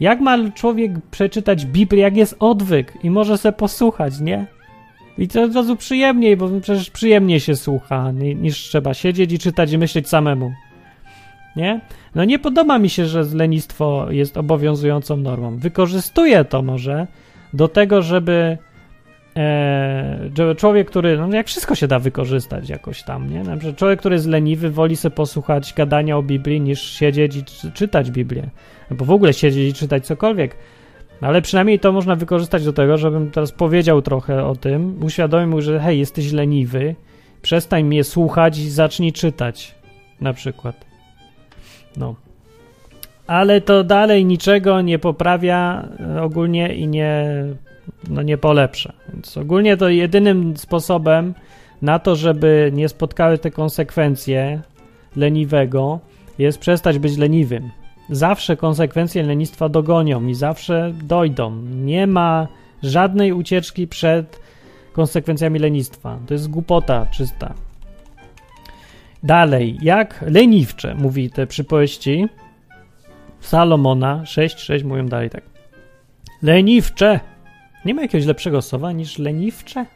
Jak 0.00 0.20
ma 0.20 0.50
człowiek 0.50 0.92
przeczytać 1.10 1.66
Biblię, 1.66 2.02
jak 2.02 2.16
jest 2.16 2.36
odwyk 2.38 2.98
i 3.02 3.10
może 3.10 3.38
se 3.38 3.52
posłuchać, 3.52 4.20
nie? 4.20 4.46
I 5.18 5.28
to 5.28 5.42
od 5.42 5.54
razu 5.54 5.76
przyjemniej, 5.76 6.36
bo 6.36 6.60
przecież 6.60 6.90
przyjemnie 6.90 7.40
się 7.40 7.56
słucha, 7.56 8.12
niż 8.12 8.58
trzeba 8.58 8.94
siedzieć 8.94 9.32
i 9.32 9.38
czytać 9.38 9.72
i 9.72 9.78
myśleć 9.78 10.08
samemu. 10.08 10.52
Nie? 11.56 11.80
No 12.14 12.24
nie 12.24 12.38
podoba 12.38 12.78
mi 12.78 12.90
się, 12.90 13.06
że 13.06 13.22
lenistwo 13.34 14.06
jest 14.10 14.36
obowiązującą 14.36 15.16
normą. 15.16 15.56
Wykorzystuję 15.56 16.44
to 16.44 16.62
może 16.62 17.06
do 17.52 17.68
tego, 17.68 18.02
żeby, 18.02 18.58
e, 19.36 20.54
człowiek, 20.56 20.90
który, 20.90 21.18
no 21.18 21.36
jak 21.36 21.46
wszystko 21.46 21.74
się 21.74 21.88
da 21.88 21.98
wykorzystać 21.98 22.68
jakoś 22.68 23.02
tam, 23.02 23.30
nie? 23.30 23.42
Na 23.42 23.56
przykład 23.56 23.76
człowiek, 23.76 23.98
który 24.00 24.14
jest 24.14 24.26
leniwy, 24.26 24.70
woli 24.70 24.96
sobie 24.96 25.16
posłuchać 25.16 25.74
gadania 25.74 26.16
o 26.16 26.22
Biblii, 26.22 26.60
niż 26.60 26.82
siedzieć 26.82 27.36
i 27.36 27.72
czytać 27.72 28.10
Biblię. 28.10 28.50
Albo 28.90 29.04
w 29.04 29.10
ogóle 29.10 29.32
siedzieć 29.32 29.70
i 29.70 29.74
czytać 29.80 30.06
cokolwiek. 30.06 30.56
Ale 31.20 31.42
przynajmniej 31.42 31.80
to 31.80 31.92
można 31.92 32.16
wykorzystać 32.16 32.64
do 32.64 32.72
tego, 32.72 32.98
żebym 32.98 33.30
teraz 33.30 33.52
powiedział 33.52 34.02
trochę 34.02 34.44
o 34.44 34.56
tym, 34.56 35.04
uświadomił, 35.04 35.60
że 35.60 35.80
hej, 35.80 35.98
jesteś 35.98 36.32
leniwy, 36.32 36.94
przestań 37.42 37.84
mnie 37.84 38.04
słuchać 38.04 38.58
i 38.58 38.70
zacznij 38.70 39.12
czytać, 39.12 39.74
na 40.20 40.32
przykład. 40.32 40.91
No. 41.96 42.14
Ale 43.26 43.60
to 43.60 43.84
dalej 43.84 44.24
niczego 44.24 44.80
nie 44.80 44.98
poprawia 44.98 45.88
e, 46.00 46.22
ogólnie 46.22 46.74
i 46.74 46.88
nie, 46.88 47.24
no 48.08 48.22
nie 48.22 48.38
polepsza. 48.38 48.92
Więc 49.12 49.36
ogólnie 49.36 49.76
to 49.76 49.88
jedynym 49.88 50.56
sposobem 50.56 51.34
na 51.82 51.98
to, 51.98 52.16
żeby 52.16 52.70
nie 52.74 52.88
spotkały 52.88 53.38
te 53.38 53.50
konsekwencje 53.50 54.60
leniwego, 55.16 56.00
jest 56.38 56.58
przestać 56.58 56.98
być 56.98 57.16
leniwym. 57.16 57.70
Zawsze 58.10 58.56
konsekwencje 58.56 59.22
lenistwa 59.22 59.68
dogonią 59.68 60.26
i 60.26 60.34
zawsze 60.34 60.92
dojdą. 61.02 61.56
Nie 61.62 62.06
ma 62.06 62.48
żadnej 62.82 63.32
ucieczki 63.32 63.86
przed 63.88 64.40
konsekwencjami 64.92 65.58
lenistwa. 65.58 66.18
To 66.26 66.34
jest 66.34 66.50
głupota 66.50 67.06
czysta. 67.06 67.54
Dalej, 69.22 69.78
jak 69.82 70.24
leniwcze, 70.28 70.94
mówi 70.94 71.30
te 71.30 71.46
przypowieści 71.46 72.26
Salomona 73.42 74.22
6.6 74.24 74.84
mówią 74.84 75.06
dalej 75.06 75.30
tak. 75.30 75.44
Leniwcze. 76.42 77.20
Nie 77.84 77.94
ma 77.94 78.02
jakiegoś 78.02 78.26
lepszego 78.26 78.62
słowa 78.62 78.92
niż 78.92 79.18
leniwcze? 79.18 79.86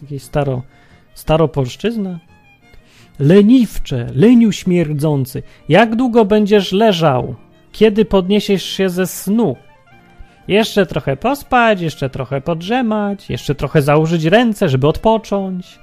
Takiej 0.00 0.18
staro, 0.18 0.62
staropolszczyzna? 1.14 2.18
Leniwcze, 3.18 4.06
leniu 4.14 4.52
śmierdzący. 4.52 5.42
Jak 5.68 5.96
długo 5.96 6.24
będziesz 6.24 6.72
leżał? 6.72 7.34
Kiedy 7.72 8.04
podniesiesz 8.04 8.64
się 8.64 8.90
ze 8.90 9.06
snu? 9.06 9.56
Jeszcze 10.48 10.86
trochę 10.86 11.16
pospać, 11.16 11.80
jeszcze 11.80 12.10
trochę 12.10 12.40
podrzemać, 12.40 13.30
jeszcze 13.30 13.54
trochę 13.54 13.82
założyć 13.82 14.24
ręce, 14.24 14.68
żeby 14.68 14.88
odpocząć. 14.88 15.78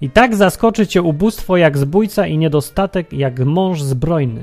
I 0.00 0.10
tak 0.10 0.36
zaskoczy 0.36 0.86
cię 0.86 1.02
ubóstwo 1.02 1.56
jak 1.56 1.78
zbójca 1.78 2.26
i 2.26 2.38
niedostatek 2.38 3.12
jak 3.12 3.38
mąż 3.40 3.82
zbrojny. 3.82 4.42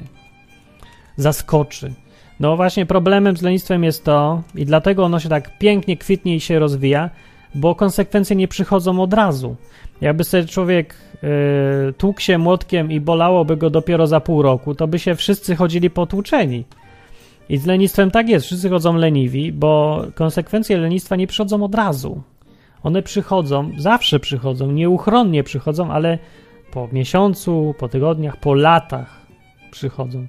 Zaskoczy. 1.18 1.94
No 2.40 2.56
właśnie 2.56 2.86
problemem 2.86 3.38
z 3.38 3.42
lenistwem 3.42 3.84
jest 3.84 4.04
to, 4.04 4.42
i 4.56 4.66
dlatego 4.66 5.04
ono 5.04 5.20
się 5.20 5.30
tak 5.30 5.58
pięknie 5.58 5.98
kwitnie 5.98 6.36
i 6.36 6.40
się 6.40 6.60
rozwija, 6.60 7.10
bo 7.56 7.76
konsekwencje 7.76 8.36
nie 8.36 8.48
przychodzą 8.48 9.02
od 9.02 9.14
razu. 9.14 9.56
Jakby 10.02 10.24
sobie 10.24 10.46
człowiek 10.46 10.96
yy, 11.24 11.94
tłukł 11.98 12.22
się 12.22 12.38
młotkiem 12.38 12.92
i 12.92 13.00
bolałoby 13.00 13.58
go 13.58 13.70
dopiero 13.70 14.08
za 14.08 14.20
pół 14.20 14.42
roku, 14.42 14.76
to 14.76 14.88
by 14.88 15.00
się 15.00 15.16
wszyscy 15.16 15.56
chodzili 15.56 15.90
potłuczeni. 15.90 16.64
I 17.50 17.58
z 17.58 17.66
lenistwem 17.66 18.12
tak 18.12 18.30
jest, 18.30 18.46
wszyscy 18.46 18.70
chodzą 18.70 18.96
leniwi, 18.96 19.52
bo 19.52 20.04
konsekwencje 20.16 20.78
lenistwa 20.78 21.16
nie 21.16 21.28
przychodzą 21.28 21.64
od 21.64 21.76
razu. 21.76 22.22
One 22.86 23.02
przychodzą, 23.02 23.72
zawsze 23.78 24.20
przychodzą, 24.20 24.72
nieuchronnie 24.72 25.44
przychodzą, 25.44 25.92
ale 25.92 26.18
po 26.72 26.88
miesiącu, 26.92 27.76
po 27.78 27.90
tygodniach, 27.90 28.38
po 28.38 28.54
latach 28.54 29.22
przychodzą. 29.72 30.28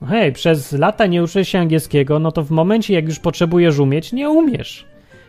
No 0.00 0.06
hej, 0.06 0.32
przez 0.32 0.72
lata 0.72 1.06
nie 1.06 1.22
uczysz 1.22 1.48
się 1.48 1.58
angielskiego, 1.58 2.18
no 2.18 2.32
to 2.32 2.42
w 2.42 2.50
momencie, 2.50 2.94
jak 2.94 3.08
już 3.08 3.18
potrzebujesz 3.18 3.78
umieć, 3.78 4.12
nie 4.12 4.30
umiesz. 4.30 4.86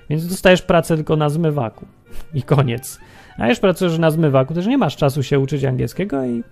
Więc 0.10 0.28
dostajesz 0.28 0.62
pracę 0.62 0.96
tylko 0.96 1.16
na 1.16 1.30
zmywaku. 1.30 1.86
I 2.34 2.44
koniec. 2.44 3.00
A 3.38 3.50
już 3.50 3.60
pracujesz 3.60 3.98
na 3.98 4.12
zmywaku, 4.12 4.54
też 4.54 4.68
nie 4.68 4.78
masz 4.78 4.96
czasu 4.96 5.24
się 5.24 5.40
uczyć 5.40 5.64
angielskiego 5.64 6.26
i 6.26 6.44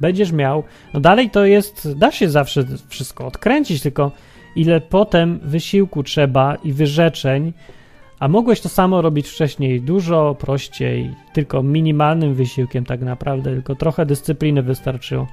będziesz 0.00 0.32
miał. 0.32 0.62
No 0.94 1.00
dalej 1.00 1.30
to 1.30 1.44
jest, 1.44 1.98
da 1.98 2.10
się 2.10 2.30
zawsze 2.30 2.64
wszystko 2.88 3.26
odkręcić, 3.26 3.82
tylko 3.82 4.12
ile 4.56 4.80
potem 4.80 5.40
wysiłku 5.42 6.02
trzeba 6.02 6.54
i 6.54 6.72
wyrzeczeń, 6.72 7.52
a 8.22 8.28
mogłeś 8.28 8.60
to 8.60 8.68
samo 8.68 9.02
robić 9.02 9.28
wcześniej 9.28 9.80
dużo 9.80 10.36
prościej, 10.38 11.14
tylko 11.32 11.62
minimalnym 11.62 12.34
wysiłkiem 12.34 12.84
tak 12.84 13.00
naprawdę, 13.00 13.50
tylko 13.50 13.74
trochę 13.74 14.06
dyscypliny 14.06 14.62
wystarczyło. 14.62 15.26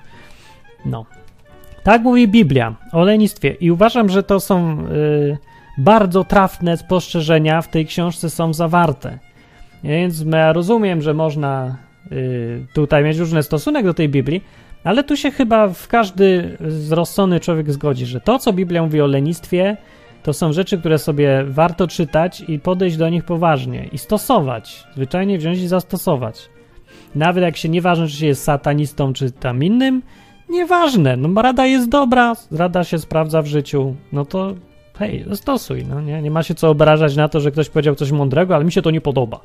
No. 0.85 1.05
Tak 1.83 2.01
mówi 2.01 2.27
Biblia 2.27 2.75
o 2.91 3.03
lenistwie 3.03 3.49
i 3.49 3.71
uważam, 3.71 4.09
że 4.09 4.23
to 4.23 4.39
są 4.39 4.79
y, 4.81 5.37
bardzo 5.77 6.23
trafne 6.23 6.77
spostrzeżenia 6.77 7.61
w 7.61 7.67
tej 7.67 7.85
książce 7.85 8.29
są 8.29 8.53
zawarte. 8.53 9.19
Więc 9.83 10.25
ja 10.31 10.53
rozumiem, 10.53 11.01
że 11.01 11.13
można 11.13 11.77
y, 12.11 12.65
tutaj 12.73 13.03
mieć 13.03 13.17
różny 13.17 13.43
stosunek 13.43 13.85
do 13.85 13.93
tej 13.93 14.09
Biblii, 14.09 14.43
ale 14.83 15.03
tu 15.03 15.17
się 15.17 15.31
chyba 15.31 15.67
w 15.67 15.87
każdy 15.87 16.57
rozsądny 16.89 17.39
człowiek 17.39 17.71
zgodzi, 17.71 18.05
że 18.05 18.21
to, 18.21 18.39
co 18.39 18.53
Biblia 18.53 18.83
mówi 18.83 19.01
o 19.01 19.07
lenistwie, 19.07 19.77
to 20.29 20.33
są 20.33 20.53
rzeczy, 20.53 20.77
które 20.77 20.97
sobie 20.97 21.43
warto 21.47 21.87
czytać 21.87 22.43
i 22.47 22.59
podejść 22.59 22.97
do 22.97 23.09
nich 23.09 23.23
poważnie 23.23 23.89
i 23.91 23.97
stosować. 23.97 24.83
Zwyczajnie 24.95 25.37
wziąć 25.37 25.59
i 25.59 25.67
zastosować. 25.67 26.49
Nawet 27.15 27.43
jak 27.43 27.57
się 27.57 27.69
nieważne, 27.69 28.07
czy 28.07 28.15
się 28.15 28.27
jest 28.27 28.43
satanistą, 28.43 29.13
czy 29.13 29.31
tam 29.31 29.63
innym, 29.63 30.01
nieważne. 30.49 31.17
No 31.17 31.41
rada 31.41 31.65
jest 31.65 31.89
dobra, 31.89 32.33
rada 32.51 32.83
się 32.83 32.99
sprawdza 32.99 33.41
w 33.41 33.45
życiu. 33.45 33.95
No 34.11 34.25
to 34.25 34.55
hej, 34.99 35.25
stosuj. 35.33 35.85
No 35.85 36.01
nie, 36.01 36.21
nie 36.21 36.31
ma 36.31 36.43
się 36.43 36.55
co 36.55 36.69
obrażać 36.69 37.15
na 37.15 37.29
to, 37.29 37.39
że 37.39 37.51
ktoś 37.51 37.69
powiedział 37.69 37.95
coś 37.95 38.11
mądrego, 38.11 38.55
ale 38.55 38.65
mi 38.65 38.71
się 38.71 38.81
to 38.81 38.91
nie 38.91 39.01
podoba. 39.01 39.39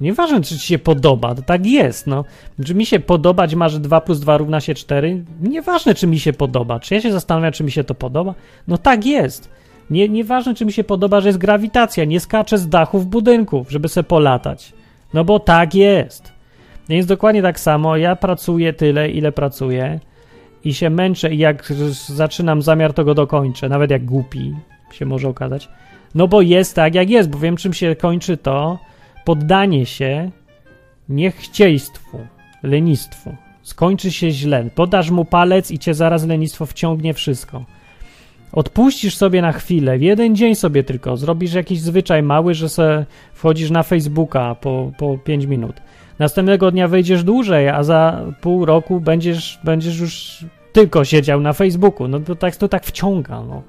Nieważne, 0.00 0.40
czy 0.40 0.58
ci 0.58 0.66
się 0.66 0.78
podoba, 0.78 1.34
to 1.34 1.42
tak 1.42 1.66
jest, 1.66 2.06
no. 2.06 2.24
Czy 2.64 2.74
mi 2.74 2.86
się 2.86 3.00
podobać 3.00 3.54
ma, 3.54 3.68
że 3.68 3.80
2 3.80 4.00
plus 4.00 4.20
2 4.20 4.38
równa 4.38 4.60
się 4.60 4.74
4? 4.74 5.24
Nieważne, 5.40 5.94
czy 5.94 6.06
mi 6.06 6.18
się 6.18 6.32
podoba. 6.32 6.80
Czy 6.80 6.94
ja 6.94 7.00
się 7.00 7.12
zastanawiam, 7.12 7.52
czy 7.52 7.64
mi 7.64 7.70
się 7.70 7.84
to 7.84 7.94
podoba? 7.94 8.34
No 8.68 8.78
tak 8.78 9.06
jest. 9.06 9.59
Nie, 9.90 10.08
nieważne, 10.08 10.54
czy 10.54 10.66
mi 10.66 10.72
się 10.72 10.84
podoba, 10.84 11.20
że 11.20 11.28
jest 11.28 11.38
grawitacja, 11.38 12.04
nie 12.04 12.20
skaczę 12.20 12.58
z 12.58 12.68
dachów 12.68 13.06
budynków, 13.06 13.70
żeby 13.70 13.88
se 13.88 14.02
polatać. 14.02 14.72
No 15.14 15.24
bo 15.24 15.38
tak 15.38 15.74
jest. 15.74 16.32
Więc 16.88 17.06
dokładnie 17.06 17.42
tak 17.42 17.60
samo, 17.60 17.96
ja 17.96 18.16
pracuję 18.16 18.72
tyle, 18.72 19.10
ile 19.10 19.32
pracuję 19.32 20.00
i 20.64 20.74
się 20.74 20.90
męczę 20.90 21.34
i 21.34 21.38
jak 21.38 21.72
zaczynam 22.06 22.62
zamiar, 22.62 22.92
to 22.92 23.04
go 23.04 23.14
dokończę, 23.14 23.68
nawet 23.68 23.90
jak 23.90 24.04
głupi 24.04 24.54
się 24.92 25.06
może 25.06 25.28
okazać. 25.28 25.68
No 26.14 26.28
bo 26.28 26.40
jest 26.40 26.74
tak, 26.74 26.94
jak 26.94 27.10
jest, 27.10 27.30
bo 27.30 27.38
wiem, 27.38 27.56
czym 27.56 27.72
się 27.72 27.96
kończy 27.96 28.36
to 28.36 28.78
poddanie 29.24 29.86
się 29.86 30.30
niechciejstwu, 31.08 32.18
lenistwu, 32.62 33.36
skończy 33.62 34.12
się 34.12 34.30
źle. 34.30 34.70
Podasz 34.74 35.10
mu 35.10 35.24
palec 35.24 35.70
i 35.70 35.78
cię 35.78 35.94
zaraz 35.94 36.26
lenistwo 36.26 36.66
wciągnie 36.66 37.14
wszystko. 37.14 37.64
Odpuścisz 38.52 39.16
sobie 39.16 39.42
na 39.42 39.52
chwilę, 39.52 39.98
w 39.98 40.02
jeden 40.02 40.36
dzień 40.36 40.54
sobie 40.54 40.84
tylko, 40.84 41.16
zrobisz 41.16 41.54
jakiś 41.54 41.80
zwyczaj 41.80 42.22
mały, 42.22 42.54
że 42.54 42.68
se 42.68 43.06
wchodzisz 43.32 43.70
na 43.70 43.82
Facebooka 43.82 44.54
po, 44.54 44.92
po 44.98 45.18
5 45.18 45.46
minut. 45.46 45.76
Następnego 46.18 46.70
dnia 46.70 46.88
wejdziesz 46.88 47.24
dłużej, 47.24 47.68
a 47.68 47.82
za 47.82 48.26
pół 48.40 48.64
roku 48.64 49.00
będziesz, 49.00 49.58
będziesz 49.64 50.00
już 50.00 50.44
tylko 50.72 51.04
siedział 51.04 51.40
na 51.40 51.52
Facebooku. 51.52 52.08
No 52.08 52.20
to 52.20 52.36
tak, 52.36 52.56
to 52.56 52.68
tak 52.68 52.84
wciąga, 52.84 53.42
no. 53.42 53.62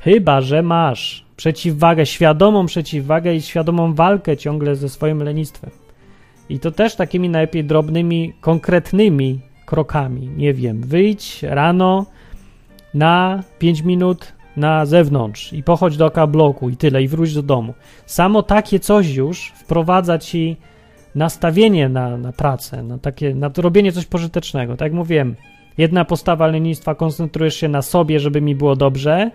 Chyba, 0.00 0.40
że 0.40 0.62
masz 0.62 1.24
przeciwwagę, 1.36 2.06
świadomą 2.06 2.66
przeciwwagę 2.66 3.34
i 3.34 3.42
świadomą 3.42 3.94
walkę 3.94 4.36
ciągle 4.36 4.76
ze 4.76 4.88
swoim 4.88 5.22
lenistwem. 5.22 5.70
I 6.48 6.58
to 6.58 6.70
też 6.70 6.94
takimi 6.96 7.28
najlepiej 7.28 7.64
drobnymi, 7.64 8.32
konkretnymi 8.40 9.40
krokami. 9.66 10.28
Nie 10.36 10.54
wiem, 10.54 10.82
wyjdź 10.82 11.42
rano 11.42 12.06
na 12.94 13.42
5 13.58 13.82
minut 13.82 14.32
na 14.56 14.86
zewnątrz 14.86 15.52
i 15.52 15.62
pochodź 15.62 15.96
do 15.96 16.10
bloku 16.28 16.68
i 16.68 16.76
tyle, 16.76 17.02
i 17.02 17.08
wróć 17.08 17.34
do 17.34 17.42
domu. 17.42 17.74
Samo 18.06 18.42
takie 18.42 18.80
coś 18.80 19.14
już 19.14 19.52
wprowadza 19.56 20.18
ci 20.18 20.56
nastawienie 21.14 21.88
na, 21.88 22.16
na 22.16 22.32
pracę, 22.32 22.82
na 22.82 22.98
takie, 22.98 23.34
na 23.34 23.50
robienie 23.56 23.92
coś 23.92 24.06
pożytecznego. 24.06 24.76
Tak 24.76 24.86
jak 24.86 24.92
mówiłem, 24.92 25.36
jedna 25.78 26.04
postawa 26.04 26.46
lenistwa 26.46 26.94
koncentrujesz 26.94 27.54
się 27.54 27.68
na 27.68 27.82
sobie, 27.82 28.20
żeby 28.20 28.40
mi 28.40 28.54
było 28.54 28.76
dobrze, 28.76 29.30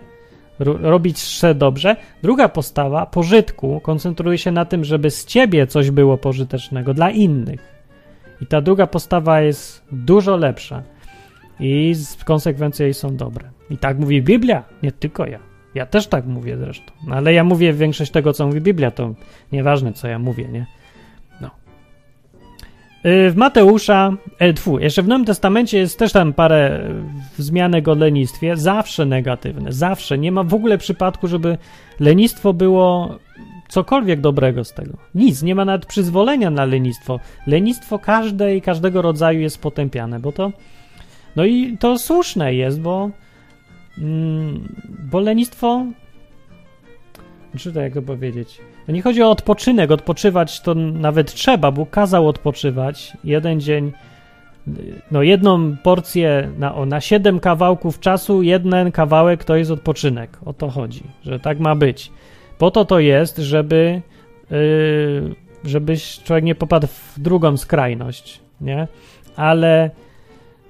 robić 0.58 1.18
się 1.18 1.54
dobrze. 1.54 1.96
Druga 2.22 2.48
postawa 2.48 3.06
pożytku 3.06 3.80
koncentruje 3.80 4.38
się 4.38 4.52
na 4.52 4.64
tym, 4.64 4.84
żeby 4.84 5.10
z 5.10 5.24
ciebie 5.24 5.66
coś 5.66 5.90
było 5.90 6.18
pożytecznego 6.18 6.94
dla 6.94 7.10
innych. 7.10 7.76
I 8.40 8.46
ta 8.46 8.60
druga 8.60 8.86
postawa 8.86 9.40
jest 9.40 9.82
dużo 9.92 10.36
lepsza 10.36 10.82
i 11.60 11.94
konsekwencje 12.24 12.86
jej 12.86 12.94
są 12.94 13.16
dobre. 13.16 13.50
I 13.70 13.78
tak 13.78 13.98
mówi 13.98 14.22
Biblia, 14.22 14.64
nie 14.82 14.92
tylko 14.92 15.26
ja. 15.26 15.38
Ja 15.74 15.86
też 15.86 16.06
tak 16.06 16.26
mówię 16.26 16.56
zresztą. 16.56 16.92
No, 17.06 17.14
ale 17.14 17.32
ja 17.32 17.44
mówię 17.44 17.72
większość 17.72 18.10
tego, 18.10 18.32
co 18.32 18.46
mówi 18.46 18.60
Biblia, 18.60 18.90
to 18.90 19.14
nieważne, 19.52 19.92
co 19.92 20.08
ja 20.08 20.18
mówię, 20.18 20.48
nie? 20.48 20.66
Y, 23.06 23.30
w 23.30 23.36
Mateusza, 23.36 24.12
e, 24.38 24.52
tfu, 24.52 24.78
jeszcze 24.78 25.02
w 25.02 25.08
Nowym 25.08 25.24
Testamencie 25.24 25.78
jest 25.78 25.98
też 25.98 26.12
tam 26.12 26.32
parę 26.32 26.90
zmianek 27.38 27.88
o 27.88 27.94
lenistwie, 27.94 28.56
zawsze 28.56 29.06
negatywne, 29.06 29.72
zawsze. 29.72 30.18
Nie 30.18 30.32
ma 30.32 30.42
w 30.42 30.54
ogóle 30.54 30.78
przypadku, 30.78 31.28
żeby 31.28 31.58
lenistwo 32.00 32.52
było 32.52 33.18
cokolwiek 33.68 34.20
dobrego 34.20 34.64
z 34.64 34.72
tego. 34.72 34.96
Nic, 35.14 35.42
nie 35.42 35.54
ma 35.54 35.64
nawet 35.64 35.86
przyzwolenia 35.86 36.50
na 36.50 36.64
lenistwo. 36.64 37.20
Lenistwo 37.46 37.98
każdej, 37.98 38.62
każdego 38.62 39.02
rodzaju 39.02 39.40
jest 39.40 39.62
potępiane, 39.62 40.20
bo 40.20 40.32
to, 40.32 40.52
no 41.36 41.44
i 41.44 41.76
to 41.78 41.98
słuszne 41.98 42.54
jest, 42.54 42.80
bo, 42.80 43.10
mm, 43.98 44.74
bo 45.10 45.20
lenistwo, 45.20 45.86
czy 47.58 47.72
to 47.72 47.80
jak 47.80 47.94
to 47.94 48.02
powiedzieć, 48.02 48.60
to 48.86 48.92
nie 48.92 49.02
chodzi 49.02 49.22
o 49.22 49.30
odpoczynek. 49.30 49.90
Odpoczywać 49.90 50.60
to 50.60 50.74
nawet 50.74 51.34
trzeba. 51.34 51.70
Bóg 51.70 51.90
kazał 51.90 52.28
odpoczywać. 52.28 53.16
Jeden 53.24 53.60
dzień, 53.60 53.92
no 55.10 55.22
jedną 55.22 55.76
porcję 55.76 56.50
na, 56.58 56.74
o, 56.74 56.86
na 56.86 57.00
siedem 57.00 57.40
kawałków 57.40 58.00
czasu, 58.00 58.42
jeden 58.42 58.92
kawałek 58.92 59.44
to 59.44 59.56
jest 59.56 59.70
odpoczynek. 59.70 60.38
O 60.44 60.52
to 60.52 60.68
chodzi, 60.68 61.02
że 61.22 61.40
tak 61.40 61.60
ma 61.60 61.74
być. 61.74 62.12
Po 62.58 62.70
to 62.70 62.84
to 62.84 63.00
jest, 63.00 63.38
żeby 63.38 64.02
yy, 64.50 65.34
żebyś 65.64 66.22
człowiek 66.22 66.44
nie 66.44 66.54
popadł 66.54 66.86
w 66.86 67.14
drugą 67.20 67.56
skrajność, 67.56 68.40
nie? 68.60 68.88
Ale 69.36 69.90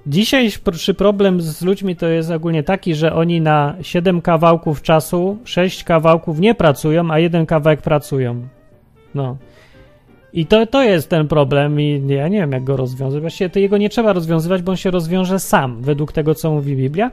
Dzisiejszy 0.07 0.93
problem 0.97 1.41
z 1.41 1.61
ludźmi 1.61 1.95
to 1.95 2.07
jest 2.07 2.31
ogólnie 2.31 2.63
taki, 2.63 2.95
że 2.95 3.13
oni 3.13 3.41
na 3.41 3.75
7 3.81 4.21
kawałków 4.21 4.81
czasu, 4.81 5.37
6 5.43 5.83
kawałków 5.83 6.39
nie 6.39 6.55
pracują, 6.55 7.11
a 7.11 7.19
jeden 7.19 7.45
kawałek 7.45 7.81
pracują. 7.81 8.47
No. 9.15 9.37
I 10.33 10.45
to, 10.45 10.65
to 10.65 10.83
jest 10.83 11.09
ten 11.09 11.27
problem 11.27 11.81
i 11.81 12.03
ja 12.07 12.27
nie 12.27 12.37
wiem, 12.37 12.51
jak 12.51 12.63
go 12.63 12.77
rozwiązać. 12.77 13.21
Właściwie 13.21 13.49
to 13.49 13.59
jego 13.59 13.77
nie 13.77 13.89
trzeba 13.89 14.13
rozwiązywać, 14.13 14.61
bo 14.61 14.71
on 14.71 14.77
się 14.77 14.91
rozwiąże 14.91 15.39
sam, 15.39 15.81
według 15.81 16.11
tego, 16.11 16.35
co 16.35 16.51
mówi 16.51 16.75
Biblia, 16.75 17.11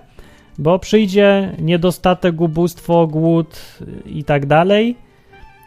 bo 0.59 0.79
przyjdzie 0.79 1.53
niedostatek, 1.59 2.41
ubóstwo, 2.41 3.07
głód 3.07 3.79
i 4.07 4.25
tak 4.25 4.47
dalej, 4.47 4.97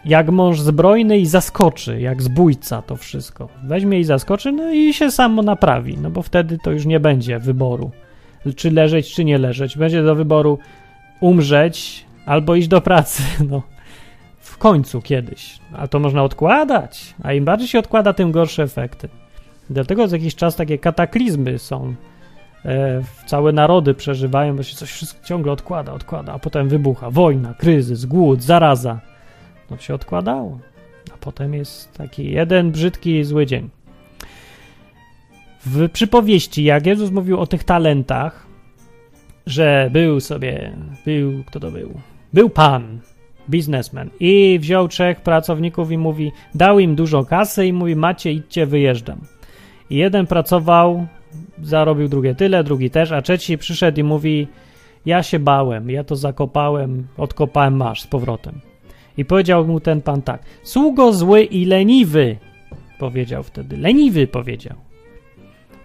jak 0.08 0.30
mąż 0.30 0.60
zbrojny 0.60 1.18
i 1.20 1.26
zaskoczy, 1.26 2.02
jak 2.02 2.22
zbójca 2.22 2.82
to 2.82 2.96
wszystko. 2.96 3.50
Weźmie 3.64 4.00
i 4.00 4.04
zaskoczy, 4.04 4.52
no 4.52 4.72
i 4.72 4.94
się 4.94 5.12
samo 5.12 5.42
naprawi, 5.42 5.98
no 5.98 6.10
bo 6.10 6.22
wtedy 6.22 6.58
to 6.58 6.72
już 6.72 6.86
nie 6.86 7.00
będzie 7.00 7.40
wyboru, 7.40 7.92
czy 8.56 8.72
leżeć, 8.72 9.14
czy 9.14 9.26
nie 9.26 9.38
leżeć. 9.38 9.78
Będzie 9.78 10.04
do 10.04 10.16
wyboru 10.16 10.60
umrzeć 11.20 12.06
albo 12.26 12.56
iść 12.56 12.68
do 12.68 12.82
pracy, 12.82 13.24
no. 13.50 13.62
W 14.40 14.58
końcu 14.58 15.02
kiedyś. 15.02 15.60
A 15.74 15.88
to 15.88 16.00
można 16.00 16.24
odkładać, 16.24 17.14
a 17.24 17.34
im 17.34 17.46
bardziej 17.46 17.68
się 17.68 17.80
odkłada, 17.80 18.14
tym 18.14 18.32
gorsze 18.32 18.64
efekty. 18.64 19.10
Dlatego 19.70 20.08
za 20.08 20.16
jakiś 20.16 20.36
czas 20.36 20.56
takie 20.56 20.78
kataklizmy 20.78 21.60
są. 21.60 21.96
E, 22.66 23.02
całe 23.26 23.52
narody 23.52 23.94
przeżywają, 23.94 24.56
bo 24.56 24.64
się 24.64 24.76
coś 24.76 24.92
wszystko 24.92 25.26
ciągle 25.26 25.52
odkłada, 25.52 25.94
odkłada, 25.94 26.34
a 26.34 26.40
potem 26.40 26.70
wybucha 26.70 27.12
wojna, 27.12 27.54
kryzys, 27.54 28.06
głód, 28.06 28.44
zaraza 28.44 29.00
no 29.72 29.78
się 29.78 29.94
odkładało. 29.94 30.60
A 31.14 31.18
potem 31.18 31.54
jest 31.54 31.94
taki 31.94 32.32
jeden 32.32 32.72
brzydki, 32.72 33.24
zły 33.24 33.46
dzień. 33.46 33.70
W 35.66 35.90
przypowieści, 35.90 36.64
jak 36.64 36.86
Jezus 36.86 37.12
mówił 37.12 37.40
o 37.40 37.48
tych 37.48 37.64
talentach, 37.64 38.48
że 39.46 39.90
był 39.94 40.20
sobie, 40.20 40.78
był, 41.06 41.44
kto 41.46 41.60
to 41.60 41.72
był? 41.72 41.94
Był 42.34 42.50
pan, 42.50 43.00
biznesmen 43.50 44.10
i 44.20 44.60
wziął 44.60 44.88
trzech 44.88 45.22
pracowników 45.22 45.92
i 45.92 45.98
mówi, 45.98 46.32
dał 46.56 46.80
im 46.80 46.96
dużo 46.96 47.26
kasy 47.26 47.66
i 47.66 47.74
mówi, 47.74 47.96
macie, 47.96 48.32
idźcie, 48.32 48.66
wyjeżdżam. 48.66 49.20
I 49.90 49.96
jeden 49.96 50.28
pracował, 50.28 51.08
zarobił 51.64 52.08
drugie 52.08 52.36
tyle, 52.36 52.64
drugi 52.64 52.90
też, 52.90 53.12
a 53.12 53.22
trzeci 53.22 53.58
przyszedł 53.58 54.00
i 54.00 54.04
mówi, 54.04 54.48
ja 55.06 55.24
się 55.24 55.40
bałem, 55.40 55.90
ja 55.90 56.04
to 56.04 56.16
zakopałem, 56.16 57.08
odkopałem, 57.18 57.76
masz 57.76 58.02
z 58.02 58.08
powrotem. 58.08 58.67
I 59.18 59.26
powiedział 59.26 59.68
mu 59.68 59.80
ten 59.80 60.02
pan 60.02 60.22
tak: 60.22 60.44
Sługo 60.64 61.14
zły 61.14 61.44
i 61.44 61.66
leniwy, 61.66 62.38
powiedział 63.00 63.44
wtedy. 63.44 63.78
Leniwy 63.78 64.28
powiedział. 64.28 64.76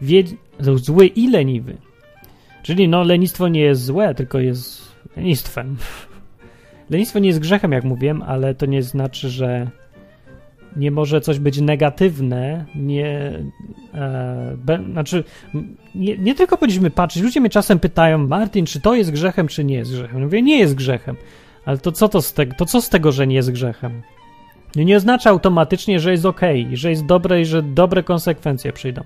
Wie... 0.00 0.24
Zły 0.60 1.06
i 1.06 1.30
leniwy. 1.30 1.76
Czyli 2.62 2.88
no, 2.88 3.02
lenistwo 3.02 3.48
nie 3.48 3.60
jest 3.60 3.84
złe, 3.84 4.14
tylko 4.14 4.38
jest 4.38 4.92
lenistwem. 5.16 5.76
Lenistwo 6.90 7.18
nie 7.18 7.28
jest 7.28 7.40
grzechem, 7.40 7.72
jak 7.72 7.84
mówiłem, 7.84 8.22
ale 8.22 8.54
to 8.54 8.66
nie 8.66 8.82
znaczy, 8.82 9.28
że 9.28 9.70
nie 10.76 10.90
może 10.90 11.20
coś 11.20 11.38
być 11.38 11.60
negatywne, 11.60 12.64
nie, 12.74 13.38
e, 13.94 14.56
be, 14.56 14.84
znaczy, 14.92 15.24
nie, 15.94 16.18
nie, 16.18 16.34
tylko 16.34 16.56
powinniśmy 16.56 16.90
patrzeć, 16.90 17.22
ludzie 17.22 17.40
mnie 17.40 17.50
czasem 17.50 17.78
pytają, 17.78 18.18
Martin, 18.18 18.66
czy 18.66 18.80
to 18.80 18.94
jest 18.94 19.10
grzechem, 19.10 19.48
czy 19.48 19.64
nie 19.64 19.74
jest 19.74 19.92
grzechem. 19.92 20.22
Mówię, 20.22 20.42
nie 20.42 20.58
jest 20.58 20.74
grzechem. 20.74 21.16
Ale 21.64 21.78
to 21.78 21.92
co, 21.92 22.08
to, 22.08 22.22
z 22.22 22.32
te, 22.32 22.46
to 22.46 22.66
co 22.66 22.82
z 22.82 22.88
tego, 22.88 23.12
że 23.12 23.26
nie 23.26 23.34
jest 23.34 23.52
grzechem? 23.52 24.02
Nie 24.76 24.96
oznacza 24.96 25.30
automatycznie, 25.30 26.00
że 26.00 26.10
jest 26.10 26.26
ok, 26.26 26.40
że 26.72 26.90
jest 26.90 27.06
dobre 27.06 27.40
i 27.40 27.44
że 27.44 27.62
dobre 27.62 28.02
konsekwencje 28.02 28.72
przyjdą. 28.72 29.04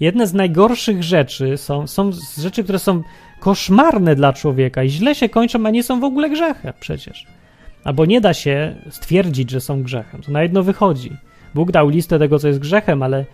Jedne 0.00 0.26
z 0.26 0.34
najgorszych 0.34 1.02
rzeczy 1.02 1.56
są, 1.56 1.86
są 1.86 2.10
rzeczy, 2.38 2.64
które 2.64 2.78
są 2.78 3.02
koszmarne 3.40 4.14
dla 4.14 4.32
człowieka 4.32 4.82
i 4.82 4.88
źle 4.88 5.14
się 5.14 5.28
kończą, 5.28 5.66
a 5.66 5.70
nie 5.70 5.82
są 5.82 6.00
w 6.00 6.04
ogóle 6.04 6.30
grzechem 6.30 6.72
przecież. 6.80 7.26
Albo 7.84 8.06
nie 8.06 8.20
da 8.20 8.34
się 8.34 8.74
stwierdzić, 8.90 9.50
że 9.50 9.60
są 9.60 9.82
grzechem. 9.82 10.22
To 10.22 10.32
na 10.32 10.42
jedno 10.42 10.62
wychodzi. 10.62 11.16
Bóg 11.54 11.72
dał 11.72 11.88
listę 11.88 12.18
tego, 12.18 12.38
co 12.38 12.48
jest 12.48 12.60
grzechem, 12.60 13.02
ale 13.02 13.24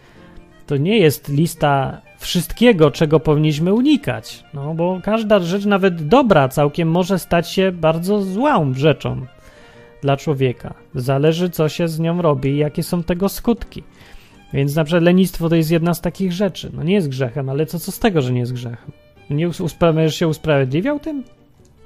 to 0.67 0.77
nie 0.77 0.99
jest 0.99 1.29
lista 1.29 2.01
wszystkiego, 2.21 2.91
czego 2.91 3.21
powinniśmy 3.21 3.73
unikać. 3.73 4.45
No 4.55 4.75
bo 4.75 5.01
każda 5.05 5.41
rzecz, 5.41 5.65
nawet 5.65 6.09
dobra 6.09 6.49
całkiem, 6.49 6.91
może 6.91 7.19
stać 7.19 7.51
się 7.51 7.73
bardzo 7.73 8.23
złą 8.23 8.75
rzeczą 8.75 9.27
dla 10.03 10.17
człowieka. 10.17 10.75
Zależy, 10.95 11.51
co 11.51 11.69
się 11.69 11.89
z 11.89 12.01
nią 12.01 12.23
robi 12.23 12.51
i 12.51 12.57
jakie 12.57 12.83
są 12.83 13.03
tego 13.03 13.29
skutki. 13.29 13.83
Więc 14.53 14.75
na 14.75 14.85
przykład 14.85 15.03
lenistwo 15.03 15.49
to 15.49 15.57
jest 15.57 15.71
jedna 15.71 15.95
z 15.95 16.01
takich 16.01 16.33
rzeczy. 16.33 16.71
No 16.75 16.83
nie 16.83 16.95
jest 16.95 17.09
grzechem, 17.09 17.49
ale 17.49 17.67
co, 17.67 17.79
co 17.79 17.93
z 17.93 17.99
tego, 17.99 18.23
że 18.23 18.33
nie 18.33 18.41
jest 18.41 18.53
grzechem? 18.53 18.93
Nie 19.31 19.51
będziesz 19.81 20.17
się 20.17 20.29
usprawiedliwiał 20.29 21.01
tym? 21.01 21.25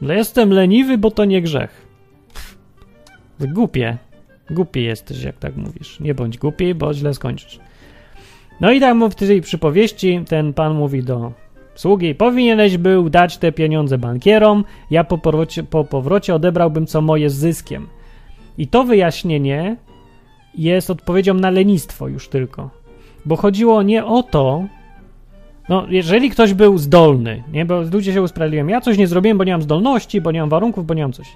No 0.00 0.14
jestem 0.14 0.50
leniwy, 0.50 0.98
bo 0.98 1.10
to 1.10 1.24
nie 1.24 1.42
grzech. 1.42 1.86
Głupie. 3.40 3.98
Głupi 4.50 4.84
jesteś, 4.84 5.22
jak 5.22 5.38
tak 5.38 5.56
mówisz. 5.56 6.00
Nie 6.00 6.14
bądź 6.14 6.38
głupi, 6.38 6.74
bo 6.74 6.94
źle 6.94 7.14
skończysz. 7.14 7.60
No 8.60 8.72
i 8.72 8.80
tak 8.80 8.96
w 9.10 9.14
tej 9.14 9.40
przypowieści 9.40 10.20
ten 10.28 10.52
pan 10.52 10.74
mówi 10.74 11.02
do 11.02 11.32
sługi, 11.74 12.14
powinieneś 12.14 12.76
był 12.76 13.10
dać 13.10 13.38
te 13.38 13.52
pieniądze 13.52 13.98
bankierom, 13.98 14.64
ja 14.90 15.04
po 15.04 15.18
powrocie, 15.18 15.62
po 15.62 15.84
powrocie 15.84 16.34
odebrałbym 16.34 16.86
co 16.86 17.00
moje 17.00 17.30
z 17.30 17.34
zyskiem. 17.34 17.88
I 18.58 18.66
to 18.66 18.84
wyjaśnienie 18.84 19.76
jest 20.54 20.90
odpowiedzią 20.90 21.34
na 21.34 21.50
lenistwo 21.50 22.08
już 22.08 22.28
tylko. 22.28 22.70
Bo 23.24 23.36
chodziło 23.36 23.82
nie 23.82 24.04
o 24.04 24.22
to, 24.22 24.64
No, 25.68 25.86
jeżeli 25.88 26.30
ktoś 26.30 26.54
był 26.54 26.78
zdolny, 26.78 27.42
nie, 27.52 27.64
bo 27.64 27.80
ludzie 27.80 28.12
się 28.12 28.22
usprawiedliwiają, 28.22 28.68
ja 28.68 28.80
coś 28.80 28.98
nie 28.98 29.06
zrobiłem, 29.06 29.38
bo 29.38 29.44
nie 29.44 29.52
mam 29.52 29.62
zdolności, 29.62 30.20
bo 30.20 30.32
nie 30.32 30.40
mam 30.40 30.48
warunków, 30.48 30.86
bo 30.86 30.94
nie 30.94 31.02
mam 31.02 31.12
coś. 31.12 31.26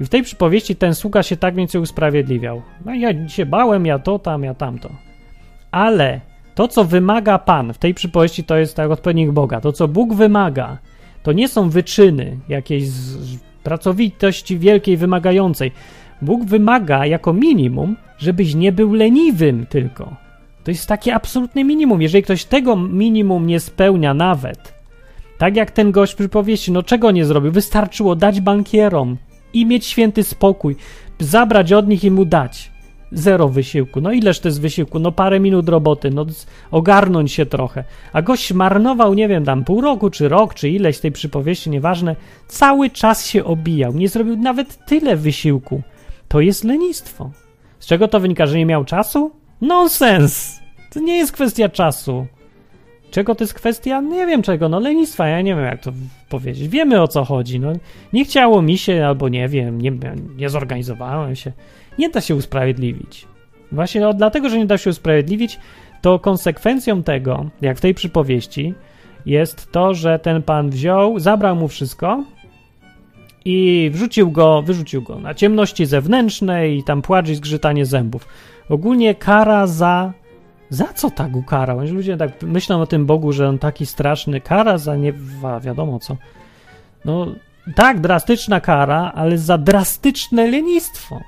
I 0.00 0.04
w 0.04 0.08
tej 0.08 0.22
przypowieści 0.22 0.76
ten 0.76 0.94
sługa 0.94 1.22
się 1.22 1.36
tak 1.36 1.54
więcej 1.54 1.80
usprawiedliwiał. 1.80 2.62
No 2.84 2.94
ja 2.94 3.28
się 3.28 3.46
bałem, 3.46 3.86
ja 3.86 3.98
to 3.98 4.18
tam, 4.18 4.44
ja 4.44 4.54
tamto. 4.54 4.90
Ale 5.70 6.20
to, 6.54 6.68
co 6.68 6.84
wymaga 6.84 7.38
Pan 7.38 7.72
w 7.72 7.78
tej 7.78 7.94
przypowieści, 7.94 8.44
to 8.44 8.56
jest 8.56 8.76
tak 8.76 8.90
odpowiednik 8.90 9.30
Boga. 9.30 9.60
To, 9.60 9.72
co 9.72 9.88
Bóg 9.88 10.14
wymaga, 10.14 10.78
to 11.22 11.32
nie 11.32 11.48
są 11.48 11.70
wyczyny 11.70 12.38
jakiejś 12.48 12.84
pracowitości 13.62 14.58
wielkiej, 14.58 14.96
wymagającej. 14.96 15.72
Bóg 16.22 16.44
wymaga 16.44 17.06
jako 17.06 17.32
minimum, 17.32 17.96
żebyś 18.18 18.54
nie 18.54 18.72
był 18.72 18.92
leniwym 18.92 19.66
tylko. 19.66 20.16
To 20.64 20.70
jest 20.70 20.86
takie 20.86 21.14
absolutne 21.14 21.64
minimum. 21.64 22.02
Jeżeli 22.02 22.22
ktoś 22.22 22.44
tego 22.44 22.76
minimum 22.76 23.46
nie 23.46 23.60
spełnia 23.60 24.14
nawet, 24.14 24.74
tak 25.38 25.56
jak 25.56 25.70
ten 25.70 25.92
gość 25.92 26.14
przypowieści, 26.14 26.72
no 26.72 26.82
czego 26.82 27.10
nie 27.10 27.24
zrobił? 27.24 27.52
Wystarczyło 27.52 28.16
dać 28.16 28.40
bankierom 28.40 29.16
i 29.52 29.66
mieć 29.66 29.86
święty 29.86 30.24
spokój, 30.24 30.76
zabrać 31.18 31.72
od 31.72 31.88
nich 31.88 32.04
i 32.04 32.10
mu 32.10 32.24
dać. 32.24 32.70
Zero 33.12 33.48
wysiłku. 33.48 34.00
No 34.00 34.12
ileż 34.12 34.40
to 34.40 34.48
jest 34.48 34.60
wysiłku? 34.60 34.98
No 34.98 35.12
parę 35.12 35.40
minut 35.40 35.68
roboty, 35.68 36.10
no 36.10 36.26
ogarnąć 36.70 37.32
się 37.32 37.46
trochę. 37.46 37.84
A 38.12 38.22
gość 38.22 38.52
marnował, 38.52 39.14
nie 39.14 39.28
wiem, 39.28 39.44
tam 39.44 39.64
pół 39.64 39.80
roku, 39.80 40.10
czy 40.10 40.28
rok, 40.28 40.54
czy 40.54 40.68
ileś 40.68 40.98
tej 40.98 41.12
przypowieści, 41.12 41.70
nieważne. 41.70 42.16
Cały 42.48 42.90
czas 42.90 43.26
się 43.26 43.44
obijał. 43.44 43.92
Nie 43.92 44.08
zrobił 44.08 44.36
nawet 44.36 44.86
tyle 44.86 45.16
wysiłku. 45.16 45.82
To 46.28 46.40
jest 46.40 46.64
lenistwo. 46.64 47.30
Z 47.78 47.86
czego 47.86 48.08
to 48.08 48.20
wynika, 48.20 48.46
że 48.46 48.58
nie 48.58 48.66
miał 48.66 48.84
czasu? 48.84 49.30
Nonsens! 49.60 50.60
To 50.92 51.00
nie 51.00 51.16
jest 51.16 51.32
kwestia 51.32 51.68
czasu. 51.68 52.26
Czego 53.10 53.34
to 53.34 53.44
jest 53.44 53.54
kwestia? 53.54 54.00
Nie 54.00 54.26
wiem 54.26 54.42
czego, 54.42 54.68
no 54.68 54.80
lenistwa, 54.80 55.28
ja 55.28 55.40
nie 55.40 55.54
wiem 55.54 55.64
jak 55.64 55.82
to 55.82 55.92
powiedzieć. 56.28 56.68
Wiemy 56.68 57.02
o 57.02 57.08
co 57.08 57.24
chodzi, 57.24 57.60
no. 57.60 57.72
Nie 58.12 58.24
chciało 58.24 58.62
mi 58.62 58.78
się, 58.78 59.06
albo 59.06 59.28
nie 59.28 59.48
wiem, 59.48 59.80
nie, 59.80 59.92
nie 60.36 60.50
zorganizowałem 60.50 61.36
się. 61.36 61.52
Nie 61.98 62.10
da 62.10 62.20
się 62.20 62.34
usprawiedliwić. 62.34 63.26
Właśnie 63.72 64.14
dlatego, 64.14 64.48
że 64.48 64.58
nie 64.58 64.66
da 64.66 64.78
się 64.78 64.90
usprawiedliwić, 64.90 65.58
to 66.02 66.18
konsekwencją 66.18 67.02
tego, 67.02 67.46
jak 67.60 67.78
w 67.78 67.80
tej 67.80 67.94
przypowieści, 67.94 68.74
jest 69.26 69.72
to, 69.72 69.94
że 69.94 70.18
ten 70.18 70.42
pan 70.42 70.70
wziął, 70.70 71.18
zabrał 71.18 71.56
mu 71.56 71.68
wszystko 71.68 72.24
i 73.44 73.90
wrzucił 73.92 74.30
go, 74.30 74.62
wyrzucił 74.62 75.02
go 75.02 75.18
na 75.18 75.34
ciemności 75.34 75.86
zewnętrznej 75.86 76.78
i 76.78 76.84
tam 76.84 77.02
płacz 77.02 77.28
i 77.28 77.34
zgrzytanie 77.34 77.86
zębów. 77.86 78.28
Ogólnie 78.68 79.14
kara 79.14 79.66
za 79.66 80.12
za 80.70 80.84
co 80.84 81.10
tak 81.10 81.36
ukarał? 81.36 81.80
Ludzie 81.80 82.16
tak 82.16 82.42
myślą 82.42 82.80
o 82.80 82.86
tym 82.86 83.06
Bogu, 83.06 83.32
że 83.32 83.48
on 83.48 83.58
taki 83.58 83.86
straszny. 83.86 84.40
Kara 84.40 84.78
za 84.78 84.96
nie 84.96 85.12
wiadomo 85.60 85.98
co. 85.98 86.16
No, 87.04 87.26
tak, 87.74 88.00
drastyczna 88.00 88.60
kara, 88.60 89.12
ale 89.14 89.38
za 89.38 89.58
drastyczne 89.58 90.46
lenistwo. 90.46 91.20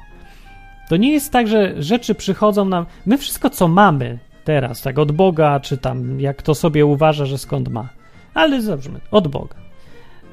To 0.88 0.96
nie 0.96 1.12
jest 1.12 1.32
tak, 1.32 1.48
że 1.48 1.82
rzeczy 1.82 2.14
przychodzą 2.14 2.64
nam. 2.64 2.86
My 3.06 3.18
wszystko, 3.18 3.50
co 3.50 3.68
mamy 3.68 4.18
teraz, 4.44 4.82
tak 4.82 4.98
od 4.98 5.12
Boga, 5.12 5.60
czy 5.60 5.78
tam 5.78 6.20
jak 6.20 6.42
to 6.42 6.54
sobie 6.54 6.86
uważa, 6.86 7.26
że 7.26 7.38
skąd 7.38 7.68
ma. 7.68 7.88
Ale 8.34 8.62
zobaczmy, 8.62 9.00
od 9.10 9.28
Boga. 9.28 9.54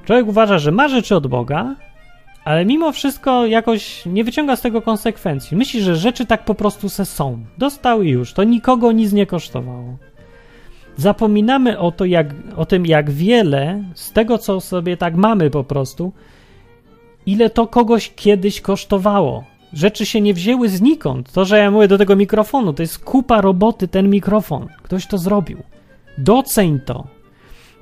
Człowiek 0.06 0.28
uważa, 0.28 0.60
że 0.60 0.72
ma 0.72 0.88
rzeczy 0.88 1.16
od 1.16 1.28
Boga, 1.28 1.76
ale 2.46 2.66
mimo 2.66 2.92
wszystko 2.92 3.46
jakoś 3.46 4.06
nie 4.06 4.24
wyciąga 4.24 4.56
z 4.56 4.62
tego 4.62 4.82
konsekwencji. 4.82 5.58
Myśli, 5.58 5.82
że 5.82 5.96
rzeczy 5.96 6.26
tak 6.26 6.46
po 6.46 6.56
prostu 6.56 6.90
se 6.90 7.06
są. 7.06 7.40
Dostał 7.58 8.04
i 8.04 8.10
już. 8.10 8.34
To 8.34 8.44
nikogo 8.44 8.92
nic 8.92 9.14
nie 9.14 9.26
kosztowało. 9.26 9.98
Zapominamy 10.98 11.80
o, 11.80 11.92
to, 11.92 12.06
jak, 12.06 12.28
o 12.58 12.66
tym, 12.66 12.86
jak 12.86 13.12
wiele 13.12 13.84
z 13.94 14.12
tego, 14.12 14.38
co 14.38 14.62
sobie 14.62 14.98
tak 14.98 15.16
mamy 15.16 15.50
po 15.50 15.64
prostu, 15.64 16.14
ile 17.26 17.50
to 17.50 17.68
kogoś 17.68 18.12
kiedyś 18.16 18.62
kosztowało. 18.62 19.44
Rzeczy 19.74 20.06
się 20.06 20.22
nie 20.22 20.34
wzięły 20.34 20.70
znikąd. 20.70 21.32
To, 21.32 21.46
że 21.46 21.58
ja 21.58 21.72
mówię 21.72 21.88
do 21.88 21.98
tego 21.98 22.16
mikrofonu, 22.16 22.74
to 22.74 22.84
jest 22.84 23.00
kupa 23.00 23.42
roboty 23.42 23.88
ten 23.88 24.10
mikrofon. 24.10 24.68
Ktoś 24.84 25.08
to 25.08 25.18
zrobił. 25.18 25.64
Doceń 26.18 26.80
to. 26.86 27.08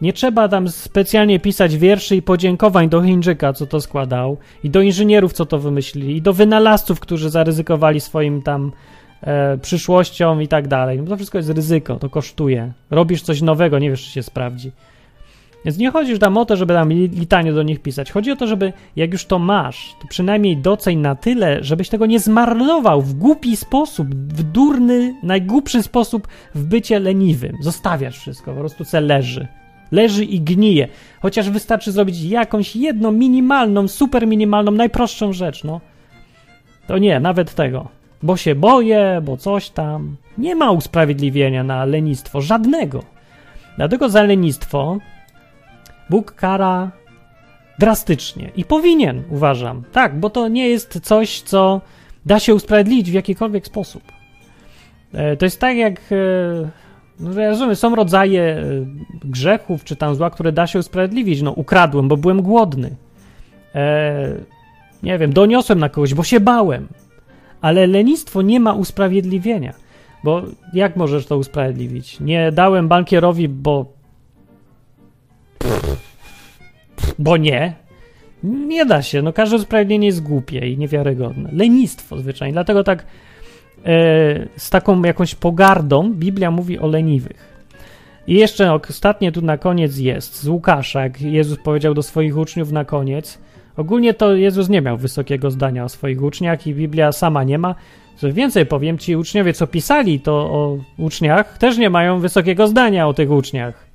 Nie 0.01 0.13
trzeba 0.13 0.47
tam 0.47 0.69
specjalnie 0.69 1.39
pisać 1.39 1.77
wierszy 1.77 2.15
i 2.15 2.21
podziękowań 2.21 2.89
do 2.89 3.03
Chińczyka, 3.03 3.53
co 3.53 3.67
to 3.67 3.81
składał, 3.81 4.37
i 4.63 4.69
do 4.69 4.81
inżynierów, 4.81 5.33
co 5.33 5.45
to 5.45 5.59
wymyślili, 5.59 6.17
i 6.17 6.21
do 6.21 6.33
wynalazców, 6.33 6.99
którzy 6.99 7.29
zaryzykowali 7.29 7.99
swoim 7.99 8.41
tam 8.41 8.71
e, 9.21 9.57
przyszłością 9.57 10.39
i 10.39 10.47
tak 10.47 10.67
dalej. 10.67 10.99
No 11.01 11.05
to 11.05 11.15
wszystko 11.15 11.37
jest 11.37 11.49
ryzyko, 11.49 11.95
to 11.95 12.09
kosztuje. 12.09 12.71
Robisz 12.91 13.21
coś 13.21 13.41
nowego, 13.41 13.79
nie 13.79 13.89
wiesz, 13.89 14.05
czy 14.05 14.11
się 14.11 14.23
sprawdzi. 14.23 14.71
Więc 15.65 15.77
nie 15.77 15.91
chodzi 15.91 16.19
tam 16.19 16.37
o 16.37 16.45
to, 16.45 16.57
żeby 16.57 16.73
tam 16.73 16.89
litanie 16.93 17.53
do 17.53 17.63
nich 17.63 17.81
pisać. 17.81 18.11
Chodzi 18.11 18.31
o 18.31 18.35
to, 18.35 18.47
żeby 18.47 18.73
jak 18.95 19.13
już 19.13 19.25
to 19.25 19.39
masz, 19.39 19.95
to 20.01 20.07
przynajmniej 20.07 20.57
doceń 20.57 20.99
na 20.99 21.15
tyle, 21.15 21.63
żebyś 21.63 21.89
tego 21.89 22.05
nie 22.05 22.19
zmarnował 22.19 23.01
w 23.01 23.13
głupi 23.13 23.57
sposób, 23.57 24.15
w 24.15 24.43
durny, 24.43 25.15
najgłupszy 25.23 25.83
sposób 25.83 26.27
w 26.55 26.63
bycie 26.63 26.99
leniwym. 26.99 27.57
Zostawiasz 27.61 28.19
wszystko, 28.19 28.53
po 28.53 28.59
prostu 28.59 28.85
se 28.85 29.01
leży. 29.01 29.47
Leży 29.91 30.25
i 30.25 30.41
gnije. 30.41 30.87
Chociaż 31.21 31.49
wystarczy 31.49 31.91
zrobić 31.91 32.23
jakąś 32.23 32.75
jedną 32.75 33.11
minimalną, 33.11 33.87
super 33.87 34.27
minimalną, 34.27 34.71
najprostszą 34.71 35.33
rzecz, 35.33 35.63
no. 35.63 35.81
To 36.87 36.97
nie, 36.97 37.19
nawet 37.19 37.55
tego. 37.55 37.87
Bo 38.23 38.37
się 38.37 38.55
boję, 38.55 39.21
bo 39.25 39.37
coś 39.37 39.69
tam. 39.69 40.15
Nie 40.37 40.55
ma 40.55 40.71
usprawiedliwienia 40.71 41.63
na 41.63 41.85
lenistwo, 41.85 42.41
żadnego. 42.41 43.03
Dlatego 43.77 44.09
za 44.09 44.23
lenistwo 44.23 44.97
Bóg 46.09 46.35
kara 46.35 46.91
drastycznie. 47.79 48.51
I 48.55 48.65
powinien, 48.65 49.23
uważam. 49.29 49.83
Tak, 49.91 50.19
bo 50.19 50.29
to 50.29 50.47
nie 50.47 50.69
jest 50.69 50.99
coś, 50.99 51.41
co 51.41 51.81
da 52.25 52.39
się 52.39 52.55
usprawiedliwić 52.55 53.11
w 53.11 53.13
jakikolwiek 53.13 53.65
sposób. 53.65 54.03
E, 55.13 55.37
to 55.37 55.45
jest 55.45 55.59
tak 55.59 55.77
jak 55.77 55.99
e, 56.11 56.15
no, 57.19 57.29
rozumiem, 57.35 57.75
są 57.75 57.95
rodzaje 57.95 58.41
e, 58.41 58.63
grzechów 59.23 59.83
czy 59.83 59.95
tam 59.95 60.15
zła, 60.15 60.29
które 60.29 60.51
da 60.51 60.67
się 60.67 60.79
usprawiedliwić. 60.79 61.41
No, 61.41 61.51
ukradłem, 61.51 62.07
bo 62.07 62.17
byłem 62.17 62.41
głodny. 62.41 62.95
Nie 65.03 65.17
wiem, 65.17 65.33
doniosłem 65.33 65.79
na 65.79 65.89
kogoś, 65.89 66.13
bo 66.13 66.23
się 66.23 66.39
bałem. 66.39 66.87
Ale 67.61 67.87
lenistwo 67.87 68.41
nie 68.41 68.59
ma 68.59 68.73
usprawiedliwienia. 68.73 69.73
Bo 70.23 70.41
jak 70.73 70.95
możesz 70.95 71.25
to 71.25 71.37
usprawiedliwić? 71.37 72.19
Nie 72.19 72.51
dałem 72.51 72.87
bankierowi, 72.87 73.49
bo. 73.49 73.96
Bo 77.19 77.37
nie. 77.37 77.73
Nie 78.43 78.85
da 78.85 79.01
się. 79.01 79.21
No, 79.21 79.33
każde 79.33 79.55
usprawiedliwienie 79.55 80.07
jest 80.07 80.23
głupie 80.23 80.69
i 80.69 80.77
niewiarygodne. 80.77 81.49
Lenistwo 81.53 82.17
zwyczajnie. 82.17 82.53
Dlatego 82.53 82.83
tak 82.83 83.05
E, 83.85 84.47
z 84.57 84.69
taką 84.69 85.03
jakąś 85.03 85.35
pogardą 85.35 86.13
Biblia 86.13 86.51
mówi 86.51 86.79
o 86.79 86.87
leniwych. 86.87 87.57
I 88.27 88.33
jeszcze 88.33 88.73
ostatnie 88.73 89.31
tu 89.31 89.41
na 89.41 89.57
koniec 89.57 89.97
jest 89.97 90.43
z 90.43 90.47
Łukasza, 90.47 91.03
jak 91.03 91.21
Jezus 91.21 91.57
powiedział 91.57 91.93
do 91.93 92.03
swoich 92.03 92.37
uczniów 92.37 92.71
na 92.71 92.85
koniec. 92.85 93.39
Ogólnie 93.77 94.13
to 94.13 94.35
Jezus 94.35 94.69
nie 94.69 94.81
miał 94.81 94.97
wysokiego 94.97 95.51
zdania 95.51 95.83
o 95.83 95.89
swoich 95.89 96.23
uczniach 96.23 96.67
i 96.67 96.73
Biblia 96.73 97.11
sama 97.11 97.43
nie 97.43 97.57
ma. 97.57 97.75
Co 98.15 98.33
więcej 98.33 98.65
powiem, 98.65 98.97
ci 98.97 99.15
uczniowie, 99.15 99.53
co 99.53 99.67
pisali 99.67 100.19
to 100.19 100.33
o 100.33 100.77
uczniach, 100.97 101.57
też 101.57 101.77
nie 101.77 101.89
mają 101.89 102.19
wysokiego 102.19 102.67
zdania 102.67 103.07
o 103.07 103.13
tych 103.13 103.31
uczniach. 103.31 103.86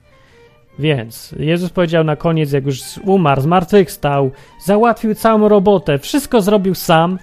Więc 0.79 1.35
Jezus 1.39 1.70
powiedział 1.70 2.05
na 2.05 2.16
koniec, 2.16 2.53
jak 2.53 2.66
już 2.66 2.81
umarł, 3.05 3.43
zmartwychwstał, 3.43 4.31
załatwił 4.64 5.14
całą 5.14 5.49
robotę, 5.49 5.99
wszystko 5.99 6.43
zrobił 6.43 6.75
sam– 6.75 7.18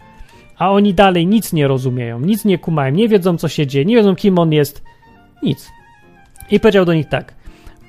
a 0.59 0.71
oni 0.71 0.93
dalej 0.93 1.27
nic 1.27 1.53
nie 1.53 1.67
rozumieją, 1.67 2.19
nic 2.19 2.45
nie 2.45 2.57
kumają, 2.57 2.93
nie 2.93 3.07
wiedzą 3.07 3.37
co 3.37 3.47
się 3.47 3.67
dzieje, 3.67 3.85
nie 3.85 3.95
wiedzą 3.95 4.15
kim 4.15 4.39
on 4.39 4.51
jest, 4.51 4.83
nic. 5.43 5.71
I 6.51 6.59
powiedział 6.59 6.85
do 6.85 6.93
nich 6.93 7.09
tak: 7.09 7.33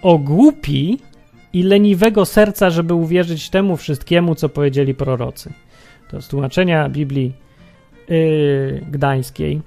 O 0.03 0.19
głupi 0.19 0.99
i 1.53 1.63
leniwego 1.63 2.25
serca, 2.25 2.71
żeby 2.71 2.95
uwierzyć 2.95 3.51
temu 3.51 3.77
wszystkiemu, 3.77 4.35
co 4.35 4.49
powiedzieli 4.49 4.95
prorocy. 4.95 5.53
To 6.11 6.23
z 6.23 6.29
tłumaczenia 6.29 6.89
Biblii 6.89 7.33
yy, 8.09 8.87
gdańskiej. 8.91 9.61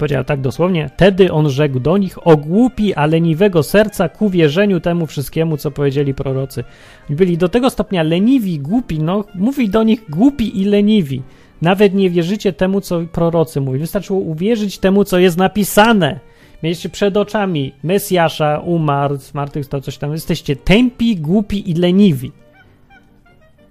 Powiedział 0.00 0.24
tak 0.24 0.40
dosłownie: 0.40 0.90
Wtedy 0.94 1.32
on 1.32 1.50
rzekł 1.50 1.80
do 1.80 1.98
nich: 1.98 2.26
O 2.26 2.36
głupi, 2.36 2.94
a 2.94 3.06
leniwego 3.06 3.62
serca 3.62 4.08
ku 4.08 4.30
wierzeniu 4.30 4.80
temu 4.80 5.06
wszystkiemu, 5.06 5.56
co 5.56 5.70
powiedzieli 5.70 6.14
prorocy. 6.14 6.64
Byli 7.10 7.38
do 7.38 7.48
tego 7.48 7.70
stopnia 7.70 8.02
leniwi, 8.02 8.58
głupi, 8.58 8.98
no, 8.98 9.24
mówi 9.34 9.68
do 9.68 9.82
nich 9.82 10.10
głupi 10.10 10.60
i 10.60 10.64
leniwi. 10.64 11.22
Nawet 11.62 11.94
nie 11.94 12.10
wierzycie 12.10 12.52
temu, 12.52 12.80
co 12.80 13.00
prorocy 13.12 13.60
mówią. 13.60 13.80
Wystarczyło 13.80 14.20
uwierzyć 14.20 14.78
temu, 14.78 15.04
co 15.04 15.18
jest 15.18 15.36
napisane. 15.36 16.20
Mieliście 16.62 16.88
przed 16.88 17.16
oczami 17.16 17.72
Mesjasza, 17.82 18.58
umarł, 18.64 19.16
zmartwychwstał, 19.16 19.80
coś 19.80 19.98
tam. 19.98 20.12
Jesteście 20.12 20.56
tępi, 20.56 21.16
głupi 21.16 21.70
i 21.70 21.74
leniwi. 21.74 22.32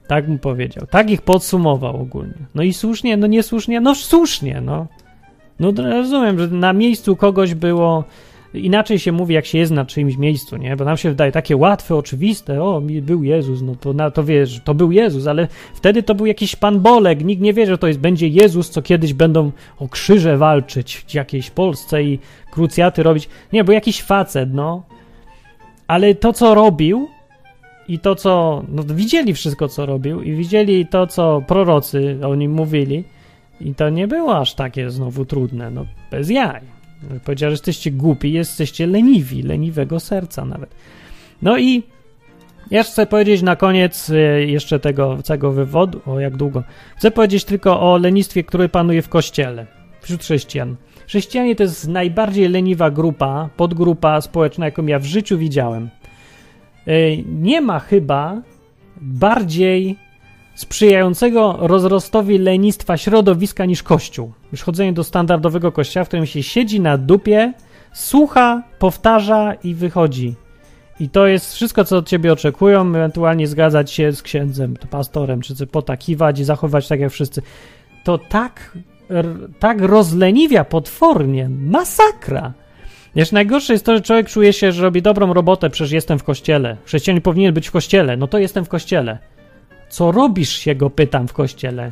Tak 0.07 0.27
mu 0.27 0.37
powiedział. 0.37 0.87
Tak 0.91 1.09
ich 1.09 1.21
podsumował 1.21 2.01
ogólnie. 2.01 2.33
No 2.55 2.63
i 2.63 2.73
słusznie, 2.73 3.17
no 3.17 3.27
niesłusznie, 3.27 3.81
no 3.81 3.95
słusznie, 3.95 4.61
no. 4.61 4.87
No 5.59 5.71
rozumiem, 5.77 6.39
że 6.39 6.47
na 6.47 6.73
miejscu 6.73 7.15
kogoś 7.15 7.53
było 7.53 8.03
inaczej 8.53 8.99
się 8.99 9.11
mówi, 9.11 9.33
jak 9.33 9.45
się 9.45 9.57
jest 9.57 9.71
na 9.71 9.85
czyimś 9.85 10.17
miejscu, 10.17 10.57
nie? 10.57 10.75
Bo 10.75 10.85
nam 10.85 10.97
się 10.97 11.09
wydaje 11.09 11.31
takie 11.31 11.57
łatwe, 11.57 11.95
oczywiste, 11.95 12.63
o, 12.63 12.81
był 13.01 13.23
Jezus, 13.23 13.61
no 13.61 13.75
to, 13.75 13.93
na 13.93 14.11
to 14.11 14.23
wiesz, 14.23 14.61
to 14.63 14.73
był 14.73 14.91
Jezus, 14.91 15.27
ale 15.27 15.47
wtedy 15.73 16.03
to 16.03 16.15
był 16.15 16.25
jakiś 16.25 16.55
Pan 16.55 16.79
Bolek, 16.79 17.25
nikt 17.25 17.41
nie 17.41 17.53
wie, 17.53 17.65
że 17.65 17.77
to 17.77 17.87
jest, 17.87 17.99
będzie 17.99 18.27
Jezus, 18.27 18.69
co 18.69 18.81
kiedyś 18.81 19.13
będą 19.13 19.51
o 19.79 19.87
krzyże 19.87 20.37
walczyć 20.37 20.97
w 21.07 21.13
jakiejś 21.13 21.49
Polsce 21.49 22.03
i 22.03 22.19
krucjaty 22.51 23.03
robić. 23.03 23.29
Nie, 23.53 23.63
bo 23.63 23.71
jakiś 23.71 24.01
facet, 24.01 24.49
no. 24.53 24.83
Ale 25.87 26.15
to, 26.15 26.33
co 26.33 26.55
robił 26.55 27.07
i 27.87 27.99
to, 27.99 28.15
co, 28.15 28.63
no 28.69 28.83
widzieli 28.83 29.33
wszystko, 29.33 29.67
co 29.67 29.85
robił 29.85 30.21
i 30.21 30.31
widzieli 30.31 30.87
to, 30.87 31.07
co 31.07 31.41
prorocy 31.47 32.17
o 32.27 32.35
nim 32.35 32.51
mówili 32.51 33.03
i 33.61 33.75
to 33.75 33.89
nie 33.89 34.07
było 34.07 34.37
aż 34.37 34.53
takie 34.53 34.89
znowu 34.89 35.25
trudne, 35.25 35.71
no 35.71 35.85
bez 36.11 36.29
jaj. 36.29 36.61
Powiedział, 37.25 37.49
że 37.49 37.53
jesteście 37.53 37.91
głupi, 37.91 38.33
jesteście 38.33 38.87
leniwi, 38.87 39.43
leniwego 39.43 39.99
serca 39.99 40.45
nawet. 40.45 40.75
No 41.41 41.57
i 41.57 41.83
ja 42.71 42.83
chcę 42.83 43.05
powiedzieć 43.05 43.41
na 43.41 43.55
koniec 43.55 44.09
e, 44.09 44.15
jeszcze 44.45 44.79
tego 44.79 45.23
całego 45.23 45.51
wywodu, 45.51 46.01
o 46.05 46.19
jak 46.19 46.37
długo. 46.37 46.63
Chcę 46.97 47.11
powiedzieć 47.11 47.43
tylko 47.43 47.81
o 47.81 47.97
lenistwie, 47.97 48.43
które 48.43 48.69
panuje 48.69 49.01
w 49.01 49.09
kościele 49.09 49.67
wśród 50.01 50.21
chrześcijan. 50.21 50.75
Chrześcijanie 51.07 51.55
to 51.55 51.63
jest 51.63 51.87
najbardziej 51.87 52.49
leniwa 52.49 52.91
grupa, 52.91 53.49
podgrupa 53.57 54.21
społeczna, 54.21 54.65
jaką 54.65 54.85
ja 54.85 54.99
w 54.99 55.05
życiu 55.05 55.37
widziałem. 55.37 55.89
E, 56.87 57.17
nie 57.17 57.61
ma 57.61 57.79
chyba 57.79 58.41
bardziej 59.01 59.97
sprzyjającego 60.59 61.57
rozrostowi 61.59 62.37
lenistwa 62.37 62.97
środowiska 62.97 63.65
niż 63.65 63.83
Kościół. 63.83 64.31
Już 64.51 64.63
chodzenie 64.63 64.93
do 64.93 65.03
standardowego 65.03 65.71
kościoła, 65.71 66.03
w 66.03 66.07
którym 66.07 66.25
się 66.25 66.43
siedzi 66.43 66.79
na 66.79 66.97
dupie, 66.97 67.53
słucha, 67.93 68.63
powtarza 68.79 69.53
i 69.53 69.75
wychodzi. 69.75 70.35
I 70.99 71.09
to 71.09 71.27
jest 71.27 71.53
wszystko, 71.53 71.83
co 71.85 71.97
od 71.97 72.07
ciebie 72.07 72.33
oczekują, 72.33 72.81
ewentualnie 72.81 73.47
zgadzać 73.47 73.91
się 73.91 74.11
z 74.11 74.21
księdzem, 74.21 74.75
pastorem, 74.89 75.41
czy 75.41 75.67
potakiwać 75.67 76.39
i 76.39 76.43
zachować 76.43 76.87
tak 76.87 76.99
jak 76.99 77.11
wszyscy. 77.11 77.41
To 78.03 78.17
tak, 78.17 78.77
tak 79.59 79.81
rozleniwia 79.81 80.63
potwornie, 80.63 81.49
masakra. 81.49 82.53
Jeszcze 83.15 83.35
najgorsze 83.35 83.73
jest 83.73 83.85
to, 83.85 83.95
że 83.95 84.01
człowiek 84.01 84.29
czuje 84.29 84.53
się, 84.53 84.71
że 84.71 84.83
robi 84.83 85.01
dobrą 85.01 85.33
robotę, 85.33 85.69
przecież 85.69 85.91
jestem 85.91 86.19
w 86.19 86.23
kościele. 86.23 86.77
Chrześcijanin 86.85 87.21
powinien 87.21 87.53
być 87.53 87.67
w 87.67 87.71
kościele, 87.71 88.17
no 88.17 88.27
to 88.27 88.37
jestem 88.37 88.65
w 88.65 88.69
kościele. 88.69 89.19
Co 89.89 90.11
robisz, 90.11 90.49
się 90.49 90.75
go 90.75 90.89
pytam 90.89 91.27
w 91.27 91.33
kościele? 91.33 91.91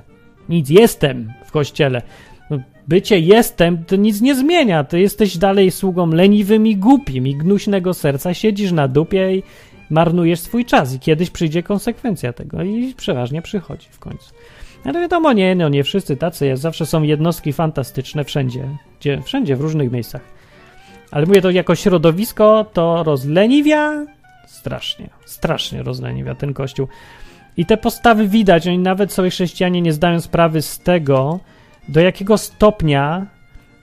Nic, 0.49 0.69
jestem 0.69 1.33
w 1.45 1.51
kościele. 1.51 2.01
No, 2.49 2.59
bycie 2.87 3.19
jestem 3.19 3.85
to 3.85 3.95
nic 3.95 4.21
nie 4.21 4.35
zmienia. 4.35 4.83
Ty 4.83 4.99
jesteś 4.99 5.37
dalej 5.37 5.71
sługą 5.71 6.07
leniwym 6.07 6.67
i 6.67 6.75
głupim 6.75 7.27
i 7.27 7.35
gnuśnego 7.35 7.93
serca. 7.93 8.33
Siedzisz 8.33 8.71
na 8.71 8.87
dupie 8.87 9.35
i 9.35 9.43
marnujesz 9.89 10.39
swój 10.39 10.65
czas. 10.65 10.93
I 10.93 10.99
kiedyś 10.99 11.29
przyjdzie 11.29 11.63
konsekwencja 11.63 12.33
tego 12.33 12.63
i 12.63 12.93
przeważnie 12.97 13.41
przychodzi 13.41 13.87
w 13.91 13.99
końcu. 13.99 14.33
Ale 14.83 15.01
wiadomo, 15.01 15.33
nie, 15.33 15.55
no 15.55 15.69
nie 15.69 15.83
wszyscy 15.83 16.17
tacy 16.17 16.45
jest. 16.45 16.61
Zawsze 16.61 16.85
są 16.85 17.03
jednostki 17.03 17.53
fantastyczne 17.53 18.23
wszędzie, 18.23 18.69
gdzie, 18.99 19.21
wszędzie, 19.21 19.55
w 19.55 19.61
różnych 19.61 19.91
miejscach. 19.91 20.21
Ale 21.11 21.25
mówię 21.25 21.41
to 21.41 21.49
jako 21.49 21.75
środowisko, 21.75 22.65
to 22.73 23.03
rozleniwia 23.03 24.05
strasznie, 24.47 25.09
strasznie 25.25 25.83
rozleniwia 25.83 26.35
ten 26.35 26.53
kościół. 26.53 26.87
I 27.57 27.65
te 27.65 27.77
postawy 27.77 28.27
widać, 28.27 28.67
oni 28.67 28.79
nawet 28.79 29.13
sobie 29.13 29.29
chrześcijanie 29.29 29.81
nie 29.81 29.93
zdają 29.93 30.21
sprawy 30.21 30.61
z 30.61 30.79
tego, 30.79 31.39
do 31.89 31.99
jakiego 31.99 32.37
stopnia, 32.37 33.25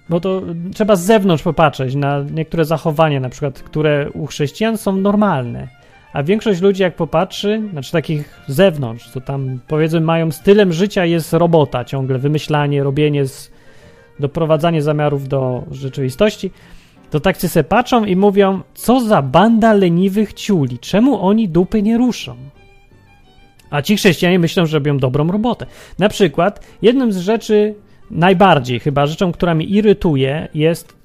bo 0.08 0.20
to 0.20 0.42
trzeba 0.74 0.96
z 0.96 1.02
zewnątrz 1.02 1.42
popatrzeć 1.42 1.94
na 1.94 2.22
niektóre 2.22 2.64
zachowania, 2.64 3.20
na 3.20 3.28
przykład, 3.28 3.62
które 3.62 4.10
u 4.10 4.26
chrześcijan 4.26 4.76
są 4.76 4.96
normalne. 4.96 5.68
A 6.12 6.22
większość 6.22 6.60
ludzi, 6.60 6.82
jak 6.82 6.96
popatrzy, 6.96 7.62
znaczy 7.70 7.92
takich 7.92 8.40
z 8.48 8.54
zewnątrz, 8.54 9.10
to 9.10 9.20
tam 9.20 9.60
powiedzmy 9.68 10.00
mają 10.00 10.30
stylem 10.30 10.72
życia 10.72 11.04
jest 11.04 11.32
robota, 11.32 11.84
ciągle 11.84 12.18
wymyślanie, 12.18 12.82
robienie, 12.82 13.26
z, 13.26 13.50
doprowadzanie 14.20 14.82
zamiarów 14.82 15.28
do 15.28 15.64
rzeczywistości, 15.70 16.50
to 17.10 17.20
tak 17.20 17.36
się 17.40 17.64
patrzą 17.64 18.04
i 18.04 18.16
mówią, 18.16 18.60
co 18.74 19.00
za 19.00 19.22
banda 19.22 19.72
leniwych 19.72 20.32
ciuli, 20.32 20.78
czemu 20.78 21.20
oni 21.20 21.48
dupy 21.48 21.82
nie 21.82 21.98
ruszą? 21.98 22.36
A 23.70 23.82
ci 23.82 23.96
chrześcijanie 23.96 24.38
myślą, 24.38 24.66
że 24.66 24.76
robią 24.76 24.98
dobrą 24.98 25.32
robotę. 25.32 25.66
Na 25.98 26.08
przykład, 26.08 26.66
jedną 26.82 27.12
z 27.12 27.18
rzeczy, 27.18 27.74
najbardziej 28.10 28.80
chyba 28.80 29.06
rzeczą, 29.06 29.32
która 29.32 29.54
mi 29.54 29.72
irytuje 29.72 30.48
jest 30.54 30.96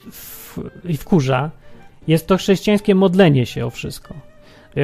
i 0.86 0.98
wkurza, 0.98 1.52
jest 2.08 2.28
to 2.28 2.38
chrześcijańskie 2.38 2.96
modlenie 2.96 3.46
się 3.46 3.66
o 3.66 3.70
wszystko. 3.70 4.14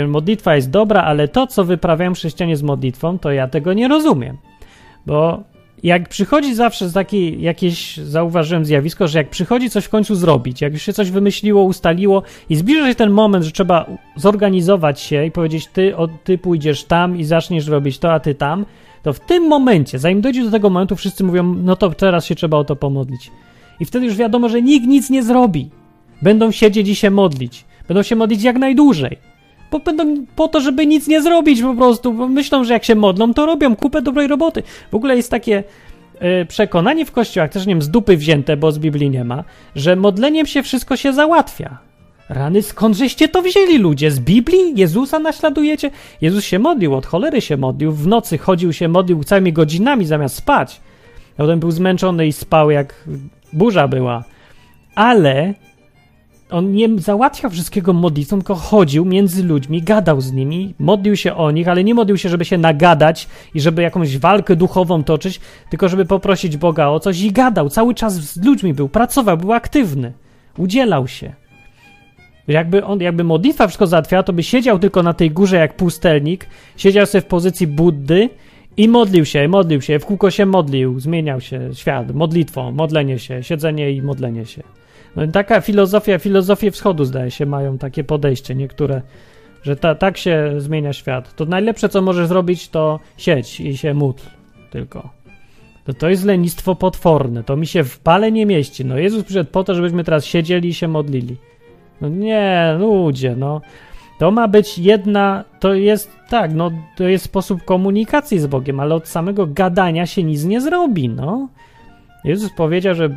Modlitwa 0.07 0.55
jest 0.55 0.69
dobra, 0.69 1.03
ale 1.03 1.27
to, 1.27 1.47
co 1.47 1.63
wyprawiają 1.63 2.13
chrześcijanie 2.13 2.57
z 2.57 2.63
modlitwą, 2.63 3.19
to 3.19 3.31
ja 3.31 3.47
tego 3.47 3.73
nie 3.73 3.87
rozumiem. 3.87 4.37
Bo 5.05 5.43
jak 5.85 6.09
przychodzi 6.09 6.55
zawsze 6.55 6.91
taki 6.91 7.41
jakieś, 7.41 7.97
zauważyłem 7.97 8.65
zjawisko, 8.65 9.07
że 9.07 9.17
jak 9.17 9.29
przychodzi 9.29 9.69
coś 9.69 9.85
w 9.85 9.89
końcu 9.89 10.15
zrobić, 10.15 10.61
jak 10.61 10.73
już 10.73 10.81
się 10.81 10.93
coś 10.93 11.11
wymyśliło, 11.11 11.63
ustaliło 11.63 12.23
i 12.49 12.55
zbliża 12.55 12.87
się 12.89 12.95
ten 12.95 13.09
moment, 13.09 13.45
że 13.45 13.51
trzeba 13.51 13.85
zorganizować 14.15 14.99
się 14.99 15.25
i 15.25 15.31
powiedzieć, 15.31 15.67
ty, 15.67 15.97
o, 15.97 16.07
ty 16.07 16.37
pójdziesz 16.37 16.83
tam 16.83 17.17
i 17.17 17.23
zaczniesz 17.23 17.67
robić 17.67 17.99
to, 17.99 18.13
a 18.13 18.19
ty 18.19 18.35
tam, 18.35 18.65
to 19.03 19.13
w 19.13 19.19
tym 19.19 19.47
momencie, 19.47 19.99
zanim 19.99 20.21
dojdzie 20.21 20.43
do 20.43 20.51
tego 20.51 20.69
momentu, 20.69 20.95
wszyscy 20.95 21.23
mówią, 21.23 21.43
no 21.43 21.75
to 21.75 21.89
teraz 21.89 22.25
się 22.25 22.35
trzeba 22.35 22.57
o 22.57 22.63
to 22.63 22.75
pomodlić. 22.75 23.31
I 23.79 23.85
wtedy 23.85 24.05
już 24.05 24.15
wiadomo, 24.15 24.49
że 24.49 24.61
nikt 24.61 24.87
nic 24.87 25.09
nie 25.09 25.23
zrobi. 25.23 25.69
Będą 26.21 26.51
siedzieć 26.51 26.89
i 26.89 26.95
się 26.95 27.11
modlić. 27.11 27.65
Będą 27.87 28.03
się 28.03 28.15
modlić 28.15 28.43
jak 28.43 28.57
najdłużej 28.57 29.34
bo 29.71 29.79
będą 29.79 30.25
po 30.35 30.47
to, 30.47 30.61
żeby 30.61 30.87
nic 30.87 31.07
nie 31.07 31.21
zrobić 31.21 31.61
po 31.61 31.75
prostu, 31.75 32.13
bo 32.13 32.27
myślą, 32.27 32.63
że 32.63 32.73
jak 32.73 32.83
się 32.83 32.95
modlą, 32.95 33.33
to 33.33 33.45
robią 33.45 33.75
kupę 33.75 34.01
dobrej 34.01 34.27
roboty. 34.27 34.63
W 34.91 34.95
ogóle 34.95 35.17
jest 35.17 35.31
takie 35.31 35.63
e, 36.19 36.45
przekonanie 36.45 37.05
w 37.05 37.11
kościołach, 37.11 37.51
też 37.51 37.65
nie 37.65 37.73
wiem, 37.73 37.81
z 37.81 37.89
dupy 37.89 38.17
wzięte, 38.17 38.57
bo 38.57 38.71
z 38.71 38.79
Biblii 38.79 39.09
nie 39.09 39.23
ma, 39.23 39.43
że 39.75 39.95
modleniem 39.95 40.45
się 40.45 40.63
wszystko 40.63 40.97
się 40.97 41.13
załatwia. 41.13 41.77
Rany, 42.29 42.61
skąd 42.61 42.97
żeście 42.97 43.27
to 43.27 43.41
wzięli 43.41 43.77
ludzie? 43.77 44.11
Z 44.11 44.19
Biblii? 44.19 44.73
Jezusa 44.75 45.19
naśladujecie? 45.19 45.91
Jezus 46.21 46.43
się 46.43 46.59
modlił, 46.59 46.95
od 46.95 47.05
cholery 47.05 47.41
się 47.41 47.57
modlił, 47.57 47.91
w 47.91 48.07
nocy 48.07 48.37
chodził 48.37 48.73
się, 48.73 48.87
modlił 48.87 49.23
całymi 49.23 49.53
godzinami 49.53 50.05
zamiast 50.05 50.35
spać. 50.35 50.81
Potem 51.37 51.59
był 51.59 51.71
zmęczony 51.71 52.27
i 52.27 52.33
spał 52.33 52.71
jak 52.71 53.07
burza 53.53 53.87
była. 53.87 54.23
Ale 54.95 55.53
on 56.55 56.71
nie 56.71 56.99
załatwiał 56.99 57.51
wszystkiego 57.51 57.93
modlitwą, 57.93 58.37
tylko 58.37 58.55
chodził 58.55 59.05
między 59.05 59.43
ludźmi, 59.43 59.81
gadał 59.81 60.21
z 60.21 60.31
nimi, 60.31 60.73
modlił 60.79 61.15
się 61.15 61.35
o 61.35 61.51
nich, 61.51 61.67
ale 61.67 61.83
nie 61.83 61.93
modlił 61.93 62.17
się, 62.17 62.29
żeby 62.29 62.45
się 62.45 62.57
nagadać 62.57 63.27
i 63.53 63.59
żeby 63.59 63.81
jakąś 63.81 64.17
walkę 64.17 64.55
duchową 64.55 65.03
toczyć, 65.03 65.39
tylko 65.69 65.89
żeby 65.89 66.05
poprosić 66.05 66.57
Boga 66.57 66.87
o 66.87 66.99
coś 66.99 67.21
i 67.21 67.31
gadał. 67.31 67.69
Cały 67.69 67.93
czas 67.93 68.13
z 68.13 68.45
ludźmi 68.45 68.73
był, 68.73 68.89
pracował, 68.89 69.37
był 69.37 69.53
aktywny, 69.53 70.13
udzielał 70.57 71.07
się. 71.07 71.33
Jakby, 72.47 72.85
on, 72.85 73.01
jakby 73.01 73.23
modlitwa 73.23 73.67
wszystko 73.67 73.87
załatwiała, 73.87 74.23
to 74.23 74.33
by 74.33 74.43
siedział 74.43 74.79
tylko 74.79 75.03
na 75.03 75.13
tej 75.13 75.31
górze 75.31 75.55
jak 75.57 75.75
pustelnik, 75.75 76.47
siedział 76.77 77.05
sobie 77.05 77.21
w 77.21 77.25
pozycji 77.25 77.67
Buddy 77.67 78.29
i 78.77 78.87
modlił 78.87 79.25
się, 79.25 79.47
modlił 79.47 79.81
się, 79.81 79.99
w 79.99 80.05
kółko 80.05 80.31
się 80.31 80.45
modlił, 80.45 80.99
zmieniał 80.99 81.41
się 81.41 81.69
świat 81.73 82.15
modlitwą, 82.15 82.71
modlenie 82.71 83.19
się, 83.19 83.43
siedzenie 83.43 83.91
i 83.91 84.01
modlenie 84.01 84.45
się. 84.45 84.63
No, 85.15 85.27
taka 85.27 85.61
filozofia, 85.61 86.19
filozofie 86.19 86.71
wschodu 86.71 87.05
zdaje 87.05 87.31
się 87.31 87.45
mają 87.45 87.77
takie 87.77 88.03
podejście 88.03 88.55
niektóre, 88.55 89.01
że 89.63 89.75
ta, 89.75 89.95
tak 89.95 90.17
się 90.17 90.53
zmienia 90.57 90.93
świat. 90.93 91.35
To 91.35 91.45
najlepsze, 91.45 91.89
co 91.89 92.01
możesz 92.01 92.27
zrobić, 92.27 92.69
to 92.69 92.99
sieć 93.17 93.59
i 93.59 93.77
się 93.77 93.93
módl 93.93 94.23
tylko. 94.71 95.09
To, 95.85 95.93
to 95.93 96.09
jest 96.09 96.25
lenistwo 96.25 96.75
potworne, 96.75 97.43
to 97.43 97.55
mi 97.55 97.67
się 97.67 97.83
w 97.83 97.99
pale 97.99 98.31
nie 98.31 98.45
mieści. 98.45 98.85
No 98.85 98.97
Jezus 98.97 99.23
przyszedł 99.23 99.51
po 99.51 99.63
to, 99.63 99.75
żebyśmy 99.75 100.03
teraz 100.03 100.25
siedzieli 100.25 100.69
i 100.69 100.73
się 100.73 100.87
modlili. 100.87 101.37
No 102.01 102.09
nie, 102.09 102.75
ludzie, 102.79 103.35
no. 103.35 103.61
To 104.19 104.31
ma 104.31 104.47
być 104.47 104.79
jedna, 104.79 105.43
to 105.59 105.73
jest, 105.73 106.11
tak, 106.29 106.53
no, 106.53 106.71
to 106.97 107.03
jest 107.03 107.25
sposób 107.25 107.65
komunikacji 107.65 108.39
z 108.39 108.47
Bogiem, 108.47 108.79
ale 108.79 108.95
od 108.95 109.07
samego 109.07 109.47
gadania 109.47 110.05
się 110.05 110.23
nic 110.23 110.43
nie 110.43 110.61
zrobi, 110.61 111.09
no. 111.09 111.49
Jezus 112.23 112.51
powiedział, 112.57 112.95
że 112.95 113.09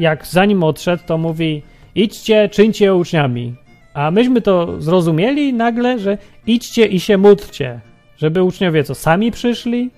jak 0.00 0.26
zanim 0.26 0.62
odszedł, 0.62 1.02
to 1.06 1.18
mówi 1.18 1.62
idźcie, 1.94 2.48
czyńcie 2.48 2.94
uczniami. 2.94 3.54
A 3.94 4.10
myśmy 4.10 4.40
to 4.40 4.80
zrozumieli 4.82 5.52
nagle, 5.52 5.98
że 5.98 6.18
idźcie 6.46 6.86
i 6.86 7.00
się 7.00 7.18
módlcie, 7.18 7.80
żeby 8.16 8.42
uczniowie 8.42 8.84
co, 8.84 8.94
sami 8.94 9.30
przyszli? 9.30 9.90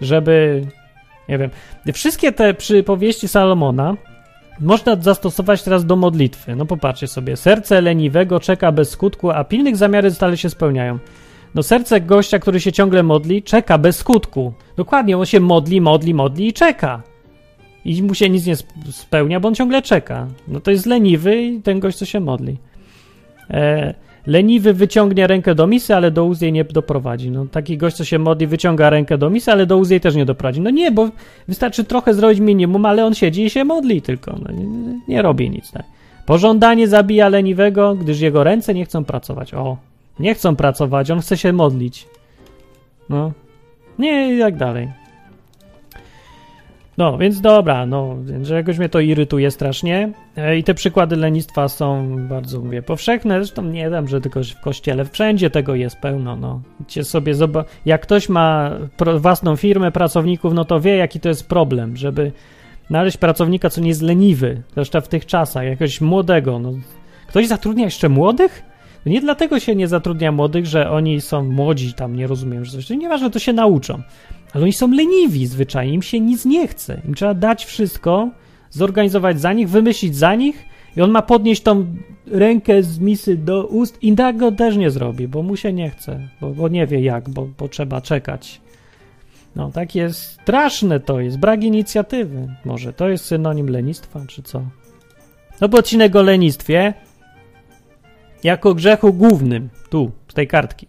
Żeby, 0.00 0.66
nie 1.28 1.38
wiem, 1.38 1.50
wszystkie 1.92 2.32
te 2.32 2.54
przypowieści 2.54 3.28
Salomona 3.28 3.96
można 4.60 4.96
zastosować 4.96 5.62
teraz 5.62 5.86
do 5.86 5.96
modlitwy. 5.96 6.56
No 6.56 6.66
popatrzcie 6.66 7.06
sobie, 7.06 7.36
serce 7.36 7.80
leniwego 7.80 8.40
czeka 8.40 8.72
bez 8.72 8.90
skutku, 8.90 9.30
a 9.30 9.44
pilnych 9.44 9.76
zamiary 9.76 10.10
stale 10.10 10.36
się 10.36 10.50
spełniają. 10.50 10.98
No 11.54 11.62
serce 11.62 12.00
gościa, 12.00 12.38
który 12.38 12.60
się 12.60 12.72
ciągle 12.72 13.02
modli, 13.02 13.42
czeka 13.42 13.78
bez 13.78 13.96
skutku. 13.96 14.52
Dokładnie, 14.76 15.18
on 15.18 15.26
się 15.26 15.40
modli, 15.40 15.80
modli, 15.80 16.14
modli 16.14 16.48
i 16.48 16.52
czeka. 16.52 17.02
I 17.86 18.02
mu 18.02 18.14
się 18.14 18.30
nic 18.30 18.46
nie 18.46 18.56
spełnia, 18.90 19.40
bo 19.40 19.48
on 19.48 19.54
ciągle 19.54 19.82
czeka. 19.82 20.26
No 20.48 20.60
to 20.60 20.70
jest 20.70 20.86
leniwy 20.86 21.42
i 21.42 21.62
ten 21.62 21.80
gość, 21.80 21.98
co 21.98 22.04
się 22.04 22.20
modli. 22.20 22.56
E, 23.50 23.94
leniwy 24.26 24.72
wyciągnie 24.72 25.26
rękę 25.26 25.54
do 25.54 25.66
misy, 25.66 25.94
ale 25.94 26.10
do 26.10 26.24
ust 26.24 26.42
jej 26.42 26.52
nie 26.52 26.64
doprowadzi. 26.64 27.30
No, 27.30 27.46
taki 27.46 27.76
gość, 27.76 27.96
co 27.96 28.04
się 28.04 28.18
modli, 28.18 28.46
wyciąga 28.46 28.90
rękę 28.90 29.18
do 29.18 29.30
misy, 29.30 29.52
ale 29.52 29.66
do 29.66 29.76
ust 29.76 29.90
jej 29.90 30.00
też 30.00 30.14
nie 30.14 30.24
doprowadzi. 30.24 30.60
No 30.60 30.70
nie, 30.70 30.90
bo 30.90 31.08
wystarczy 31.48 31.84
trochę 31.84 32.14
zrobić 32.14 32.40
minimum, 32.40 32.86
ale 32.86 33.06
on 33.06 33.14
siedzi 33.14 33.44
i 33.44 33.50
się 33.50 33.64
modli 33.64 34.02
tylko. 34.02 34.38
No, 34.42 34.52
nie, 34.52 34.66
nie 35.08 35.22
robi 35.22 35.50
nic. 35.50 35.70
Tak. 35.70 35.84
Pożądanie 36.26 36.88
zabija 36.88 37.28
leniwego, 37.28 37.94
gdyż 37.94 38.20
jego 38.20 38.44
ręce 38.44 38.74
nie 38.74 38.84
chcą 38.84 39.04
pracować. 39.04 39.54
O, 39.54 39.76
nie 40.18 40.34
chcą 40.34 40.56
pracować, 40.56 41.10
on 41.10 41.20
chce 41.20 41.36
się 41.36 41.52
modlić. 41.52 42.06
No, 43.08 43.32
nie 43.98 44.36
i 44.36 44.40
tak 44.40 44.56
dalej. 44.56 44.88
No, 46.98 47.18
więc 47.18 47.40
dobra, 47.40 47.86
no, 47.86 48.16
że 48.42 48.54
jakoś 48.54 48.78
mnie 48.78 48.88
to 48.88 49.00
irytuje 49.00 49.50
strasznie. 49.50 50.12
E, 50.36 50.58
I 50.58 50.64
te 50.64 50.74
przykłady 50.74 51.16
lenistwa 51.16 51.68
są 51.68 52.16
bardzo, 52.28 52.60
mówię, 52.60 52.82
powszechne. 52.82 53.38
Zresztą 53.44 53.62
nie 53.62 53.90
wiem, 53.90 54.08
że 54.08 54.20
tylko 54.20 54.40
w 54.42 54.60
kościele, 54.60 55.04
wszędzie 55.04 55.50
tego 55.50 55.74
jest 55.74 55.96
pełno, 55.98 56.36
no. 56.36 56.60
Cię 56.88 57.04
sobie 57.04 57.34
zoba- 57.34 57.64
Jak 57.86 58.02
ktoś 58.02 58.28
ma 58.28 58.70
własną 59.18 59.56
firmę 59.56 59.92
pracowników, 59.92 60.54
no 60.54 60.64
to 60.64 60.80
wie, 60.80 60.96
jaki 60.96 61.20
to 61.20 61.28
jest 61.28 61.48
problem, 61.48 61.96
żeby 61.96 62.32
znaleźć 62.88 63.16
pracownika, 63.16 63.70
co 63.70 63.80
nie 63.80 63.88
jest 63.88 64.02
leniwy, 64.02 64.62
zwłaszcza 64.72 65.00
w 65.00 65.08
tych 65.08 65.26
czasach, 65.26 65.64
jakiegoś 65.64 66.00
młodego, 66.00 66.58
no. 66.58 66.72
Ktoś 67.26 67.46
zatrudnia 67.46 67.84
jeszcze 67.84 68.08
młodych? 68.08 68.62
No 69.06 69.12
nie 69.12 69.20
dlatego 69.20 69.60
się 69.60 69.74
nie 69.76 69.88
zatrudnia 69.88 70.32
młodych, 70.32 70.66
że 70.66 70.90
oni 70.90 71.20
są 71.20 71.44
młodzi, 71.44 71.94
tam 71.94 72.16
nie 72.16 72.26
rozumiem, 72.26 72.64
że 72.64 72.72
coś. 72.72 72.90
Nieważne, 72.90 73.30
to 73.30 73.38
się 73.38 73.52
nauczą. 73.52 74.02
Ale 74.56 74.62
oni 74.62 74.72
są 74.72 74.90
leniwi 74.90 75.46
zwyczajnie, 75.46 75.94
im 75.94 76.02
się 76.02 76.20
nic 76.20 76.44
nie 76.44 76.68
chce. 76.68 77.00
Im 77.08 77.14
trzeba 77.14 77.34
dać 77.34 77.64
wszystko, 77.64 78.30
zorganizować 78.70 79.40
za 79.40 79.52
nich, 79.52 79.68
wymyślić 79.68 80.16
za 80.16 80.34
nich 80.34 80.64
i 80.96 81.00
on 81.00 81.10
ma 81.10 81.22
podnieść 81.22 81.62
tą 81.62 81.86
rękę 82.26 82.82
z 82.82 82.98
misy 82.98 83.36
do 83.36 83.66
ust 83.66 84.02
i 84.02 84.14
tak 84.14 84.36
go 84.36 84.52
też 84.52 84.76
nie 84.76 84.90
zrobi, 84.90 85.28
bo 85.28 85.42
mu 85.42 85.56
się 85.56 85.72
nie 85.72 85.90
chce, 85.90 86.28
bo, 86.40 86.50
bo 86.50 86.68
nie 86.68 86.86
wie 86.86 87.00
jak, 87.00 87.28
bo, 87.28 87.48
bo 87.58 87.68
trzeba 87.68 88.00
czekać. 88.00 88.60
No, 89.56 89.70
tak 89.70 89.94
jest 89.94 90.22
straszne 90.22 91.00
to 91.00 91.20
jest, 91.20 91.38
brak 91.38 91.64
inicjatywy. 91.64 92.48
Może 92.64 92.92
to 92.92 93.08
jest 93.08 93.24
synonim 93.24 93.68
lenistwa, 93.68 94.20
czy 94.28 94.42
co? 94.42 94.62
No 95.60 95.68
bo 95.68 95.78
odcinek 95.78 96.16
o 96.16 96.22
lenistwie 96.22 96.94
jako 98.44 98.74
grzechu 98.74 99.12
głównym, 99.12 99.68
tu, 99.90 100.10
z 100.28 100.34
tej 100.34 100.48
kartki. 100.48 100.86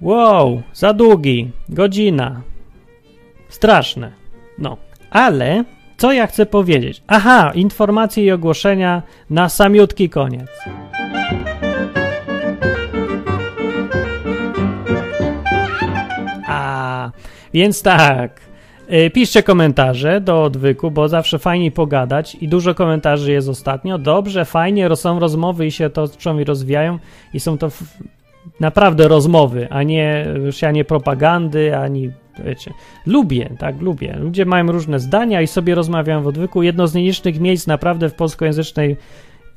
Wow, 0.00 0.62
za 0.72 0.92
długi, 0.92 1.50
godzina. 1.68 2.40
Straszne. 3.48 4.12
No, 4.58 4.76
ale 5.10 5.64
co 5.96 6.12
ja 6.12 6.26
chcę 6.26 6.46
powiedzieć? 6.46 7.02
Aha, 7.06 7.52
informacje 7.54 8.24
i 8.24 8.30
ogłoszenia 8.30 9.02
na 9.30 9.48
samiutki 9.48 10.08
koniec. 10.08 10.50
A, 16.48 17.10
więc 17.54 17.82
tak. 17.82 18.40
Y, 18.92 19.10
piszcie 19.10 19.42
komentarze 19.42 20.20
do 20.20 20.42
odwyku, 20.42 20.90
bo 20.90 21.08
zawsze 21.08 21.38
fajniej 21.38 21.72
pogadać 21.72 22.34
i 22.34 22.48
dużo 22.48 22.74
komentarzy 22.74 23.32
jest 23.32 23.48
ostatnio. 23.48 23.98
Dobrze, 23.98 24.44
fajnie, 24.44 24.96
są 24.96 25.20
rozmowy 25.20 25.66
i 25.66 25.70
się 25.70 25.90
toczą 25.90 26.38
i 26.38 26.44
rozwijają 26.44 26.98
i 27.34 27.40
są 27.40 27.58
to 27.58 27.70
naprawdę 28.60 29.08
rozmowy, 29.08 29.66
a 29.70 29.82
nie 29.82 30.26
sianie 30.50 30.84
propagandy, 30.84 31.76
ani 31.76 32.10
wiecie. 32.44 32.72
Lubię, 33.06 33.50
tak, 33.58 33.80
lubię. 33.80 34.16
Ludzie 34.20 34.44
mają 34.44 34.72
różne 34.72 35.00
zdania 35.00 35.42
i 35.42 35.46
sobie 35.46 35.74
rozmawiają 35.74 36.22
w 36.22 36.26
odwyku. 36.26 36.62
Jedno 36.62 36.86
z 36.86 36.94
nielicznych 36.94 37.40
miejsc 37.40 37.66
naprawdę 37.66 38.08
w 38.08 38.14
polskojęzycznej 38.14 38.96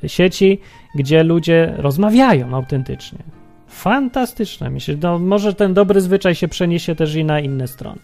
sieci, 0.08 0.60
gdzie 0.96 1.24
ludzie 1.24 1.74
rozmawiają 1.78 2.56
autentycznie. 2.56 3.20
Fantastyczne. 3.68 4.70
Myślę, 4.70 4.96
no, 5.02 5.20
może 5.20 5.54
ten 5.54 5.74
dobry 5.74 6.02
zwyczaj 6.02 6.36
się 6.36 6.48
przeniesie 6.48 6.96
też 6.96 7.16
i 7.16 7.26
na 7.26 7.40
inne 7.40 7.68
strony. 7.68 8.00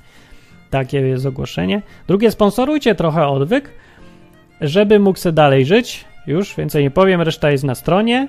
Takie 0.70 1.02
jest 1.02 1.26
ogłoszenie. 1.26 1.82
Drugie, 2.08 2.32
sponsorujcie 2.32 2.96
trochę 2.96 3.28
odwyk, 3.28 3.72
żeby 4.62 5.00
mógł 5.00 5.20
sobie 5.20 5.34
dalej 5.34 5.66
żyć. 5.66 6.06
Już 6.28 6.56
więcej 6.56 6.84
nie 6.84 6.92
powiem, 6.92 7.22
reszta 7.22 7.52
jest 7.52 7.64
na 7.64 7.76
stronie. 7.76 8.28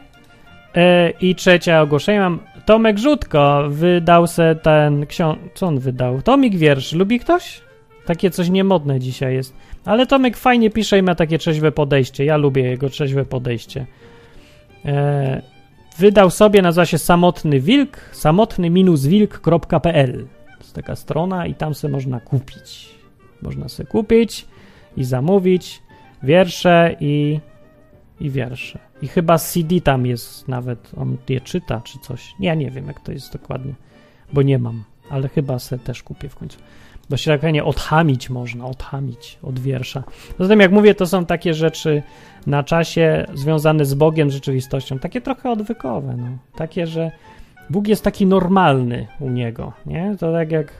E, 0.76 1.10
I 1.10 1.34
trzecie 1.34 1.80
ogłoszenie 1.80 2.20
mam. 2.20 2.40
Tomek 2.66 2.98
Rzutko 2.98 3.64
wydał 3.68 4.26
se 4.26 4.56
ten 4.62 5.06
książ... 5.06 5.38
Co 5.54 5.66
on 5.66 5.78
wydał? 5.78 6.22
Tomik 6.22 6.56
wiersz. 6.56 6.92
Lubi 6.92 7.20
ktoś? 7.20 7.60
Takie 8.06 8.30
coś 8.30 8.48
niemodne 8.48 9.00
dzisiaj 9.00 9.34
jest. 9.34 9.54
Ale 9.84 10.06
Tomek 10.06 10.36
fajnie 10.36 10.70
pisze 10.70 10.98
i 10.98 11.02
ma 11.02 11.14
takie 11.14 11.38
trzeźwe 11.38 11.72
podejście. 11.72 12.24
Ja 12.24 12.36
lubię 12.36 12.62
jego 12.62 12.88
trzeźwe 12.88 13.24
podejście. 13.24 13.86
E, 14.84 15.42
wydał 15.98 16.30
sobie, 16.30 16.62
nazywa 16.62 16.86
się 16.86 16.98
Samotny 16.98 17.60
Wilk, 17.60 17.96
samotny-wilk.pl. 18.12 20.26
To 20.46 20.58
jest 20.60 20.74
taka 20.74 20.96
strona 20.96 21.46
i 21.46 21.54
tam 21.54 21.74
se 21.74 21.88
można 21.88 22.20
kupić. 22.20 22.88
Można 23.42 23.68
se 23.68 23.84
kupić 23.84 24.46
i 24.96 25.04
zamówić 25.04 25.82
wiersze 26.22 26.96
i, 27.00 27.40
i 28.20 28.30
wiersze. 28.30 28.85
I 29.02 29.08
chyba 29.08 29.38
CD 29.38 29.80
tam 29.80 30.06
jest 30.06 30.48
nawet, 30.48 30.90
on 30.96 31.16
je 31.28 31.40
czyta 31.40 31.80
czy 31.80 31.98
coś. 31.98 32.34
Ja 32.40 32.54
nie 32.54 32.70
wiem, 32.70 32.86
jak 32.86 33.00
to 33.00 33.12
jest 33.12 33.32
dokładnie, 33.32 33.74
bo 34.32 34.42
nie 34.42 34.58
mam, 34.58 34.84
ale 35.10 35.28
chyba 35.28 35.58
se 35.58 35.78
też 35.78 36.02
kupię 36.02 36.28
w 36.28 36.36
końcu. 36.36 36.58
Bo 37.10 37.16
się 37.16 37.38
tak 37.38 37.52
nie 37.52 37.64
odhamić 37.64 38.30
można, 38.30 38.64
odhamić 38.66 39.38
od 39.42 39.58
wiersza. 39.58 40.04
Zatem, 40.38 40.60
jak 40.60 40.72
mówię, 40.72 40.94
to 40.94 41.06
są 41.06 41.26
takie 41.26 41.54
rzeczy 41.54 42.02
na 42.46 42.62
czasie 42.62 43.26
związane 43.34 43.84
z 43.84 43.94
Bogiem, 43.94 44.30
rzeczywistością, 44.30 44.98
takie 44.98 45.20
trochę 45.20 45.50
odwykowe, 45.50 46.16
no. 46.16 46.26
Takie, 46.56 46.86
że 46.86 47.10
Bóg 47.70 47.88
jest 47.88 48.04
taki 48.04 48.26
normalny 48.26 49.06
u 49.20 49.30
niego, 49.30 49.72
nie? 49.86 50.16
To 50.20 50.32
tak 50.32 50.50
jak 50.52 50.72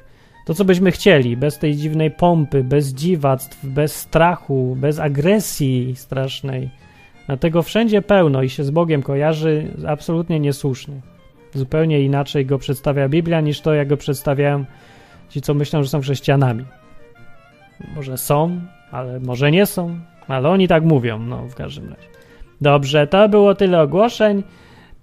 to, 0.47 0.55
co 0.55 0.65
byśmy 0.65 0.91
chcieli, 0.91 1.37
bez 1.37 1.59
tej 1.59 1.77
dziwnej 1.77 2.11
pompy, 2.11 2.65
bez 2.65 2.89
dziwactw, 2.89 3.67
bez 3.67 3.97
strachu, 3.97 4.77
bez 4.81 4.99
agresji 4.99 5.97
strasznej 5.97 6.71
Dlatego 7.27 7.63
wszędzie 7.63 8.03
pełno 8.03 8.43
i 8.43 8.49
się 8.49 8.65
z 8.65 8.71
Bogiem 8.71 9.03
kojarzy 9.03 9.69
absolutnie 9.87 10.41
niesłusznie. 10.41 11.01
Zupełnie 11.55 12.01
inaczej 12.01 12.47
go 12.47 12.59
przedstawia 12.59 13.09
Biblia 13.09 13.41
niż 13.41 13.61
to, 13.61 13.75
jak 13.75 13.89
go 13.89 13.97
przedstawiają 13.97 14.65
ci, 15.29 15.41
co 15.41 15.55
myślą, 15.55 15.83
że 15.83 15.89
są 15.89 16.01
chrześcijanami. 16.01 16.65
Może 17.97 18.19
są, 18.19 18.61
ale 18.91 19.21
może 19.21 19.51
nie 19.51 19.67
są, 19.67 19.99
ale 20.29 20.49
oni 20.49 20.69
tak 20.69 20.85
mówią, 20.85 21.19
no 21.19 21.43
w 21.49 21.55
każdym 21.55 21.89
razie. 21.89 22.09
Dobrze, 22.61 23.07
to 23.07 23.29
było 23.29 23.55
tyle 23.55 23.81
ogłoszeń. 23.81 24.43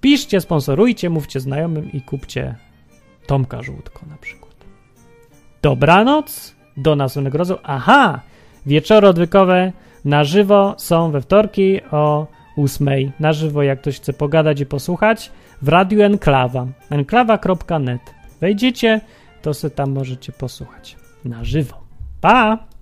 Piszcie, 0.02 0.42
sponsorujcie, 0.42 1.10
mówcie 1.10 1.40
znajomym 1.40 1.92
i 1.92 2.02
kupcie 2.02 2.56
Tomka 3.28 3.64
Żółtko 3.64 4.06
na 4.10 4.18
przykład. 4.18 4.54
Dobranoc, 5.62 6.56
do 6.78 6.96
następnego 6.96 7.38
razu. 7.38 7.58
Aha, 7.64 8.22
wieczory 8.66 9.08
odwykowe 9.08 9.72
na 10.06 10.24
żywo 10.24 10.76
są 10.78 11.12
we 11.12 11.22
wtorki 11.22 11.82
o 11.92 12.28
8. 12.58 13.12
Na 13.20 13.34
żywo, 13.34 13.64
jak 13.64 13.82
ktoś 13.82 13.96
chce 13.96 14.14
pogadać 14.14 14.60
i 14.60 14.66
posłuchać, 14.66 15.32
w 15.62 15.68
Radiu 15.68 16.02
Enklawa. 16.02 16.68
enklawa.net. 16.90 18.02
Wejdziecie, 18.42 19.02
to 19.42 19.54
sobie 19.54 19.76
tam 19.76 19.92
możecie 19.92 20.32
posłuchać. 20.32 20.96
Na 21.26 21.44
żywo. 21.44 21.84
Pa! 22.22 22.73